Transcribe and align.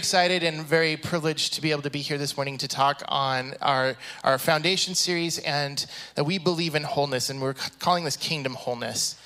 Excited 0.00 0.42
and 0.42 0.62
very 0.62 0.96
privileged 0.96 1.52
to 1.52 1.60
be 1.60 1.72
able 1.72 1.82
to 1.82 1.90
be 1.90 1.98
here 1.98 2.16
this 2.16 2.34
morning 2.34 2.56
to 2.56 2.66
talk 2.66 3.02
on 3.08 3.52
our, 3.60 3.96
our 4.24 4.38
foundation 4.38 4.94
series 4.94 5.38
and 5.40 5.84
that 6.14 6.24
we 6.24 6.38
believe 6.38 6.74
in 6.74 6.84
wholeness, 6.84 7.28
and 7.28 7.38
we're 7.38 7.52
calling 7.80 8.04
this 8.04 8.16
kingdom 8.16 8.54
wholeness. 8.54 9.20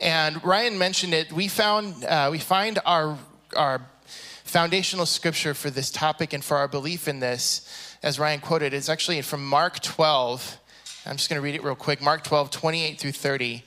And 0.00 0.42
Ryan 0.42 0.78
mentioned 0.78 1.14
it. 1.14 1.32
We 1.32 1.46
found 1.46 2.04
uh, 2.04 2.30
we 2.32 2.40
find 2.40 2.80
our 2.84 3.16
our 3.54 3.86
foundational 4.42 5.06
scripture 5.06 5.54
for 5.54 5.70
this 5.70 5.92
topic 5.92 6.32
and 6.32 6.42
for 6.42 6.56
our 6.56 6.66
belief 6.66 7.06
in 7.06 7.20
this, 7.20 7.96
as 8.02 8.18
Ryan 8.18 8.40
quoted, 8.40 8.74
is 8.74 8.88
actually 8.88 9.22
from 9.22 9.46
Mark 9.46 9.78
12. 9.78 10.58
I'm 11.06 11.18
just 11.18 11.30
going 11.30 11.40
to 11.40 11.44
read 11.44 11.54
it 11.54 11.62
real 11.62 11.76
quick. 11.76 12.02
Mark 12.02 12.24
12, 12.24 12.50
28 12.50 12.98
through 12.98 13.12
30. 13.12 13.62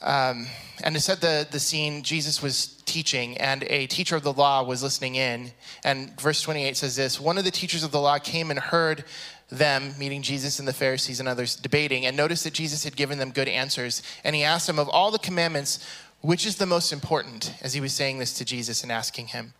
Um, 0.00 0.46
and 0.84 0.94
to 0.94 1.00
set 1.00 1.20
the, 1.20 1.46
the 1.50 1.58
scene, 1.58 2.02
Jesus 2.02 2.42
was 2.42 2.80
teaching, 2.86 3.36
and 3.38 3.64
a 3.64 3.86
teacher 3.86 4.16
of 4.16 4.22
the 4.22 4.32
law 4.32 4.62
was 4.62 4.82
listening 4.82 5.16
in. 5.16 5.50
And 5.84 6.18
verse 6.20 6.40
28 6.42 6.76
says 6.76 6.96
this 6.96 7.20
One 7.20 7.38
of 7.38 7.44
the 7.44 7.50
teachers 7.50 7.82
of 7.82 7.90
the 7.90 8.00
law 8.00 8.18
came 8.18 8.50
and 8.50 8.58
heard 8.58 9.04
them, 9.50 9.94
meeting 9.98 10.22
Jesus 10.22 10.58
and 10.58 10.68
the 10.68 10.72
Pharisees 10.72 11.20
and 11.20 11.28
others, 11.28 11.56
debating, 11.56 12.06
and 12.06 12.16
noticed 12.16 12.44
that 12.44 12.54
Jesus 12.54 12.84
had 12.84 12.96
given 12.96 13.18
them 13.18 13.30
good 13.30 13.48
answers. 13.48 14.02
And 14.24 14.36
he 14.36 14.44
asked 14.44 14.66
them, 14.66 14.78
Of 14.78 14.88
all 14.88 15.10
the 15.10 15.18
commandments, 15.18 15.86
which 16.20 16.46
is 16.46 16.56
the 16.56 16.66
most 16.66 16.92
important? 16.92 17.54
As 17.62 17.74
he 17.74 17.80
was 17.80 17.92
saying 17.92 18.18
this 18.18 18.34
to 18.34 18.44
Jesus 18.44 18.82
and 18.82 18.92
asking 18.92 19.28
him. 19.28 19.54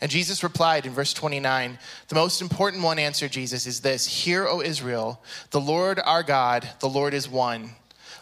And 0.00 0.10
Jesus 0.10 0.42
replied 0.42 0.84
in 0.84 0.92
verse 0.92 1.12
29 1.12 1.78
The 2.08 2.14
most 2.14 2.42
important 2.42 2.82
one, 2.82 2.98
answered 2.98 3.32
Jesus, 3.32 3.66
is 3.66 3.80
this 3.80 4.06
Hear, 4.06 4.46
O 4.46 4.60
Israel, 4.60 5.22
the 5.50 5.60
Lord 5.60 6.00
our 6.04 6.22
God, 6.22 6.68
the 6.80 6.88
Lord 6.88 7.14
is 7.14 7.28
one. 7.28 7.70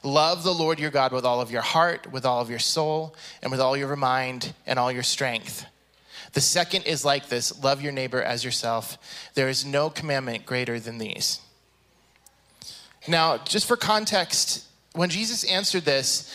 Love 0.05 0.45
the 0.45 0.53
Lord 0.53 0.79
your 0.79 0.91
God 0.91 1.13
with 1.13 1.25
all 1.25 1.41
of 1.41 1.51
your 1.51 1.63
heart, 1.63 2.13
with 2.13 2.27
all 2.27 2.43
of 2.43 2.51
your 2.51 2.59
soul, 2.59 3.17
and 3.43 3.51
with 3.51 3.59
all 3.59 3.75
your 3.75 3.97
mind 3.97 4.53
and 4.67 4.79
all 4.79 4.93
your 4.93 5.03
strength. 5.03 5.65
The 6.35 6.43
second 6.43 6.83
is 6.83 7.07
like 7.07 7.29
this 7.29 7.63
love 7.65 7.81
your 7.81 7.93
neighbor 7.93 8.23
as 8.23 8.45
yourself. 8.45 8.99
There 9.33 9.49
is 9.49 9.65
no 9.65 9.89
commandment 9.89 10.45
greater 10.45 10.79
than 10.79 10.99
these. 10.99 11.41
Now, 13.09 13.39
just 13.39 13.67
for 13.67 13.77
context, 13.77 14.67
when 14.93 15.09
Jesus 15.09 15.43
answered 15.45 15.87
this, 15.87 16.31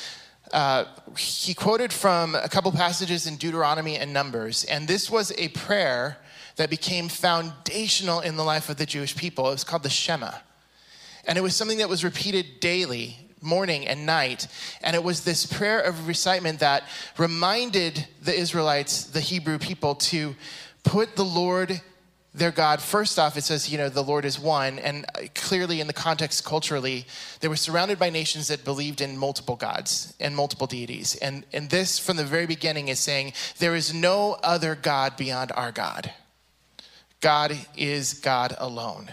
uh, 0.51 0.85
he 1.15 1.53
quoted 1.53 1.93
from 1.93 2.33
a 2.33 2.49
couple 2.49 2.71
passages 2.71 3.27
in 3.27 3.37
Deuteronomy 3.37 3.97
and 3.97 4.11
Numbers, 4.11 4.63
and 4.63 4.87
this 4.87 5.11
was 5.11 5.31
a 5.37 5.49
prayer 5.49 6.17
that 6.55 6.71
became 6.71 7.07
foundational 7.07 8.19
in 8.19 8.35
the 8.35 8.43
life 8.43 8.67
of 8.67 8.77
the 8.77 8.85
Jewish 8.85 9.15
people. 9.15 9.47
It 9.47 9.51
was 9.51 9.63
called 9.63 9.83
the 9.83 9.89
Shema. 9.91 10.31
And 11.25 11.37
it 11.37 11.41
was 11.41 11.55
something 11.55 11.77
that 11.77 11.87
was 11.87 12.03
repeated 12.03 12.59
daily 12.59 13.28
morning 13.41 13.87
and 13.87 14.05
night. 14.05 14.47
And 14.81 14.95
it 14.95 15.03
was 15.03 15.23
this 15.23 15.45
prayer 15.45 15.79
of 15.79 16.07
recitement 16.07 16.59
that 16.59 16.83
reminded 17.17 18.07
the 18.21 18.33
Israelites, 18.33 19.05
the 19.05 19.21
Hebrew 19.21 19.57
people, 19.57 19.95
to 19.95 20.35
put 20.83 21.15
the 21.15 21.25
Lord 21.25 21.81
their 22.33 22.51
God, 22.51 22.79
first 22.79 23.17
off, 23.17 23.37
it 23.37 23.43
says, 23.43 23.71
you 23.71 23.77
know, 23.77 23.89
the 23.89 24.03
Lord 24.03 24.23
is 24.23 24.39
one. 24.39 24.77
And 24.79 25.05
uh, 25.15 25.21
clearly, 25.33 25.81
in 25.81 25.87
the 25.87 25.93
context 25.93 26.45
culturally, 26.45 27.05
they 27.39 27.47
were 27.47 27.55
surrounded 27.55 27.97
by 27.97 28.11
nations 28.11 28.49
that 28.49 28.63
believed 28.63 29.01
in 29.01 29.17
multiple 29.17 29.55
gods 29.55 30.13
and 30.19 30.35
multiple 30.35 30.67
deities. 30.67 31.15
And, 31.15 31.43
and 31.53 31.69
this, 31.69 31.97
from 31.97 32.17
the 32.17 32.23
very 32.23 32.45
beginning, 32.45 32.87
is 32.87 32.99
saying, 32.99 33.33
there 33.57 33.75
is 33.75 33.93
no 33.93 34.37
other 34.43 34.75
God 34.75 35.17
beyond 35.17 35.51
our 35.55 35.71
God. 35.71 36.11
God 37.19 37.57
is 37.75 38.13
God 38.13 38.55
alone. 38.59 39.09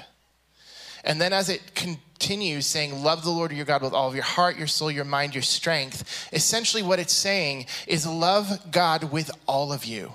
And 1.03 1.21
then 1.21 1.33
as 1.33 1.49
it 1.49 1.75
continues 2.19 2.67
saying, 2.67 3.03
Love 3.03 3.23
the 3.23 3.31
Lord 3.31 3.53
your 3.53 3.65
God 3.65 3.83
with 3.83 3.93
all 3.93 4.09
of 4.09 4.15
your 4.15 4.25
heart, 4.25 4.57
your 4.57 4.67
soul, 4.67 4.91
your 4.91 5.05
mind, 5.05 5.35
your 5.35 5.43
strength, 5.43 6.29
essentially 6.33 6.83
what 6.83 6.99
it's 6.99 7.13
saying 7.13 7.67
is 7.87 8.07
love 8.07 8.71
God 8.71 9.13
with 9.13 9.31
all 9.47 9.73
of 9.73 9.85
you. 9.85 10.13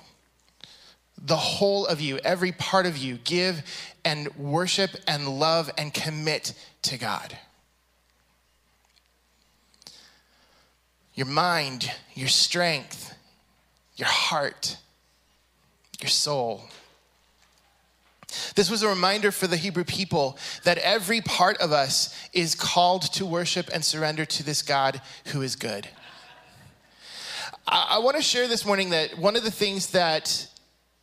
The 1.24 1.36
whole 1.36 1.86
of 1.86 2.02
you, 2.02 2.18
every 2.20 2.52
part 2.52 2.86
of 2.88 2.98
you, 2.98 3.20
give 3.24 3.62
and 4.04 4.36
worship 4.36 4.92
and 5.08 5.40
love 5.40 5.70
and 5.78 5.94
commit 5.94 6.54
to 6.84 6.98
God. 6.98 7.38
Your 11.14 11.28
mind, 11.28 11.92
your 12.16 12.30
strength, 12.30 13.14
your 13.96 14.08
heart, 14.08 14.78
your 16.00 16.10
soul. 16.10 16.64
This 18.56 18.70
was 18.70 18.84
a 18.84 18.88
reminder 18.88 19.32
for 19.32 19.48
the 19.48 19.58
Hebrew 19.58 19.84
people 19.84 20.38
that 20.64 20.78
every 20.80 21.22
part 21.22 21.58
of 21.58 21.72
us 21.72 22.16
is 22.34 22.56
called 22.56 23.04
to 23.14 23.26
worship 23.26 23.70
and 23.74 23.84
surrender 23.84 24.26
to 24.26 24.44
this 24.44 24.62
God 24.62 25.02
who 25.28 25.42
is 25.42 25.56
good. 25.56 25.88
I, 27.68 28.00
want 28.00 28.18
to 28.18 28.24
share 28.24 28.48
this 28.48 28.66
morning 28.66 28.90
that 28.90 29.18
one 29.18 29.36
of 29.36 29.44
the 29.44 29.52
things 29.52 29.92
that 29.92 30.48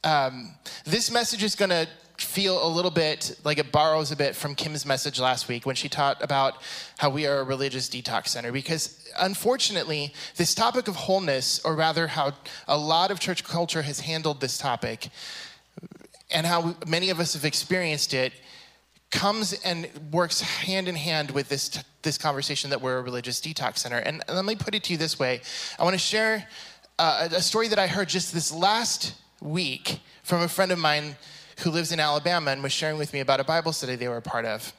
um, 0.05 0.55
this 0.84 1.11
message 1.11 1.43
is 1.43 1.55
going 1.55 1.71
to 1.71 1.88
feel 2.19 2.67
a 2.67 2.69
little 2.69 2.91
bit 2.91 3.38
like 3.44 3.59
it 3.59 3.71
borrows 3.71 4.11
a 4.11 4.17
bit 4.17 4.34
from 4.34 4.55
Kim's 4.55 4.84
message 4.84 5.21
last 5.21 5.49
week 5.49 5.65
when 5.65 5.77
she 5.77 5.88
taught 5.88 6.22
about 6.22 6.61
how 6.99 7.11
we 7.11 7.27
are 7.27 7.38
a 7.38 7.44
religious 7.44 7.88
detox 7.88 8.28
center. 8.28 8.50
Because 8.50 9.09
unfortunately, 9.21 10.12
this 10.37 10.55
topic 10.55 10.88
of 10.88 10.97
wholeness, 10.97 11.61
or 11.65 11.77
rather, 11.77 12.09
how 12.09 12.33
a 12.67 12.77
lot 12.77 13.11
of 13.11 13.21
church 13.21 13.44
culture 13.44 13.83
has 13.83 14.00
handled 14.00 14.41
this 14.41 14.59
topic, 14.59 15.11
and 16.31 16.47
how 16.47 16.77
many 16.87 17.11
of 17.11 17.21
us 17.21 17.34
have 17.34 17.44
experienced 17.44 18.15
it 18.15 18.33
comes 19.11 19.55
and 19.65 19.89
works 20.12 20.41
hand 20.41 20.89
in 20.89 20.94
hand 20.94 21.31
with 21.31 21.49
this, 21.49 21.83
this 22.03 22.19
conversation 22.19 22.71
that 22.71 22.81
we're 22.81 22.99
a 22.99 23.03
religious 23.03 23.41
detox 23.41 23.78
center. 23.78 23.97
And 23.97 24.22
let 24.28 24.44
me 24.44 24.55
put 24.55 24.75
it 24.75 24.84
to 24.84 24.93
you 24.93 24.99
this 24.99 25.19
way 25.19 25.41
I 25.78 25.84
want 25.84 25.94
to 25.94 25.99
share 25.99 26.47
uh, 26.99 27.28
a 27.33 27.43
story 27.43 27.69
that 27.69 27.78
I 27.78 27.87
heard 27.87 28.09
just 28.09 28.34
this 28.34 28.53
last 28.53 29.15
week 29.41 30.00
from 30.22 30.43
a 30.43 30.49
friend 30.49 30.72
of 30.72 30.78
mine 30.78 31.17
who 31.61 31.71
lives 31.71 31.93
in 31.93 32.00
Alabama 32.00 32.50
and 32.50 32.62
was 32.62 32.72
sharing 32.72 32.99
with 32.99 33.12
me 33.12 33.21
about 33.21 33.41
a 33.41 33.44
Bible 33.44 33.72
study 33.72 33.97
they 33.97 34.09
were 34.09 34.19
a 34.19 34.22
part 34.22 34.44
of. 34.44 34.72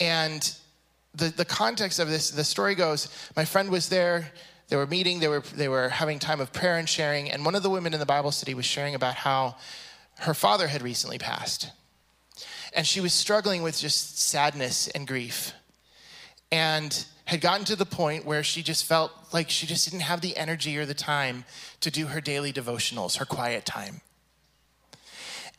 And 0.00 0.54
the, 1.14 1.28
the 1.28 1.44
context 1.44 1.98
of 1.98 2.08
this, 2.08 2.30
the 2.30 2.44
story 2.44 2.74
goes 2.74 3.08
my 3.36 3.44
friend 3.44 3.70
was 3.70 3.88
there. 3.88 4.32
They 4.68 4.76
were 4.76 4.86
meeting, 4.86 5.18
they 5.20 5.28
were, 5.28 5.40
they 5.40 5.68
were 5.68 5.88
having 5.88 6.18
time 6.18 6.40
of 6.40 6.52
prayer 6.52 6.76
and 6.76 6.86
sharing. 6.86 7.30
And 7.30 7.42
one 7.42 7.54
of 7.54 7.62
the 7.62 7.70
women 7.70 7.94
in 7.94 8.00
the 8.00 8.06
Bible 8.06 8.30
study 8.30 8.52
was 8.52 8.66
sharing 8.66 8.94
about 8.94 9.14
how 9.14 9.56
her 10.18 10.34
father 10.34 10.66
had 10.68 10.82
recently 10.82 11.18
passed. 11.18 11.70
And 12.72 12.86
she 12.86 13.00
was 13.00 13.12
struggling 13.12 13.62
with 13.62 13.78
just 13.78 14.18
sadness 14.18 14.88
and 14.88 15.06
grief. 15.06 15.52
And 16.50 17.04
had 17.24 17.40
gotten 17.40 17.64
to 17.66 17.76
the 17.76 17.86
point 17.86 18.24
where 18.24 18.42
she 18.42 18.62
just 18.62 18.86
felt 18.86 19.12
like 19.32 19.50
she 19.50 19.66
just 19.66 19.88
didn't 19.88 20.02
have 20.02 20.22
the 20.22 20.36
energy 20.36 20.78
or 20.78 20.86
the 20.86 20.94
time 20.94 21.44
to 21.80 21.90
do 21.90 22.06
her 22.06 22.20
daily 22.20 22.52
devotionals, 22.52 23.18
her 23.18 23.26
quiet 23.26 23.66
time. 23.66 24.00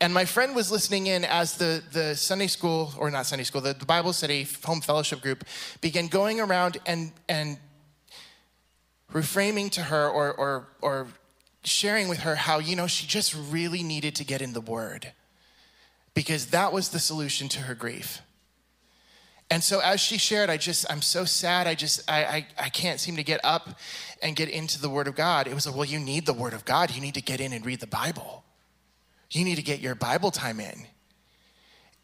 And 0.02 0.14
my 0.14 0.26
friend 0.26 0.56
was 0.56 0.72
listening 0.72 1.08
in 1.08 1.26
as 1.26 1.58
the, 1.58 1.84
the 1.92 2.16
Sunday 2.16 2.48
school, 2.48 2.94
or 2.98 3.12
not 3.12 3.26
Sunday 3.26 3.44
school, 3.44 3.62
the, 3.62 3.74
the 3.74 3.86
Bible 3.86 4.14
study 4.14 4.48
home 4.64 4.82
fellowship 4.82 5.22
group 5.22 5.44
began 5.82 6.08
going 6.08 6.40
around 6.40 6.78
and, 6.86 7.12
and 7.28 7.58
reframing 9.14 9.70
to 9.72 9.82
her 9.82 10.10
or, 10.10 10.34
or, 10.34 10.68
or 10.82 11.08
sharing 11.70 12.08
with 12.08 12.20
her 12.20 12.36
how, 12.36 12.60
you 12.60 12.76
know, 12.76 12.88
she 12.88 13.08
just 13.08 13.36
really 13.50 13.84
needed 13.84 14.16
to 14.16 14.24
get 14.24 14.42
in 14.42 14.54
the 14.54 14.62
Word 14.62 15.14
because 16.14 16.48
that 16.48 16.74
was 16.74 16.90
the 16.90 17.00
solution 17.00 17.48
to 17.50 17.60
her 17.62 17.76
grief. 17.76 18.22
And 19.52 19.64
so 19.64 19.80
as 19.80 20.00
she 20.00 20.18
shared, 20.18 20.50
I 20.50 20.58
just, 20.58 20.86
I'm 20.92 21.02
so 21.02 21.26
sad. 21.26 21.66
I 21.66 21.74
just, 21.74 22.10
I, 22.10 22.24
I, 22.24 22.48
I 22.66 22.70
can't 22.70 23.00
seem 23.00 23.16
to 23.16 23.24
get 23.24 23.40
up 23.44 23.80
and 24.22 24.36
get 24.36 24.50
into 24.50 24.80
the 24.80 24.90
Word 24.90 25.08
of 25.08 25.16
God. 25.16 25.48
It 25.48 25.56
was 25.56 25.66
like, 25.66 25.76
well, 25.76 25.86
you 25.86 26.00
need 26.00 26.26
the 26.26 26.34
Word 26.34 26.54
of 26.54 26.66
God. 26.66 26.92
You 26.92 27.02
need 27.02 27.16
to 27.16 27.22
get 27.22 27.42
in 27.42 27.52
and 27.52 27.66
read 27.66 27.80
the 27.80 27.88
Bible. 27.88 28.44
You 29.32 29.44
need 29.44 29.56
to 29.56 29.64
get 29.64 29.80
your 29.80 29.96
Bible 29.96 30.30
time 30.30 30.60
in. 30.60 30.86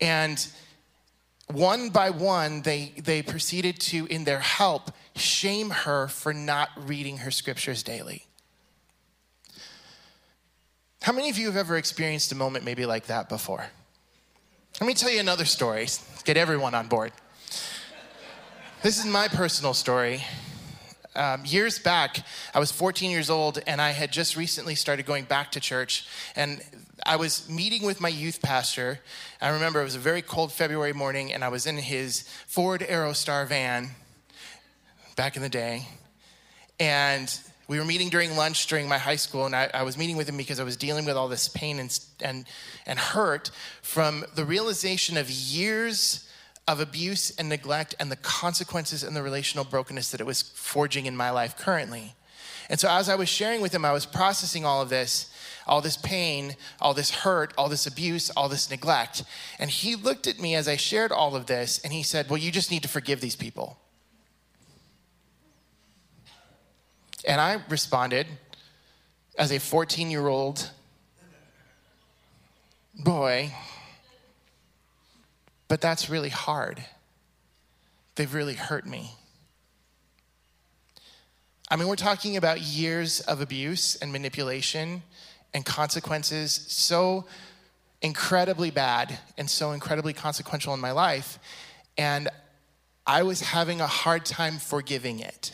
And 0.02 0.46
one 1.52 1.90
by 1.90 2.10
one, 2.10 2.64
they, 2.64 2.94
they 2.98 3.22
proceeded 3.22 3.80
to, 3.82 4.08
in 4.08 4.24
their 4.24 4.40
help, 4.40 4.92
shame 5.16 5.70
her 5.70 6.08
for 6.08 6.34
not 6.34 6.70
reading 6.88 7.18
her 7.18 7.32
scriptures 7.32 7.84
daily. 7.84 8.26
How 11.06 11.12
many 11.12 11.30
of 11.30 11.38
you 11.38 11.46
have 11.46 11.56
ever 11.56 11.78
experienced 11.78 12.32
a 12.32 12.36
moment 12.36 12.66
maybe 12.66 12.88
like 12.88 13.06
that 13.06 13.30
before? 13.30 13.64
Let 14.82 14.88
me 14.88 14.96
tell 14.96 15.12
you 15.12 15.20
another 15.20 15.46
story. 15.46 15.88
Get 16.24 16.36
everyone 16.36 16.74
on 16.74 16.88
board. 16.88 17.12
This 18.82 18.98
is 18.98 19.06
my 19.06 19.28
personal 19.28 19.76
story. 19.76 20.24
Um, 21.16 21.46
years 21.46 21.78
back, 21.78 22.26
I 22.56 22.60
was 22.60 22.72
14 22.72 23.12
years 23.12 23.30
old 23.30 23.60
and 23.68 23.80
I 23.80 23.92
had 23.92 24.12
just 24.12 24.36
recently 24.36 24.74
started 24.74 25.06
going 25.06 25.26
back 25.26 25.52
to 25.52 25.60
church. 25.60 26.08
And 26.36 26.64
I 27.06 27.18
was 27.18 27.48
meeting 27.48 27.86
with 27.86 28.02
my 28.02 28.10
youth 28.10 28.42
pastor. 28.42 28.98
I 29.40 29.50
remember 29.50 29.82
it 29.82 29.84
was 29.84 29.94
a 29.94 30.00
very 30.00 30.24
cold 30.24 30.52
February 30.52 30.94
morning 30.94 31.32
and 31.32 31.44
I 31.44 31.50
was 31.50 31.68
in 31.68 31.78
his 31.78 32.28
Ford 32.48 32.82
Aerostar 32.82 33.48
van 33.48 33.92
back 35.16 35.36
in 35.36 35.44
the 35.44 35.50
day. 35.50 35.88
And 36.80 37.32
we 37.68 37.80
were 37.80 37.86
meeting 37.86 38.10
during 38.10 38.36
lunch 38.36 38.68
during 38.68 38.88
my 38.88 38.98
high 38.98 39.16
school, 39.16 39.46
and 39.46 39.56
I, 39.56 39.70
I, 39.74 39.84
was 39.84 39.98
meeting 39.98 40.18
with 40.18 40.30
him 40.30 40.38
because 40.38 40.60
I 40.60 40.64
was 40.64 40.78
dealing 40.78 41.06
with 41.06 41.16
all 41.16 41.28
this 41.28 41.48
pain 41.48 41.80
and, 41.80 42.00
and, 42.22 42.46
and 42.86 43.00
hurt 43.00 43.50
from 43.82 44.26
the 44.36 44.46
realization 44.46 45.18
of 45.18 45.30
years 45.30 46.30
of 46.68 46.80
abuse 46.80 47.32
and 47.38 47.50
neglect 47.50 47.96
and 48.00 48.12
the 48.12 48.16
consequences 48.16 49.04
and 49.04 49.16
the 49.16 49.24
relational 49.24 49.66
brokenness 49.66 50.12
that 50.12 50.22
it 50.22 50.26
was 50.26 50.42
forging 50.42 51.06
in 51.06 51.16
my 51.16 51.30
life 51.30 51.58
currently. 51.58 52.16
And 52.70 52.80
so, 52.80 52.90
as 52.90 53.10
I 53.10 53.16
was 53.16 53.30
sharing 53.30 53.62
with 53.62 53.74
him, 53.74 53.86
I 53.86 53.92
was 53.92 54.06
processing 54.06 54.66
all 54.66 54.82
of 54.82 54.90
this, 54.90 55.32
all 55.68 55.82
this 55.82 55.98
pain, 55.98 56.56
all 56.82 56.94
this 56.94 57.12
hurt, 57.12 57.54
all 57.58 57.70
this 57.70 57.86
abuse, 57.86 58.32
all 58.32 58.50
this 58.50 58.70
neglect. 58.72 59.24
And 59.60 59.70
he 59.70 59.96
looked 59.96 60.26
at 60.26 60.40
me 60.40 60.56
as 60.56 60.68
I 60.68 60.76
shared 60.76 61.12
all 61.12 61.36
of 61.36 61.46
this 61.46 61.80
and 61.84 61.94
he 61.94 62.02
said, 62.02 62.30
Well, 62.30 62.38
you 62.38 62.52
just 62.52 62.72
need 62.72 62.84
to 62.84 62.90
forgive 62.90 63.22
these 63.22 63.36
people. 63.36 63.78
And 67.28 67.42
I 67.42 67.62
responded 67.70 68.28
as 69.38 69.52
a 69.52 69.60
14 69.60 70.12
year 70.12 70.28
old 70.28 70.70
boy, 73.04 73.52
but 75.68 75.82
that's 75.82 76.10
really 76.10 76.30
hard. 76.30 76.84
They've 78.16 78.34
really 78.34 78.54
hurt 78.54 78.86
me. 78.86 79.12
I 81.70 81.76
mean, 81.76 81.88
we're 81.88 81.96
talking 81.96 82.38
about 82.38 82.62
years 82.62 83.22
of 83.22 83.42
abuse 83.42 83.96
and 83.96 84.12
manipulation 84.12 85.02
and 85.54 85.66
consequences 85.66 86.52
so 86.54 87.26
incredibly 88.02 88.70
bad 88.70 89.18
and 89.38 89.50
so 89.50 89.72
incredibly 89.72 90.14
consequential 90.14 90.74
in 90.74 90.80
my 90.80 90.92
life. 90.92 91.40
And 91.98 92.30
I 93.08 93.24
was 93.24 93.42
having 93.42 93.82
a 93.82 93.88
hard 93.88 94.26
time 94.26 94.58
forgiving 94.58 95.20
it. 95.20 95.54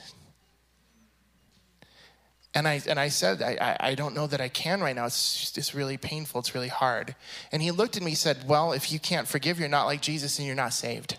And 2.53 2.68
I, 2.68 2.81
and 2.88 3.00
I 3.00 3.07
said, 3.07 3.42
I, 3.42 3.77
I 3.80 3.95
don't 3.95 4.13
know 4.13 4.27
that 4.27 4.42
I 4.42 4.50
can 4.50 4.81
right 4.81 4.95
now. 4.95 5.06
It's, 5.06 5.57
it's 5.57 5.74
really 5.74 5.95
painful. 5.98 6.39
It's 6.39 6.53
really 6.53 6.68
hard. 6.68 7.15
And 7.51 7.62
he 7.62 7.71
looked 7.71 7.95
at 7.95 8.03
me 8.03 8.12
and 8.12 8.18
said, 8.18 8.48
Well, 8.48 8.74
if 8.74 8.92
you 8.92 9.00
can't 9.00 9.27
forgive, 9.27 9.57
you're 9.57 9.69
not 9.69 9.86
like 9.86 10.01
Jesus 10.01 10.38
and 10.38 10.45
you're 10.45 10.56
not 10.56 10.74
saved. 10.74 11.18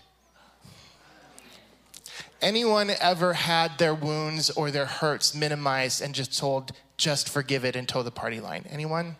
Anyone 2.39 2.91
ever 2.99 3.33
had 3.33 3.77
their 3.79 3.95
wounds 3.95 4.49
or 4.51 4.69
their 4.69 4.85
hurts 4.85 5.33
minimized 5.33 6.01
and 6.01 6.13
just 6.13 6.37
told, 6.37 6.73
just 6.97 7.29
forgive 7.29 7.63
it 7.63 7.75
and 7.75 7.87
toe 7.87 8.03
the 8.03 8.11
party 8.11 8.39
line? 8.39 8.65
Anyone? 8.69 9.15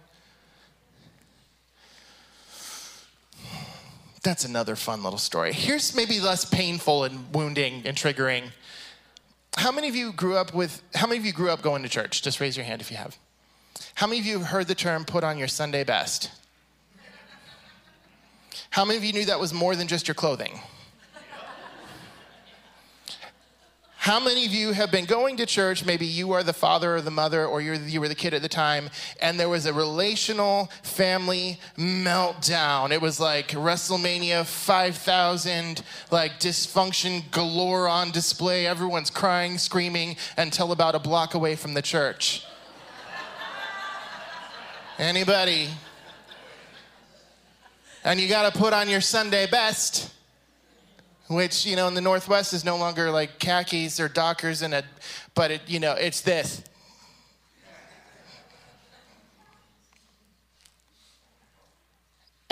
That's 4.24 4.46
another 4.46 4.76
fun 4.76 5.04
little 5.04 5.20
story. 5.20 5.52
Here's 5.52 5.96
maybe 5.96 6.20
less 6.20 6.46
painful 6.46 7.06
and 7.06 7.34
wounding 7.34 7.84
and 7.86 7.96
triggering. 7.98 8.52
How 9.58 9.72
many 9.72 9.88
of 9.88 9.96
you 9.96 10.12
grew 10.12 10.36
up 10.36 10.54
with, 10.54 10.82
how 10.94 11.08
many 11.08 11.20
of 11.20 11.26
you 11.26 11.34
grew 11.34 11.50
up 11.50 11.62
going 11.62 11.84
to 11.84 11.90
church? 11.90 12.22
Just 12.22 12.40
raise 12.40 12.58
your 12.58 12.66
hand 12.66 12.82
if 12.82 12.92
you 12.92 12.98
have. 12.98 13.18
How 13.96 14.08
many 14.08 14.20
of 14.20 14.26
you 14.26 14.40
have 14.40 14.48
heard 14.48 14.68
the 14.68 14.76
term 14.76 15.06
put 15.06 15.24
on 15.24 15.38
your 15.38 15.48
Sunday 15.48 15.84
best? 15.84 16.32
How 18.72 18.86
many 18.86 18.98
of 18.98 19.04
you 19.04 19.14
knew 19.14 19.26
that 19.26 19.40
was 19.40 19.54
more 19.54 19.76
than 19.76 19.88
just 19.88 20.08
your 20.08 20.16
clothing? 20.16 20.60
How 24.04 24.20
many 24.20 24.46
of 24.46 24.52
you 24.52 24.74
have 24.74 24.92
been 24.92 25.06
going 25.06 25.38
to 25.38 25.46
church? 25.46 25.86
Maybe 25.86 26.06
you 26.06 26.34
are 26.34 26.44
the 26.44 26.52
father 26.52 26.98
or 26.98 27.00
the 27.00 27.10
mother, 27.10 27.46
or 27.46 27.62
you 27.62 28.02
were 28.02 28.10
the 28.10 28.16
kid 28.16 28.34
at 28.34 28.42
the 28.42 28.50
time, 28.50 28.90
and 29.22 29.40
there 29.40 29.48
was 29.48 29.66
a 29.66 29.72
relational 29.72 30.70
family 30.82 31.58
meltdown. 31.78 32.92
It 32.92 33.02
was 33.02 33.22
like 33.22 33.52
WrestleMania 33.52 34.46
5000, 34.46 35.84
like 36.12 36.34
dysfunction 36.34 37.32
galore 37.32 37.88
on 37.88 38.12
display. 38.12 38.68
Everyone's 38.68 39.10
crying, 39.10 39.58
screaming 39.58 40.18
until 40.36 40.74
about 40.74 40.96
a 40.96 41.00
block 41.00 41.34
away 41.34 41.56
from 41.56 41.74
the 41.74 41.82
church. 41.82 42.46
Anybody? 45.00 45.70
And 48.04 48.20
you 48.20 48.28
got 48.28 48.54
to 48.54 48.60
put 48.60 48.74
on 48.74 48.90
your 48.90 49.00
Sunday 49.00 49.48
best 49.50 50.10
which 51.28 51.66
you 51.66 51.76
know 51.76 51.88
in 51.88 51.94
the 51.94 52.02
northwest 52.02 52.54
is 52.54 52.66
no 52.66 52.78
longer 52.78 53.10
like 53.12 53.40
khakis 53.40 54.00
or 54.00 54.08
dockers 54.08 54.62
and 54.62 54.74
a 54.74 54.84
but 55.36 55.52
it 55.52 55.62
you 55.68 55.80
know 55.80 55.94
it's 55.94 56.22
this 56.22 56.64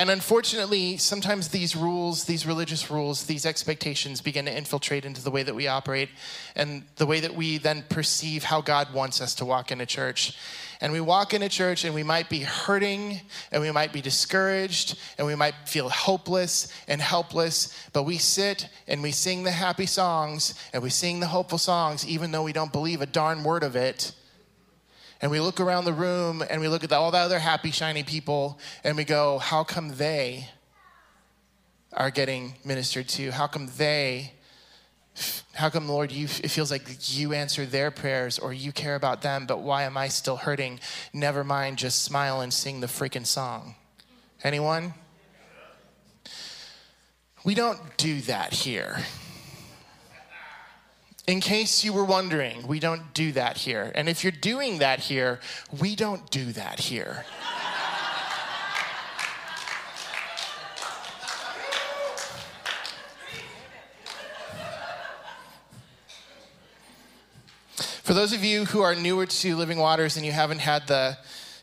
And 0.01 0.09
unfortunately, 0.09 0.97
sometimes 0.97 1.49
these 1.49 1.75
rules, 1.75 2.23
these 2.23 2.43
religious 2.43 2.89
rules, 2.89 3.25
these 3.25 3.45
expectations 3.45 4.19
begin 4.19 4.45
to 4.45 4.57
infiltrate 4.57 5.05
into 5.05 5.23
the 5.23 5.29
way 5.29 5.43
that 5.43 5.53
we 5.53 5.67
operate 5.67 6.09
and 6.55 6.85
the 6.95 7.05
way 7.05 7.19
that 7.19 7.35
we 7.35 7.59
then 7.59 7.85
perceive 7.87 8.43
how 8.43 8.61
God 8.61 8.95
wants 8.95 9.21
us 9.21 9.35
to 9.35 9.45
walk 9.45 9.71
in 9.71 9.79
a 9.79 9.85
church. 9.85 10.35
And 10.81 10.91
we 10.91 10.99
walk 10.99 11.33
into 11.33 11.47
church 11.47 11.85
and 11.85 11.93
we 11.93 12.01
might 12.01 12.27
be 12.27 12.39
hurting 12.39 13.21
and 13.51 13.61
we 13.61 13.69
might 13.71 13.93
be 13.93 14.01
discouraged 14.01 14.97
and 15.17 15.27
we 15.27 15.35
might 15.35 15.53
feel 15.65 15.89
hopeless 15.89 16.73
and 16.87 16.99
helpless, 16.99 17.87
but 17.93 18.03
we 18.03 18.17
sit 18.17 18.67
and 18.87 19.03
we 19.03 19.11
sing 19.11 19.43
the 19.43 19.51
happy 19.51 19.85
songs 19.85 20.55
and 20.73 20.81
we 20.81 20.89
sing 20.89 21.19
the 21.19 21.27
hopeful 21.27 21.59
songs 21.59 22.05
even 22.07 22.31
though 22.31 22.43
we 22.43 22.51
don't 22.51 22.71
believe 22.71 23.01
a 23.01 23.05
darn 23.05 23.43
word 23.43 23.61
of 23.61 23.75
it 23.75 24.13
and 25.21 25.29
we 25.29 25.39
look 25.39 25.59
around 25.59 25.85
the 25.85 25.93
room 25.93 26.43
and 26.49 26.59
we 26.59 26.67
look 26.67 26.83
at 26.83 26.91
all 26.91 27.11
the 27.11 27.17
other 27.17 27.37
happy, 27.37 27.69
shiny 27.69 28.03
people 28.03 28.57
and 28.83 28.97
we 28.97 29.03
go, 29.03 29.37
how 29.37 29.63
come 29.63 29.95
they 29.95 30.49
are 31.93 32.09
getting 32.09 32.55
ministered 32.65 33.07
to? 33.09 33.31
How 33.31 33.45
come 33.45 33.69
they, 33.77 34.33
how 35.53 35.69
come, 35.69 35.87
Lord, 35.87 36.11
you, 36.11 36.25
it 36.25 36.49
feels 36.49 36.71
like 36.71 36.83
you 37.17 37.33
answer 37.33 37.65
their 37.65 37.91
prayers 37.91 38.39
or 38.39 38.53
you 38.53 38.71
care 38.71 38.95
about 38.95 39.21
them, 39.21 39.45
but 39.45 39.59
why 39.59 39.83
am 39.83 39.97
I 39.97 40.07
still 40.07 40.37
hurting? 40.37 40.79
Never 41.13 41.43
mind, 41.43 41.77
just 41.77 42.03
smile 42.03 42.41
and 42.41 42.53
sing 42.53 42.79
the 42.79 42.87
freaking 42.87 43.25
song. 43.25 43.75
Anyone? 44.43 44.93
We 47.43 47.53
don't 47.53 47.79
do 47.97 48.21
that 48.21 48.53
here. 48.53 48.99
In 51.27 51.39
case 51.39 51.83
you 51.83 51.93
were 51.93 52.05
wondering, 52.05 52.65
we 52.65 52.79
don't 52.79 53.13
do 53.13 53.31
that 53.33 53.57
here. 53.57 53.91
And 53.93 54.09
if 54.09 54.23
you're 54.23 54.31
doing 54.31 54.79
that 54.79 54.99
here, 54.99 55.39
we 55.79 55.95
don't 55.95 56.29
do 56.31 56.51
that 56.53 56.79
here. 56.79 57.25
For 68.03 68.15
those 68.15 68.33
of 68.33 68.43
you 68.43 68.65
who 68.65 68.81
are 68.81 68.95
newer 68.95 69.27
to 69.27 69.55
Living 69.55 69.77
Waters 69.77 70.17
and 70.17 70.25
you 70.25 70.31
haven't 70.31 70.57
had 70.57 70.87
the 70.87 71.19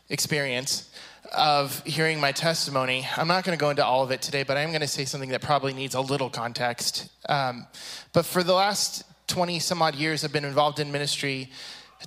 experience 0.07 0.89
of 1.33 1.83
hearing 1.83 2.21
my 2.21 2.31
testimony, 2.31 3.05
I'm 3.17 3.27
not 3.27 3.43
going 3.43 3.57
to 3.57 3.59
go 3.61 3.69
into 3.69 3.85
all 3.85 4.03
of 4.03 4.11
it 4.11 4.21
today, 4.21 4.43
but 4.43 4.55
I 4.55 4.61
am 4.61 4.69
going 4.69 4.79
to 4.79 4.87
say 4.87 5.03
something 5.03 5.31
that 5.31 5.41
probably 5.41 5.73
needs 5.73 5.95
a 5.95 5.99
little 5.99 6.29
context. 6.29 7.09
Um, 7.27 7.67
but 8.13 8.25
for 8.25 8.41
the 8.41 8.53
last 8.53 9.03
20 9.27 9.59
some 9.59 9.81
odd 9.81 9.95
years 9.95 10.23
I've 10.23 10.31
been 10.31 10.45
involved 10.45 10.79
in 10.79 10.93
ministry 10.93 11.51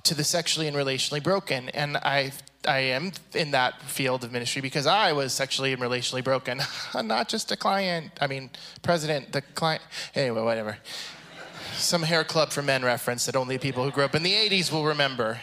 to 0.01 0.15
the 0.15 0.23
sexually 0.23 0.67
and 0.67 0.75
relationally 0.75 1.21
broken. 1.21 1.69
And 1.69 1.97
I, 1.97 2.31
I 2.67 2.79
am 2.79 3.11
in 3.35 3.51
that 3.51 3.83
field 3.83 4.23
of 4.23 4.31
ministry 4.31 4.63
because 4.63 4.87
I 4.87 5.13
was 5.13 5.31
sexually 5.31 5.73
and 5.73 5.81
relationally 5.81 6.23
broken. 6.23 6.59
Not 7.03 7.29
just 7.29 7.51
a 7.51 7.55
client, 7.55 8.11
I 8.19 8.25
mean, 8.25 8.49
president, 8.81 9.31
the 9.31 9.43
client. 9.43 9.83
Anyway, 10.15 10.41
whatever. 10.41 10.79
Some 11.75 12.03
hair 12.03 12.23
club 12.23 12.51
for 12.51 12.61
men 12.61 12.83
reference 12.83 13.25
that 13.25 13.35
only 13.35 13.57
people 13.57 13.83
who 13.83 13.91
grew 13.91 14.05
up 14.05 14.15
in 14.15 14.23
the 14.23 14.31
80s 14.31 14.71
will 14.71 14.85
remember. 14.85 15.41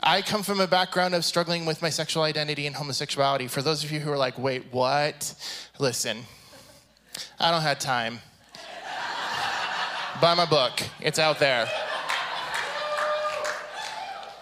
I 0.00 0.20
come 0.20 0.42
from 0.42 0.60
a 0.60 0.66
background 0.66 1.14
of 1.14 1.24
struggling 1.24 1.64
with 1.64 1.80
my 1.80 1.88
sexual 1.88 2.24
identity 2.24 2.66
and 2.66 2.74
homosexuality. 2.74 3.46
For 3.46 3.62
those 3.62 3.84
of 3.84 3.92
you 3.92 4.00
who 4.00 4.10
are 4.10 4.18
like, 4.18 4.36
wait, 4.36 4.64
what? 4.72 5.34
Listen, 5.78 6.24
I 7.38 7.50
don't 7.52 7.62
have 7.62 7.78
time. 7.78 8.18
Buy 10.20 10.34
my 10.34 10.44
book, 10.44 10.82
it's 11.00 11.18
out 11.18 11.38
there. 11.38 11.68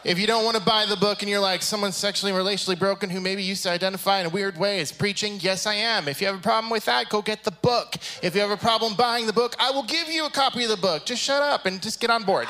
If 0.02 0.18
you 0.18 0.26
don't 0.26 0.44
want 0.44 0.56
to 0.56 0.62
buy 0.62 0.86
the 0.86 0.96
book 0.96 1.20
and 1.20 1.28
you're 1.28 1.40
like 1.40 1.60
someone 1.60 1.92
sexually 1.92 2.32
and 2.32 2.40
relationally 2.40 2.78
broken 2.78 3.10
who 3.10 3.20
maybe 3.20 3.42
used 3.42 3.62
to 3.64 3.70
identify 3.70 4.20
in 4.20 4.26
a 4.26 4.30
weird 4.30 4.56
way 4.56 4.80
as 4.80 4.92
preaching, 4.92 5.38
yes, 5.40 5.66
I 5.66 5.74
am. 5.74 6.08
If 6.08 6.22
you 6.22 6.26
have 6.26 6.36
a 6.36 6.40
problem 6.40 6.70
with 6.70 6.86
that, 6.86 7.10
go 7.10 7.20
get 7.20 7.44
the 7.44 7.50
book. 7.50 7.96
If 8.22 8.34
you 8.34 8.40
have 8.40 8.50
a 8.50 8.56
problem 8.56 8.94
buying 8.94 9.26
the 9.26 9.32
book, 9.32 9.54
I 9.58 9.70
will 9.70 9.82
give 9.82 10.08
you 10.08 10.24
a 10.24 10.30
copy 10.30 10.64
of 10.64 10.70
the 10.70 10.78
book. 10.78 11.04
Just 11.04 11.22
shut 11.22 11.42
up 11.42 11.66
and 11.66 11.82
just 11.82 12.00
get 12.00 12.08
on 12.08 12.24
board. 12.24 12.48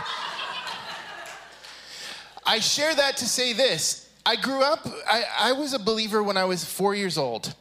I 2.46 2.60
share 2.60 2.94
that 2.94 3.16
to 3.16 3.26
say 3.26 3.52
this. 3.52 4.08
I 4.24 4.36
grew 4.36 4.62
up, 4.62 4.86
I, 5.08 5.24
I 5.36 5.52
was 5.52 5.74
a 5.74 5.78
believer 5.78 6.22
when 6.22 6.36
I 6.36 6.44
was 6.44 6.64
four 6.64 6.94
years 6.94 7.18
old. 7.18 7.54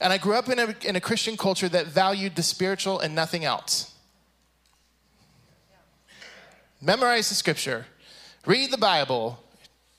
And 0.00 0.12
I 0.12 0.18
grew 0.18 0.34
up 0.34 0.50
in 0.50 0.58
a, 0.58 0.74
in 0.84 0.96
a 0.96 1.00
Christian 1.00 1.38
culture 1.38 1.70
that 1.70 1.86
valued 1.86 2.36
the 2.36 2.42
spiritual 2.42 3.00
and 3.00 3.14
nothing 3.14 3.44
else 3.44 3.92
memorize 6.82 7.28
the 7.28 7.34
scripture, 7.34 7.86
read 8.46 8.70
the 8.70 8.78
Bible, 8.78 9.38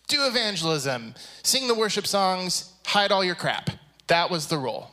do 0.08 0.26
evangelism, 0.26 1.16
sing 1.44 1.68
the 1.68 1.76
worship 1.76 2.08
songs, 2.08 2.72
hide 2.86 3.12
all 3.12 3.24
your 3.24 3.36
crap. 3.36 3.70
That 4.08 4.30
was 4.30 4.48
the 4.48 4.58
rule. 4.58 4.92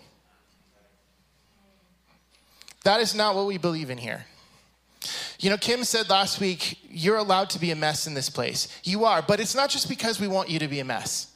That 2.84 3.00
is 3.00 3.14
not 3.14 3.34
what 3.34 3.46
we 3.46 3.58
believe 3.58 3.90
in 3.90 3.98
here. 3.98 4.24
You 5.38 5.50
know, 5.50 5.56
Kim 5.56 5.84
said 5.84 6.10
last 6.10 6.40
week, 6.40 6.78
you're 6.88 7.16
allowed 7.16 7.50
to 7.50 7.58
be 7.58 7.70
a 7.70 7.76
mess 7.76 8.06
in 8.06 8.14
this 8.14 8.28
place. 8.28 8.68
You 8.84 9.04
are, 9.04 9.22
but 9.22 9.40
it's 9.40 9.54
not 9.54 9.70
just 9.70 9.88
because 9.88 10.20
we 10.20 10.28
want 10.28 10.50
you 10.50 10.58
to 10.58 10.68
be 10.68 10.80
a 10.80 10.84
mess. 10.84 11.28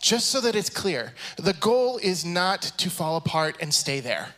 Just 0.00 0.30
so 0.30 0.40
that 0.42 0.54
it's 0.54 0.70
clear, 0.70 1.14
the 1.36 1.54
goal 1.54 1.98
is 1.98 2.24
not 2.24 2.62
to 2.62 2.90
fall 2.90 3.16
apart 3.16 3.56
and 3.60 3.72
stay 3.72 4.00
there. 4.00 4.34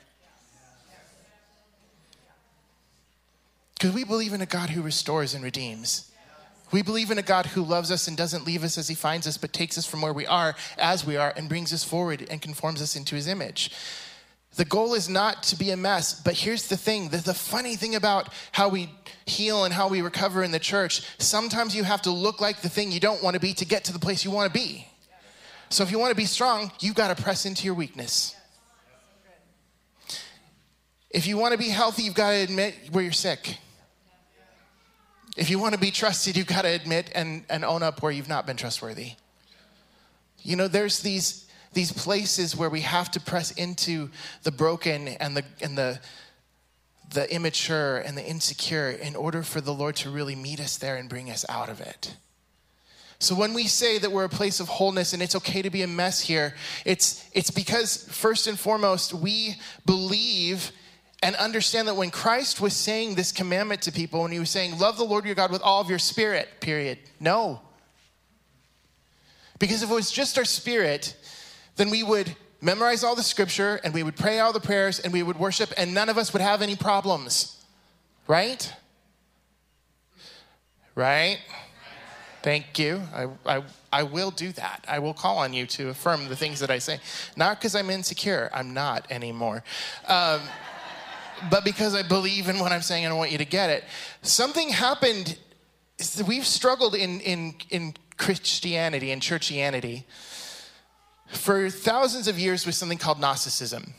Because 3.75 3.93
we 3.93 4.05
believe 4.05 4.33
in 4.33 4.41
a 4.41 4.47
God 4.47 4.71
who 4.71 4.81
restores 4.81 5.35
and 5.35 5.45
redeems. 5.45 6.06
We 6.73 6.83
believe 6.83 7.11
in 7.11 7.19
a 7.19 7.23
God 7.23 7.47
who 7.47 7.63
loves 7.63 7.91
us 7.91 8.09
and 8.09 8.17
doesn't 8.17 8.45
leave 8.45 8.65
us 8.65 8.77
as 8.77 8.89
he 8.89 8.95
finds 8.95 9.27
us, 9.27 9.39
but 9.39 9.53
takes 9.53 9.79
us 9.79 9.87
from 9.87 10.03
where 10.03 10.13
we 10.13 10.27
are 10.27 10.57
as 10.79 11.07
we 11.07 11.17
are 11.17 11.33
and 11.37 11.49
brings 11.49 11.73
us 11.73 11.85
forward 11.85 12.27
and 12.29 12.43
conforms 12.43 12.83
us 12.83 12.97
into 12.97 13.15
his 13.15 13.29
image. 13.29 13.71
The 14.57 14.65
goal 14.65 14.95
is 14.95 15.09
not 15.09 15.43
to 15.45 15.57
be 15.57 15.71
a 15.71 15.77
mess, 15.77 16.19
but 16.19 16.35
here's 16.35 16.69
the 16.69 16.77
thing 16.77 17.11
the, 17.11 17.19
the 17.19 17.35
funny 17.35 17.77
thing 17.77 17.95
about 17.95 18.33
how 18.53 18.69
we 18.69 18.91
heal 19.27 19.65
and 19.65 19.73
how 19.73 19.89
we 19.89 20.01
recover 20.01 20.43
in 20.43 20.51
the 20.51 20.59
church, 20.59 21.03
sometimes 21.19 21.77
you 21.77 21.85
have 21.85 22.03
to 22.03 22.11
look 22.11 22.41
like 22.41 22.63
the 22.63 22.69
thing 22.69 22.91
you 22.91 23.01
don't 23.01 23.23
want 23.23 23.35
to 23.35 23.41
be 23.41 23.53
to 23.55 23.67
get 23.67 23.85
to 23.85 23.93
the 23.93 23.99
place 23.99 24.25
you 24.25 24.31
want 24.31 24.53
to 24.53 24.59
be. 24.59 24.89
So 25.69 25.83
if 25.83 25.91
you 25.91 25.99
want 25.99 26.11
to 26.11 26.17
be 26.17 26.25
strong, 26.25 26.73
you've 26.81 26.95
got 26.95 27.15
to 27.15 27.23
press 27.23 27.45
into 27.45 27.65
your 27.65 27.75
weakness. 27.75 28.35
If 31.11 31.27
you 31.27 31.37
want 31.37 31.53
to 31.53 31.59
be 31.59 31.69
healthy, 31.69 32.03
you've 32.03 32.15
got 32.15 32.31
to 32.31 32.37
admit 32.37 32.75
where 32.93 33.03
you're 33.03 33.13
sick. 33.13 33.59
If 35.37 35.51
you 35.51 35.59
want 35.59 35.75
to 35.75 35.81
be 35.81 35.91
trusted, 35.91 36.37
you've 36.37 36.47
got 36.47 36.63
to 36.63 36.69
admit 36.69 37.11
and, 37.15 37.45
and 37.51 37.65
own 37.65 37.83
up 37.83 38.03
where 38.03 38.11
you've 38.11 38.29
not 38.29 38.47
been 38.47 38.57
trustworthy. 38.57 39.13
You 40.43 40.57
know, 40.57 40.67
there's 40.67 41.01
these, 41.01 41.47
these 41.75 41.93
places 41.93 42.57
where 42.57 42.71
we 42.71 42.81
have 42.81 43.11
to 43.13 43.21
press 43.21 43.51
into 43.53 44.11
the 44.45 44.51
broken 44.51 45.09
and 45.09 45.37
the, 45.37 45.45
and 45.61 45.77
the, 45.77 46.01
the 47.13 47.33
immature 47.33 47.99
and 47.99 48.17
the 48.17 48.25
insecure 48.25 48.91
in 48.91 49.15
order 49.15 49.43
for 49.43 49.61
the 49.61 49.75
Lord 49.75 49.97
to 49.97 50.11
really 50.11 50.35
meet 50.35 50.59
us 50.59 50.79
there 50.79 50.97
and 50.97 51.09
bring 51.09 51.31
us 51.31 51.45
out 51.49 51.69
of 51.69 51.81
it. 51.81 52.17
So 53.19 53.35
when 53.35 53.55
we 53.55 53.67
say 53.67 53.99
that 53.99 54.13
we're 54.13 54.25
a 54.25 54.31
place 54.31 54.61
of 54.61 54.69
wholeness 54.69 55.13
and 55.13 55.23
it's 55.23 55.37
okay 55.37 55.63
to 55.63 55.71
be 55.71 55.83
a 55.83 55.87
mess 55.87 56.21
here, 56.21 56.55
it's, 56.85 57.29
it's 57.33 57.51
because 57.51 58.07
first 58.11 58.47
and 58.47 58.59
foremost, 58.59 59.15
we 59.15 59.57
believe 59.85 60.71
and 61.27 61.35
understand 61.35 61.89
that 61.89 61.97
when 61.97 62.13
Christ 62.13 62.61
was 62.61 62.73
saying 62.73 63.17
this 63.17 63.33
commandment 63.33 63.83
to 63.83 63.91
people, 63.91 64.23
when 64.23 64.31
he 64.31 64.39
was 64.39 64.49
saying, 64.49 64.79
Love 64.79 64.97
the 64.97 65.03
Lord 65.03 65.25
your 65.25 65.35
God 65.35 65.51
with 65.51 65.61
all 65.61 65.81
of 65.81 65.91
your 65.91 65.99
spirit, 65.99 66.49
period. 66.61 66.99
No. 67.19 67.61
Because 69.59 69.83
if 69.83 69.91
it 69.91 69.93
was 69.93 70.13
just 70.13 70.39
our 70.39 70.45
spirit, 70.45 71.17
then 71.75 71.91
we 71.91 72.05
would 72.05 72.37
memorize 72.61 73.03
all 73.03 73.17
the 73.17 73.25
scripture 73.25 73.81
and 73.83 73.93
we 73.93 74.05
would 74.05 74.15
pray 74.15 74.39
all 74.39 74.53
the 74.53 74.61
prayers 74.61 75.01
and 75.01 75.13
we 75.13 75.25
would 75.25 75.37
worship 75.37 75.73
and 75.77 75.93
none 75.93 76.09
of 76.09 76.17
us 76.17 76.33
would 76.33 76.43
have 76.43 76.63
any 76.63 76.77
problems. 76.77 77.61
Right? 78.29 78.73
Right? 80.95 81.41
Thank 82.45 82.79
you. 82.79 83.03
I, 83.13 83.27
I, 83.45 83.65
I 83.93 84.03
will 84.05 84.31
do 84.31 84.53
that. 84.53 84.85
I 84.87 85.01
will 85.01 85.13
call 85.13 85.39
on 85.39 85.53
you 85.53 85.67
to 85.67 85.89
affirm 85.89 86.29
the 86.29 86.37
things 86.37 86.61
that 86.61 86.71
I 86.71 86.79
say. 86.79 87.01
Not 87.37 87.59
because 87.59 87.75
I'm 87.75 87.91
insecure, 87.91 88.49
I'm 88.55 88.73
not 88.73 89.11
anymore. 89.11 89.65
Um, 90.07 90.43
but 91.51 91.65
because 91.65 91.95
I 91.95 92.03
believe 92.03 92.49
in 92.49 92.59
what 92.59 92.73
I'm 92.73 92.83
saying 92.83 93.05
and 93.05 93.13
I 93.13 93.17
want 93.17 93.33
you 93.33 93.39
to 93.39 93.45
get 93.45 93.71
it. 93.71 93.85
Something 94.23 94.69
happened. 94.69 95.39
We've 96.27 96.47
struggled 96.47 96.95
in, 96.95 97.21
in, 97.21 97.55
in 97.71 97.95
Christianity 98.17 99.11
and 99.11 99.23
churchianity 99.23 100.05
for 101.29 101.71
thousands 101.71 102.29
of 102.29 102.39
years 102.39 102.67
with 102.67 102.75
something 102.75 102.99
called 102.99 103.21
Gnosticism. 103.21 103.95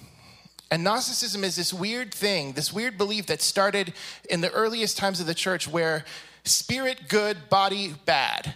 And 0.69 0.83
Gnosticism 0.83 1.43
is 1.43 1.55
this 1.55 1.73
weird 1.73 2.13
thing, 2.13 2.53
this 2.53 2.73
weird 2.73 2.97
belief 2.97 3.27
that 3.27 3.41
started 3.41 3.93
in 4.29 4.41
the 4.41 4.51
earliest 4.51 4.97
times 4.97 5.19
of 5.19 5.25
the 5.25 5.33
church 5.33 5.67
where 5.67 6.03
spirit 6.43 7.07
good, 7.07 7.49
body 7.49 7.93
bad. 8.05 8.53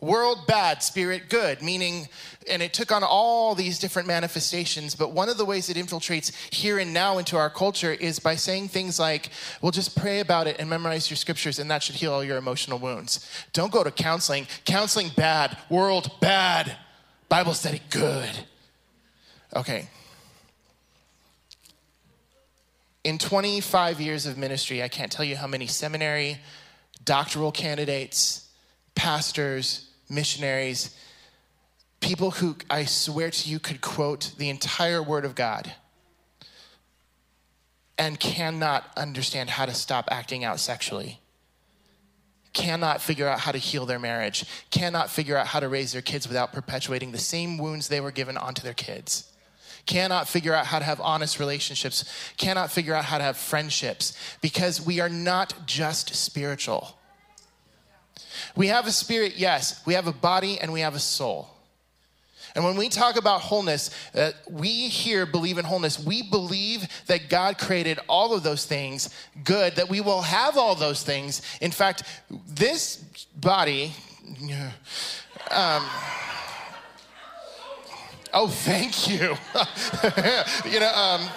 World 0.00 0.46
bad, 0.46 0.82
spirit 0.82 1.28
good, 1.28 1.60
meaning, 1.60 2.08
and 2.48 2.62
it 2.62 2.72
took 2.72 2.92
on 2.92 3.02
all 3.02 3.56
these 3.56 3.80
different 3.80 4.06
manifestations. 4.06 4.94
But 4.94 5.10
one 5.10 5.28
of 5.28 5.38
the 5.38 5.44
ways 5.44 5.68
it 5.68 5.76
infiltrates 5.76 6.32
here 6.54 6.78
and 6.78 6.94
now 6.94 7.18
into 7.18 7.36
our 7.36 7.50
culture 7.50 7.92
is 7.92 8.20
by 8.20 8.36
saying 8.36 8.68
things 8.68 9.00
like, 9.00 9.30
well, 9.60 9.72
just 9.72 9.96
pray 9.96 10.20
about 10.20 10.46
it 10.46 10.56
and 10.60 10.70
memorize 10.70 11.10
your 11.10 11.16
scriptures, 11.16 11.58
and 11.58 11.68
that 11.72 11.82
should 11.82 11.96
heal 11.96 12.12
all 12.12 12.22
your 12.22 12.36
emotional 12.36 12.78
wounds. 12.78 13.28
Don't 13.52 13.72
go 13.72 13.82
to 13.82 13.90
counseling. 13.90 14.46
Counseling 14.64 15.10
bad, 15.16 15.58
world 15.68 16.12
bad, 16.20 16.76
Bible 17.28 17.54
study 17.54 17.82
good. 17.90 18.30
Okay. 19.56 19.88
In 23.02 23.18
25 23.18 24.00
years 24.00 24.26
of 24.26 24.38
ministry, 24.38 24.80
I 24.80 24.88
can't 24.88 25.10
tell 25.10 25.24
you 25.24 25.34
how 25.36 25.48
many 25.48 25.66
seminary, 25.66 26.38
doctoral 27.04 27.50
candidates, 27.50 28.48
pastors, 28.94 29.87
missionaries, 30.08 30.96
people 32.00 32.32
who 32.32 32.56
I 32.70 32.84
swear 32.84 33.30
to 33.30 33.50
you 33.50 33.58
could 33.58 33.80
quote 33.80 34.32
the 34.38 34.50
entire 34.50 35.02
Word 35.02 35.24
of 35.24 35.34
God 35.34 35.72
and 37.96 38.20
cannot 38.20 38.84
understand 38.96 39.50
how 39.50 39.66
to 39.66 39.74
stop 39.74 40.08
acting 40.10 40.44
out 40.44 40.60
sexually, 40.60 41.20
cannot 42.52 43.02
figure 43.02 43.26
out 43.26 43.40
how 43.40 43.52
to 43.52 43.58
heal 43.58 43.86
their 43.86 43.98
marriage, 43.98 44.44
cannot 44.70 45.10
figure 45.10 45.36
out 45.36 45.48
how 45.48 45.60
to 45.60 45.68
raise 45.68 45.92
their 45.92 46.02
kids 46.02 46.28
without 46.28 46.52
perpetuating 46.52 47.12
the 47.12 47.18
same 47.18 47.58
wounds 47.58 47.88
they 47.88 48.00
were 48.00 48.12
given 48.12 48.36
onto 48.36 48.62
their 48.62 48.74
kids. 48.74 49.32
Cannot 49.86 50.28
figure 50.28 50.54
out 50.54 50.66
how 50.66 50.78
to 50.78 50.84
have 50.84 51.00
honest 51.00 51.40
relationships, 51.40 52.04
cannot 52.36 52.70
figure 52.70 52.94
out 52.94 53.06
how 53.06 53.18
to 53.18 53.24
have 53.24 53.36
friendships, 53.36 54.16
because 54.40 54.84
we 54.84 55.00
are 55.00 55.08
not 55.08 55.66
just 55.66 56.14
spiritual. 56.14 56.97
We 58.56 58.68
have 58.68 58.86
a 58.86 58.92
spirit, 58.92 59.34
yes. 59.36 59.82
We 59.86 59.94
have 59.94 60.06
a 60.06 60.12
body 60.12 60.58
and 60.60 60.72
we 60.72 60.80
have 60.80 60.94
a 60.94 61.00
soul. 61.00 61.48
And 62.54 62.64
when 62.64 62.76
we 62.76 62.88
talk 62.88 63.16
about 63.16 63.42
wholeness, 63.42 63.90
uh, 64.14 64.32
we 64.50 64.88
here 64.88 65.26
believe 65.26 65.58
in 65.58 65.64
wholeness. 65.64 65.98
We 65.98 66.22
believe 66.22 66.88
that 67.06 67.28
God 67.28 67.58
created 67.58 67.98
all 68.08 68.34
of 68.34 68.42
those 68.42 68.64
things 68.64 69.10
good, 69.44 69.76
that 69.76 69.88
we 69.88 70.00
will 70.00 70.22
have 70.22 70.56
all 70.56 70.74
those 70.74 71.02
things. 71.02 71.42
In 71.60 71.70
fact, 71.70 72.02
this 72.48 72.96
body, 73.36 73.92
um, 75.50 75.84
oh, 78.32 78.48
thank 78.48 79.08
you. 79.08 79.36
you 80.70 80.80
know, 80.80 80.92
um, 80.92 81.28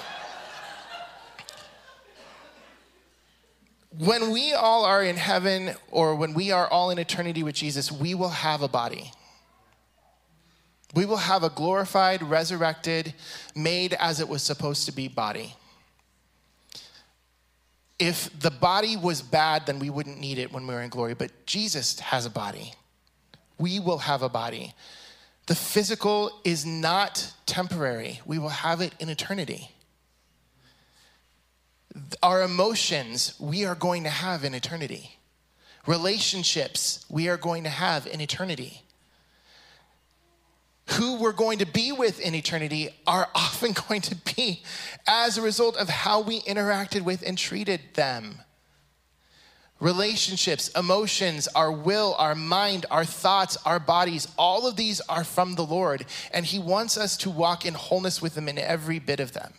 when 3.98 4.32
we 4.32 4.54
all 4.54 4.86
are 4.86 5.04
in 5.04 5.18
heaven 5.18 5.76
or 5.90 6.16
when 6.16 6.34
we 6.34 6.52
are 6.52 6.68
all 6.68 6.92
in 6.92 7.00
eternity 7.00 7.44
with 7.44 7.56
Jesus, 7.56 7.92
we 7.92 8.16
will 8.16 8.30
have 8.30 8.62
a 8.62 8.68
body. 8.68 9.12
We 10.94 11.06
will 11.06 11.18
have 11.18 11.44
a 11.44 11.50
glorified, 11.50 12.24
resurrected, 12.24 13.14
made 13.56 13.94
as 13.94 14.20
it 14.20 14.28
was 14.28 14.44
supposed 14.44 14.86
to 14.86 14.92
be 14.92 15.08
body. 15.08 15.56
If 18.00 18.38
the 18.40 18.52
body 18.52 18.98
was 18.98 19.22
bad, 19.22 19.66
then 19.66 19.78
we 19.80 19.90
wouldn't 19.90 20.20
need 20.20 20.38
it 20.38 20.52
when 20.52 20.66
we 20.66 20.74
were 20.74 20.82
in 20.82 20.90
glory. 20.90 21.14
But 21.14 21.46
Jesus 21.46 22.00
has 22.00 22.26
a 22.26 22.30
body. 22.30 22.74
We 23.58 23.80
will 23.80 24.00
have 24.00 24.22
a 24.22 24.30
body. 24.30 24.74
The 25.48 25.56
physical 25.56 26.40
is 26.44 26.66
not 26.66 27.34
temporary, 27.46 28.22
we 28.26 28.40
will 28.40 28.50
have 28.50 28.80
it 28.80 28.94
in 29.00 29.10
eternity 29.10 29.70
our 32.24 32.44
emotions 32.44 33.36
we 33.40 33.66
are 33.66 33.76
going 33.76 34.04
to 34.04 34.10
have 34.10 34.44
in 34.44 34.54
eternity. 34.54 35.18
Relationships 35.88 37.06
we 37.10 37.28
are 37.28 37.38
going 37.38 37.64
to 37.64 37.70
have 37.70 38.06
in 38.08 38.22
eternity. 38.22 38.84
Who 40.92 41.18
we're 41.18 41.32
going 41.32 41.60
to 41.60 41.66
be 41.66 41.92
with 41.92 42.20
in 42.20 42.36
eternity 42.36 42.90
are 43.08 43.30
often 43.36 43.74
going 43.88 44.02
to 44.02 44.16
be 44.36 44.64
as 45.08 45.38
a 45.38 45.42
result 45.42 45.78
of 45.78 45.90
how 45.90 46.22
we 46.22 46.42
interacted 46.42 47.02
with 47.02 47.24
and 47.26 47.38
treated 47.38 47.82
them. 47.96 48.40
Relationships, 49.80 50.68
emotions, 50.70 51.48
our 51.56 51.72
will, 51.72 52.14
our 52.20 52.36
mind, 52.36 52.86
our 52.92 53.04
thoughts, 53.04 53.58
our 53.66 53.80
bodies, 53.80 54.28
all 54.38 54.68
of 54.68 54.76
these 54.76 55.02
are 55.10 55.24
from 55.24 55.56
the 55.56 55.66
Lord, 55.66 56.06
and 56.32 56.46
He 56.46 56.60
wants 56.60 56.98
us 56.98 57.18
to 57.18 57.32
walk 57.32 57.66
in 57.66 57.74
wholeness 57.74 58.22
with 58.22 58.38
Him 58.38 58.48
in 58.48 58.60
every 58.60 59.00
bit 59.00 59.20
of 59.20 59.34
them. 59.34 59.54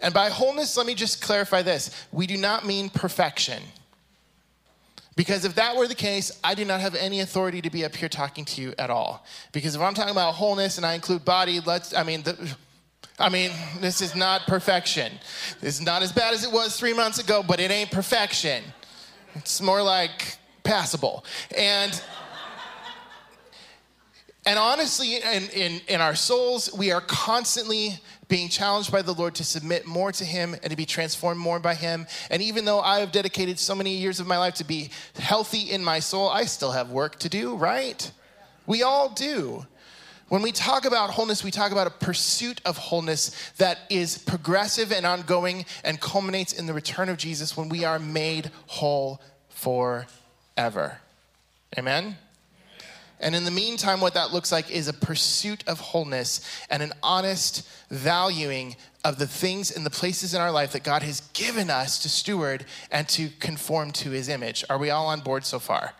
And 0.00 0.12
by 0.12 0.28
wholeness, 0.28 0.76
let 0.76 0.86
me 0.86 0.94
just 0.94 1.22
clarify 1.22 1.62
this 1.62 2.06
we 2.12 2.26
do 2.26 2.36
not 2.36 2.66
mean 2.66 2.90
perfection. 2.90 3.62
Because 5.16 5.46
if 5.46 5.54
that 5.54 5.76
were 5.76 5.88
the 5.88 5.94
case, 5.94 6.30
I 6.44 6.54
do 6.54 6.66
not 6.66 6.80
have 6.80 6.94
any 6.94 7.20
authority 7.20 7.62
to 7.62 7.70
be 7.70 7.86
up 7.86 7.96
here 7.96 8.08
talking 8.08 8.44
to 8.44 8.60
you 8.60 8.74
at 8.78 8.90
all. 8.90 9.24
Because 9.50 9.74
if 9.74 9.80
I'm 9.80 9.94
talking 9.94 10.12
about 10.12 10.34
wholeness 10.34 10.76
and 10.76 10.84
I 10.84 10.92
include 10.92 11.24
body, 11.24 11.58
let's, 11.60 11.94
I 11.94 12.02
mean, 12.02 12.22
the, 12.22 12.54
I 13.18 13.30
mean, 13.30 13.50
this 13.80 14.02
is 14.02 14.14
not 14.14 14.46
perfection. 14.46 15.10
Is 15.62 15.80
not 15.80 16.02
as 16.02 16.12
bad 16.12 16.34
as 16.34 16.44
it 16.44 16.52
was 16.52 16.78
three 16.78 16.92
months 16.92 17.18
ago, 17.18 17.42
but 17.42 17.60
it 17.60 17.70
ain't 17.70 17.90
perfection. 17.90 18.62
It's 19.34 19.62
more 19.62 19.82
like 19.82 20.36
passable. 20.64 21.24
And 21.56 21.98
and 24.46 24.60
honestly, 24.60 25.16
in, 25.16 25.42
in, 25.50 25.80
in 25.88 26.00
our 26.00 26.14
souls, 26.14 26.72
we 26.72 26.92
are 26.92 27.00
constantly 27.00 27.98
being 28.28 28.48
challenged 28.48 28.90
by 28.90 29.02
the 29.02 29.12
Lord 29.12 29.34
to 29.36 29.44
submit 29.44 29.86
more 29.86 30.12
to 30.12 30.24
Him 30.24 30.54
and 30.54 30.70
to 30.70 30.76
be 30.76 30.86
transformed 30.86 31.40
more 31.40 31.58
by 31.58 31.74
Him. 31.74 32.06
And 32.30 32.42
even 32.42 32.64
though 32.64 32.80
I 32.80 33.00
have 33.00 33.12
dedicated 33.12 33.58
so 33.58 33.74
many 33.74 33.96
years 33.96 34.20
of 34.20 34.26
my 34.26 34.38
life 34.38 34.54
to 34.54 34.64
be 34.64 34.90
healthy 35.16 35.70
in 35.70 35.84
my 35.84 36.00
soul, 36.00 36.28
I 36.28 36.44
still 36.44 36.72
have 36.72 36.90
work 36.90 37.18
to 37.20 37.28
do, 37.28 37.54
right? 37.56 38.10
We 38.66 38.82
all 38.82 39.10
do. 39.10 39.66
When 40.28 40.42
we 40.42 40.50
talk 40.50 40.84
about 40.84 41.10
wholeness, 41.10 41.44
we 41.44 41.52
talk 41.52 41.70
about 41.70 41.86
a 41.86 41.90
pursuit 41.90 42.60
of 42.64 42.76
wholeness 42.76 43.52
that 43.58 43.78
is 43.88 44.18
progressive 44.18 44.90
and 44.90 45.06
ongoing 45.06 45.64
and 45.84 46.00
culminates 46.00 46.52
in 46.52 46.66
the 46.66 46.74
return 46.74 47.08
of 47.08 47.16
Jesus 47.16 47.56
when 47.56 47.68
we 47.68 47.84
are 47.84 48.00
made 48.00 48.50
whole 48.66 49.20
forever. 49.48 50.98
Amen? 51.78 52.16
And 53.20 53.34
in 53.34 53.44
the 53.44 53.50
meantime, 53.50 54.00
what 54.00 54.14
that 54.14 54.32
looks 54.32 54.52
like 54.52 54.70
is 54.70 54.88
a 54.88 54.92
pursuit 54.92 55.64
of 55.66 55.80
wholeness 55.80 56.40
and 56.68 56.82
an 56.82 56.92
honest 57.02 57.66
valuing 57.90 58.76
of 59.04 59.18
the 59.18 59.26
things 59.26 59.70
and 59.70 59.86
the 59.86 59.90
places 59.90 60.34
in 60.34 60.40
our 60.40 60.50
life 60.50 60.72
that 60.72 60.82
God 60.82 61.02
has 61.02 61.20
given 61.32 61.70
us 61.70 61.98
to 62.00 62.08
steward 62.08 62.66
and 62.90 63.08
to 63.10 63.28
conform 63.38 63.92
to 63.92 64.10
his 64.10 64.28
image. 64.28 64.64
Are 64.68 64.78
we 64.78 64.90
all 64.90 65.06
on 65.06 65.20
board 65.20 65.44
so 65.44 65.58
far? 65.58 65.94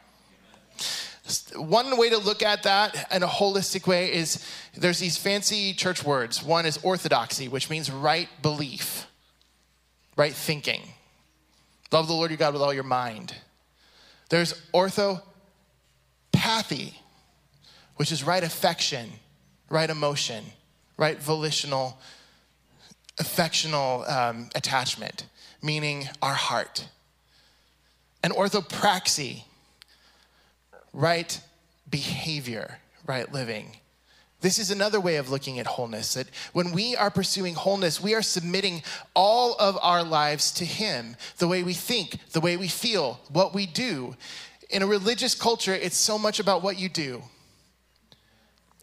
One 1.56 1.96
way 1.96 2.11
to 2.11 2.18
look 2.18 2.42
at 2.42 2.64
that 2.64 3.12
in 3.12 3.23
a 3.23 3.26
holistic 3.28 3.87
way 3.87 4.12
is 4.12 4.44
there's 4.76 4.99
these 4.99 5.16
fancy 5.16 5.73
church 5.73 6.04
words. 6.04 6.42
One 6.42 6.66
is 6.66 6.78
orthodoxy, 6.82 7.49
which 7.49 7.70
means 7.70 7.90
right 7.90 8.28
belief, 8.42 9.06
right 10.16 10.32
thinking. 10.32 10.82
Love 11.90 12.06
the 12.08 12.12
Lord 12.12 12.30
your 12.30 12.38
God 12.38 12.52
with 12.52 12.62
all 12.62 12.75
your 12.75 12.85
mind. 12.85 13.35
There's 14.28 14.54
orthopathy, 14.75 15.23
which 17.96 18.12
is 18.12 18.22
right 18.22 18.42
affection, 18.42 19.10
right 19.68 19.90
emotion, 19.90 20.44
right 20.96 21.18
volitional, 21.18 21.98
affectional 23.18 24.04
um, 24.04 24.48
attachment, 24.54 25.26
meaning 25.62 26.08
our 26.22 26.34
heart. 26.34 26.88
And 28.22 28.32
orthopraxy, 28.32 29.44
right 30.92 31.40
behavior, 31.88 32.78
right 33.06 33.32
living. 33.32 33.76
This 34.40 34.58
is 34.58 34.70
another 34.70 35.00
way 35.00 35.16
of 35.16 35.30
looking 35.30 35.58
at 35.58 35.66
wholeness 35.66 36.14
that 36.14 36.28
when 36.52 36.72
we 36.72 36.94
are 36.94 37.10
pursuing 37.10 37.54
wholeness, 37.54 38.02
we 38.02 38.14
are 38.14 38.22
submitting 38.22 38.82
all 39.14 39.54
of 39.58 39.78
our 39.80 40.04
lives 40.04 40.52
to 40.52 40.64
Him 40.64 41.16
the 41.38 41.48
way 41.48 41.62
we 41.62 41.72
think, 41.72 42.18
the 42.32 42.40
way 42.40 42.56
we 42.56 42.68
feel, 42.68 43.20
what 43.30 43.54
we 43.54 43.66
do. 43.66 44.14
In 44.68 44.82
a 44.82 44.86
religious 44.86 45.34
culture, 45.34 45.74
it's 45.74 45.96
so 45.96 46.18
much 46.18 46.38
about 46.38 46.62
what 46.62 46.78
you 46.78 46.88
do, 46.88 47.22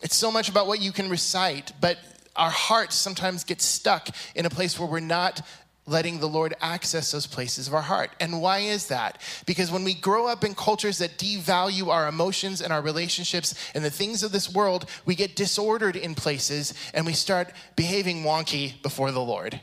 it's 0.04 0.16
so 0.16 0.32
much 0.32 0.50
about 0.50 0.68
what 0.68 0.82
you 0.82 0.92
can 0.92 1.10
recite, 1.10 1.72
but 1.82 1.98
our 2.36 2.50
hearts 2.50 2.96
sometimes 2.96 3.44
get 3.44 3.62
stuck 3.62 4.10
in 4.36 4.46
a 4.46 4.50
place 4.50 4.78
where 4.78 4.88
we're 4.88 5.00
not 5.00 5.42
letting 5.86 6.20
the 6.20 6.28
Lord 6.28 6.54
access 6.62 7.12
those 7.12 7.26
places 7.26 7.68
of 7.68 7.74
our 7.74 7.82
heart. 7.82 8.12
And 8.20 8.42
why 8.42 8.60
is 8.60 8.88
that? 8.88 9.22
Because 9.46 9.72
when 9.72 9.84
we 9.84 9.94
grow 9.94 10.28
up 10.28 10.44
in 10.44 10.56
cultures 10.56 10.98
that 11.00 11.18
devalue 11.18 11.88
our 11.88 12.08
emotions 12.08 12.62
and 12.62 12.72
our 12.72 12.82
relationships 12.82 13.54
and 13.74 13.84
the 13.84 13.90
things 13.90 14.24
of 14.24 14.32
this 14.32 14.54
world, 14.54 14.90
we 15.06 15.16
get 15.16 15.36
disordered 15.36 15.96
in 15.96 16.16
places 16.16 16.74
and 16.94 17.06
we 17.06 17.14
start 17.14 17.52
behaving 17.76 18.24
wonky 18.24 18.82
before 18.82 19.12
the 19.12 19.22
Lord. 19.22 19.60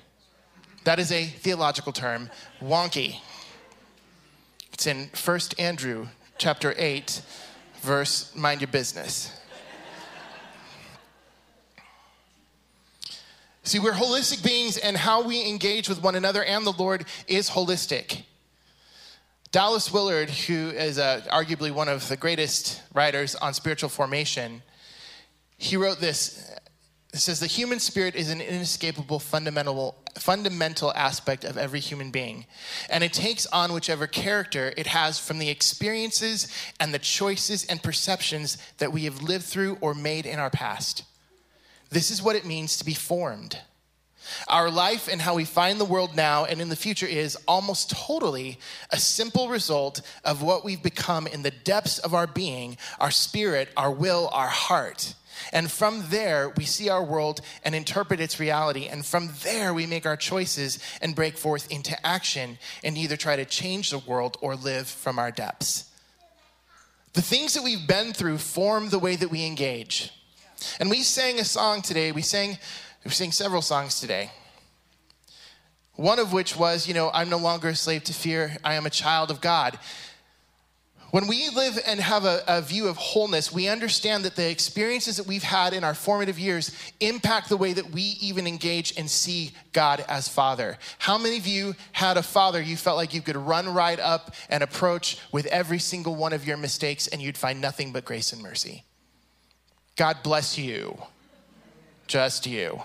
That 0.85 0.99
is 0.99 1.13
a 1.13 1.27
theological 1.27 1.93
term, 1.93 2.31
wonky. 2.61 3.21
It's 4.73 4.87
in 4.87 5.11
1 5.25 5.41
Andrew 5.59 6.09
chapter 6.39 6.75
8, 6.77 7.23
verse 7.83 8.35
mind 8.35 8.61
your 8.61 8.69
business. 8.69 9.40
See, 13.63 13.79
we're 13.79 13.93
holistic 13.93 14.43
beings, 14.43 14.79
and 14.79 14.97
how 14.97 15.23
we 15.23 15.47
engage 15.49 15.89
with 15.89 16.03
one 16.03 16.15
another 16.15 16.43
and 16.43 16.67
the 16.67 16.73
Lord 16.73 17.05
is 17.29 17.51
holistic. 17.51 18.23
Dallas 19.53 19.93
Willard, 19.93 20.31
who 20.31 20.71
is 20.71 20.99
uh, 20.99 21.23
arguably 21.31 21.71
one 21.71 21.89
of 21.89 22.09
the 22.09 22.17
greatest 22.17 22.83
writers 22.95 23.35
on 23.35 23.53
spiritual 23.53 23.91
formation, 23.91 24.63
he 25.59 25.77
wrote 25.77 26.01
this. 26.01 26.51
It 27.13 27.19
says 27.19 27.41
the 27.41 27.49
human 27.49 27.81
spirit 27.81 28.15
is 28.15 28.31
an 28.31 28.41
inescapable 28.41 29.19
fundamental 29.19 29.97
fundamental 30.17 30.93
aspect 30.95 31.45
of 31.45 31.57
every 31.59 31.81
human 31.81 32.11
being, 32.11 32.47
and 32.89 33.05
it 33.05 33.13
takes 33.13 33.47
on 33.47 33.73
whichever 33.73 34.07
character 34.07 34.73
it 34.77 34.87
has 34.87 35.19
from 35.19 35.39
the 35.39 35.51
experiences 35.51 36.49
and 36.79 36.95
the 36.95 36.99
choices 36.99 37.65
and 37.67 37.83
perceptions 37.83 38.57
that 38.79 38.93
we 38.93 39.05
have 39.05 39.23
lived 39.23 39.45
through 39.45 39.77
or 39.81 39.95
made 39.95 40.27
in 40.27 40.39
our 40.39 40.51
past. 40.51 41.03
This 41.91 42.11
is 42.11 42.23
what 42.23 42.37
it 42.37 42.47
means 42.47 42.77
to 42.77 42.85
be 42.85 42.95
formed. 42.95 43.59
Our 44.49 44.71
life 44.71 45.09
and 45.09 45.21
how 45.21 45.35
we 45.35 45.45
find 45.45 45.81
the 45.81 45.85
world 45.85 46.15
now 46.15 46.45
and 46.45 46.61
in 46.61 46.69
the 46.69 46.77
future 46.77 47.07
is 47.07 47.37
almost 47.49 47.91
totally 47.91 48.59
a 48.91 48.99
simple 48.99 49.49
result 49.49 50.03
of 50.25 50.43
what 50.43 50.65
we've 50.65 50.83
become 50.83 51.27
in 51.27 51.43
the 51.43 51.51
depths 51.51 51.99
of 51.99 52.15
our 52.15 52.27
being, 52.27 52.77
our 53.01 53.11
spirit, 53.11 53.71
our 53.77 53.91
will, 53.91 54.29
our 54.33 54.47
heart. 54.47 55.15
And 55.53 55.71
from 55.71 56.05
there, 56.11 56.53
we 56.57 56.65
see 56.65 56.89
our 56.91 57.03
world 57.03 57.41
and 57.65 57.75
interpret 57.75 58.21
its 58.21 58.39
reality. 58.39 58.87
And 58.87 59.05
from 59.05 59.31
there, 59.43 59.73
we 59.73 59.87
make 59.87 60.07
our 60.07 60.17
choices 60.17 60.79
and 61.01 61.15
break 61.15 61.39
forth 61.39 61.71
into 61.71 62.07
action 62.07 62.59
and 62.85 62.97
either 62.99 63.17
try 63.17 63.37
to 63.37 63.45
change 63.45 63.91
the 63.91 63.99
world 63.99 64.37
or 64.41 64.55
live 64.55 64.87
from 64.87 65.19
our 65.19 65.31
depths. 65.31 65.91
The 67.15 67.23
things 67.23 67.55
that 67.55 67.65
we've 67.65 67.87
been 67.87 68.13
through 68.13 68.39
form 68.39 68.91
the 68.91 68.99
way 68.99 69.17
that 69.17 69.31
we 69.31 69.45
engage. 69.45 70.13
And 70.79 70.91
we 70.91 71.03
sang 71.03 71.39
a 71.39 71.45
song 71.45 71.83
today. 71.83 72.13
We 72.13 72.23
sang, 72.23 72.59
we 73.05 73.11
sang 73.11 73.33
several 73.33 73.63
songs 73.63 74.01
today. 74.01 74.31
One 75.95 76.19
of 76.19 76.33
which 76.33 76.57
was, 76.57 76.89
you 76.89 76.95
know, 76.95 77.11
I'm 77.13 77.29
no 77.29 77.37
longer 77.37 77.69
a 77.69 77.77
slave 77.77 78.05
to 78.05 78.15
fear, 78.15 78.57
I 78.65 78.75
am 78.75 78.87
a 78.87 78.91
child 78.91 79.31
of 79.31 79.41
God. 79.41 79.79
When 81.11 81.27
we 81.27 81.49
live 81.51 81.77
and 81.87 81.99
have 81.99 82.25
a, 82.25 82.43
a, 82.47 82.63
view 82.63 82.87
of 82.87 82.97
wholeness, 82.97 83.53
we 83.53 83.67
understand 83.67 84.25
that 84.25 84.37
the 84.37 84.49
experiences 84.49 85.17
that 85.17 85.27
we've 85.27 85.43
had 85.43 85.73
in 85.73 85.83
our 85.83 85.95
formative 85.95 86.39
years 86.39 86.71
impact 87.01 87.49
the 87.49 87.57
way 87.57 87.73
that 87.73 87.91
we 87.91 88.17
even 88.21 88.47
engage 88.47 88.97
and 88.97 89.11
see 89.11 89.51
God 89.73 90.05
as 90.09 90.29
Father. 90.29 90.79
How 90.99 91.19
many 91.19 91.37
of 91.37 91.49
you 91.49 91.75
had 91.91 92.17
a 92.17 92.23
father 92.23 92.63
you 92.63 92.77
felt 92.77 92.97
like 92.97 93.13
you 93.13 93.23
could 93.23 93.37
run 93.37 93.69
right 93.75 93.99
up 93.99 94.35
and 94.49 94.63
approach 94.63 95.19
with 95.33 95.47
every 95.47 95.81
single 95.81 96.15
one 96.15 96.33
of 96.33 96.47
your 96.47 96.57
mistakes 96.57 97.09
and 97.09 97.21
you'd 97.21 97.37
find 97.37 97.61
nothing 97.61 97.93
but 97.93 98.05
grace 98.05 98.33
and 98.33 98.41
mercy? 98.41 98.85
God 99.97 100.19
bless 100.23 100.59
you. 100.59 100.99
Just 102.07 102.47
you. 102.47 102.81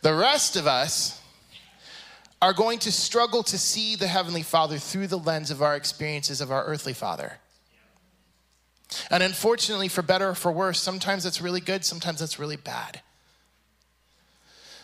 The 0.00 0.14
rest 0.14 0.56
of 0.56 0.66
us 0.66 1.20
are 2.40 2.52
going 2.52 2.78
to 2.80 2.92
struggle 2.92 3.42
to 3.42 3.58
see 3.58 3.96
the 3.96 4.06
Heavenly 4.06 4.44
Father 4.44 4.78
through 4.78 5.08
the 5.08 5.18
lens 5.18 5.50
of 5.50 5.60
our 5.60 5.74
experiences 5.74 6.40
of 6.40 6.52
our 6.52 6.64
earthly 6.64 6.92
Father. 6.92 7.38
And 9.10 9.22
unfortunately, 9.22 9.88
for 9.88 10.02
better 10.02 10.30
or 10.30 10.34
for 10.34 10.52
worse, 10.52 10.80
sometimes 10.80 11.24
that's 11.24 11.42
really 11.42 11.60
good, 11.60 11.84
sometimes 11.84 12.20
that's 12.20 12.38
really 12.38 12.56
bad. 12.56 13.02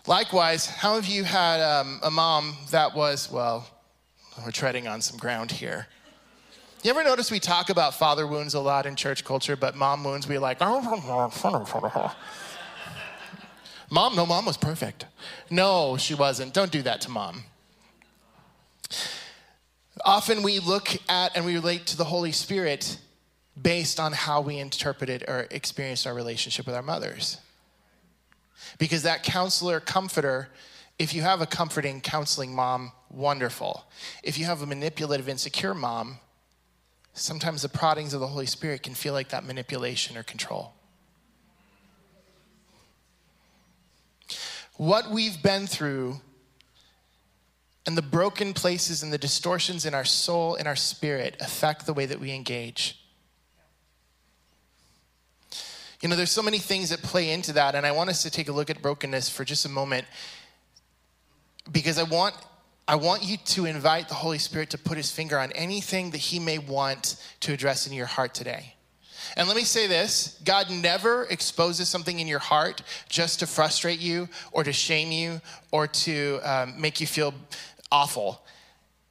Likewise, 0.06 0.66
how 0.66 0.98
of 0.98 1.06
you 1.06 1.24
had 1.24 1.60
um, 1.60 2.00
a 2.02 2.10
mom 2.10 2.56
that 2.70 2.94
was, 2.94 3.30
well, 3.30 3.66
we're 4.44 4.50
treading 4.50 4.86
on 4.86 5.00
some 5.00 5.16
ground 5.16 5.52
here. 5.52 5.86
You 6.84 6.90
ever 6.90 7.02
notice 7.02 7.30
we 7.30 7.40
talk 7.40 7.70
about 7.70 7.94
father 7.94 8.26
wounds 8.26 8.52
a 8.52 8.60
lot 8.60 8.84
in 8.84 8.94
church 8.94 9.24
culture, 9.24 9.56
but 9.56 9.74
mom 9.74 10.04
wounds 10.04 10.28
we 10.28 10.36
like, 10.36 10.60
mom, 10.60 10.84
no, 13.90 14.26
mom 14.26 14.44
was 14.44 14.58
perfect. 14.58 15.06
No, 15.48 15.96
she 15.96 16.14
wasn't. 16.14 16.52
Don't 16.52 16.70
do 16.70 16.82
that 16.82 17.00
to 17.00 17.10
mom. 17.10 17.44
Often 20.04 20.42
we 20.42 20.58
look 20.58 20.90
at 21.08 21.34
and 21.34 21.46
we 21.46 21.54
relate 21.54 21.86
to 21.86 21.96
the 21.96 22.04
Holy 22.04 22.32
Spirit 22.32 22.98
based 23.60 23.98
on 23.98 24.12
how 24.12 24.42
we 24.42 24.58
interpreted 24.58 25.24
or 25.26 25.46
experienced 25.50 26.06
our 26.06 26.12
relationship 26.12 26.66
with 26.66 26.74
our 26.74 26.82
mothers. 26.82 27.38
Because 28.76 29.04
that 29.04 29.22
counselor, 29.22 29.80
comforter, 29.80 30.50
if 30.98 31.14
you 31.14 31.22
have 31.22 31.40
a 31.40 31.46
comforting, 31.46 32.02
counseling 32.02 32.54
mom, 32.54 32.92
wonderful. 33.08 33.86
If 34.22 34.36
you 34.36 34.44
have 34.44 34.60
a 34.60 34.66
manipulative, 34.66 35.30
insecure 35.30 35.72
mom, 35.72 36.18
sometimes 37.14 37.62
the 37.62 37.68
proddings 37.68 38.12
of 38.12 38.20
the 38.20 38.26
Holy 38.26 38.46
Spirit 38.46 38.82
can 38.82 38.94
feel 38.94 39.12
like 39.12 39.30
that 39.30 39.44
manipulation 39.44 40.16
or 40.16 40.22
control. 40.22 40.74
What 44.76 45.10
we've 45.10 45.40
been 45.40 45.66
through 45.68 46.20
and 47.86 47.96
the 47.96 48.02
broken 48.02 48.52
places 48.52 49.02
and 49.02 49.12
the 49.12 49.18
distortions 49.18 49.86
in 49.86 49.94
our 49.94 50.04
soul 50.04 50.56
and 50.56 50.66
our 50.66 50.76
spirit 50.76 51.36
affect 51.40 51.86
the 51.86 51.92
way 51.92 52.06
that 52.06 52.18
we 52.18 52.32
engage. 52.32 52.98
You 56.00 56.08
know, 56.08 56.16
there's 56.16 56.30
so 56.30 56.42
many 56.42 56.58
things 56.58 56.90
that 56.90 57.02
play 57.02 57.30
into 57.30 57.52
that, 57.52 57.74
and 57.74 57.86
I 57.86 57.92
want 57.92 58.10
us 58.10 58.22
to 58.24 58.30
take 58.30 58.48
a 58.48 58.52
look 58.52 58.68
at 58.68 58.82
brokenness 58.82 59.28
for 59.28 59.44
just 59.44 59.64
a 59.64 59.68
moment 59.68 60.06
because 61.70 61.98
I 61.98 62.02
want 62.02 62.34
I 62.86 62.96
want 62.96 63.22
you 63.22 63.38
to 63.38 63.64
invite 63.64 64.08
the 64.08 64.14
Holy 64.14 64.38
Spirit 64.38 64.70
to 64.70 64.78
put 64.78 64.98
his 64.98 65.10
finger 65.10 65.38
on 65.38 65.52
anything 65.52 66.10
that 66.10 66.18
he 66.18 66.38
may 66.38 66.58
want 66.58 67.16
to 67.40 67.52
address 67.52 67.86
in 67.86 67.94
your 67.94 68.06
heart 68.06 68.34
today. 68.34 68.74
And 69.36 69.48
let 69.48 69.56
me 69.56 69.64
say 69.64 69.86
this 69.86 70.38
God 70.44 70.70
never 70.70 71.24
exposes 71.24 71.88
something 71.88 72.20
in 72.20 72.28
your 72.28 72.38
heart 72.38 72.82
just 73.08 73.40
to 73.40 73.46
frustrate 73.46 74.00
you 74.00 74.28
or 74.52 74.64
to 74.64 74.72
shame 74.72 75.10
you 75.10 75.40
or 75.72 75.86
to 75.86 76.40
um, 76.44 76.78
make 76.78 77.00
you 77.00 77.06
feel 77.06 77.34
awful. 77.90 78.44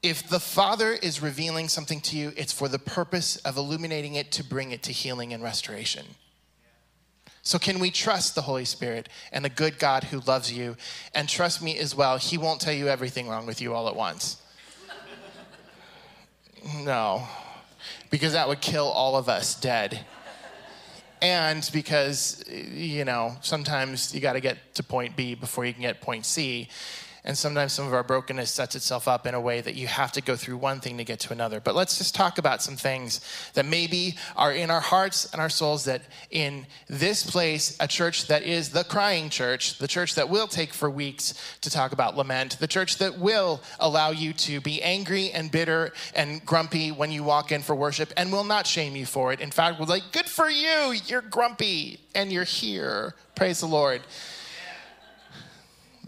if 0.03 0.27
the 0.27 0.39
Father 0.39 0.91
is 0.91 1.21
revealing 1.21 1.69
something 1.69 2.01
to 2.01 2.17
you, 2.17 2.33
it's 2.35 2.51
for 2.51 2.67
the 2.67 2.79
purpose 2.79 3.37
of 3.37 3.55
illuminating 3.55 4.15
it 4.15 4.31
to 4.33 4.43
bring 4.43 4.71
it 4.71 4.83
to 4.83 4.91
healing 4.91 5.33
and 5.33 5.41
restoration. 5.41 6.05
So, 7.45 7.59
can 7.59 7.79
we 7.79 7.91
trust 7.91 8.35
the 8.35 8.41
Holy 8.41 8.63
Spirit 8.63 9.09
and 9.33 9.43
the 9.43 9.49
good 9.49 9.77
God 9.77 10.05
who 10.05 10.21
loves 10.21 10.51
you? 10.51 10.77
And 11.13 11.27
trust 11.27 11.61
me 11.61 11.77
as 11.77 11.93
well, 11.93 12.17
He 12.17 12.37
won't 12.37 12.61
tell 12.61 12.73
you 12.73 12.87
everything 12.87 13.27
wrong 13.27 13.45
with 13.45 13.59
you 13.61 13.73
all 13.73 13.89
at 13.89 13.95
once. 13.97 14.41
No, 16.77 17.27
because 18.09 18.31
that 18.31 18.47
would 18.47 18.61
kill 18.61 18.85
all 18.85 19.17
of 19.17 19.27
us 19.27 19.59
dead. 19.59 20.05
And 21.21 21.69
because, 21.73 22.43
you 22.49 23.03
know, 23.03 23.35
sometimes 23.41 24.15
you 24.15 24.21
got 24.21 24.33
to 24.33 24.39
get 24.39 24.75
to 24.75 24.83
point 24.83 25.17
B 25.17 25.35
before 25.35 25.65
you 25.65 25.73
can 25.73 25.81
get 25.81 25.99
point 25.99 26.25
C. 26.25 26.69
And 27.25 27.37
sometimes 27.37 27.71
some 27.71 27.87
of 27.87 27.93
our 27.93 28.03
brokenness 28.03 28.51
sets 28.51 28.75
itself 28.75 29.07
up 29.07 29.25
in 29.25 29.33
a 29.33 29.39
way 29.39 29.61
that 29.61 29.75
you 29.75 29.87
have 29.87 30.11
to 30.11 30.21
go 30.21 30.35
through 30.35 30.57
one 30.57 30.81
thing 30.81 30.97
to 30.97 31.05
get 31.05 31.21
to 31.21 31.31
another. 31.31 31.61
But 31.61 31.73
let's 31.73 31.97
just 31.97 32.13
talk 32.13 32.37
about 32.37 32.61
some 32.61 32.75
things 32.75 33.21
that 33.53 33.65
maybe 33.65 34.15
are 34.35 34.51
in 34.51 34.69
our 34.69 34.81
hearts 34.81 35.31
and 35.31 35.41
our 35.41 35.49
souls 35.49 35.85
that 35.85 36.01
in 36.31 36.65
this 36.87 37.29
place, 37.29 37.77
a 37.79 37.87
church 37.87 38.27
that 38.27 38.43
is 38.43 38.71
the 38.71 38.83
crying 38.83 39.29
church, 39.29 39.77
the 39.77 39.87
church 39.87 40.15
that 40.15 40.27
will 40.27 40.47
take 40.47 40.73
for 40.73 40.89
weeks 40.89 41.33
to 41.61 41.69
talk 41.69 41.93
about 41.93 42.17
lament, 42.17 42.57
the 42.59 42.67
church 42.67 42.97
that 42.97 43.17
will 43.17 43.61
allow 43.79 44.11
you 44.11 44.33
to 44.33 44.59
be 44.59 44.81
angry 44.81 45.31
and 45.31 45.49
bitter 45.49 45.93
and 46.13 46.45
grumpy 46.45 46.91
when 46.91 47.09
you 47.09 47.23
walk 47.23 47.53
in 47.53 47.61
for 47.61 47.73
worship 47.73 48.11
and 48.17 48.33
will 48.33 48.43
not 48.43 48.67
shame 48.67 48.97
you 48.97 49.05
for 49.05 49.31
it. 49.31 49.39
In 49.39 49.49
fact, 49.49 49.79
we're 49.79 49.85
like, 49.85 50.03
good 50.11 50.27
for 50.27 50.49
you, 50.49 50.93
you're 51.05 51.21
grumpy 51.21 52.01
and 52.13 52.33
you're 52.33 52.43
here. 52.43 53.15
Praise 53.33 53.61
the 53.61 53.67
Lord. 53.67 54.01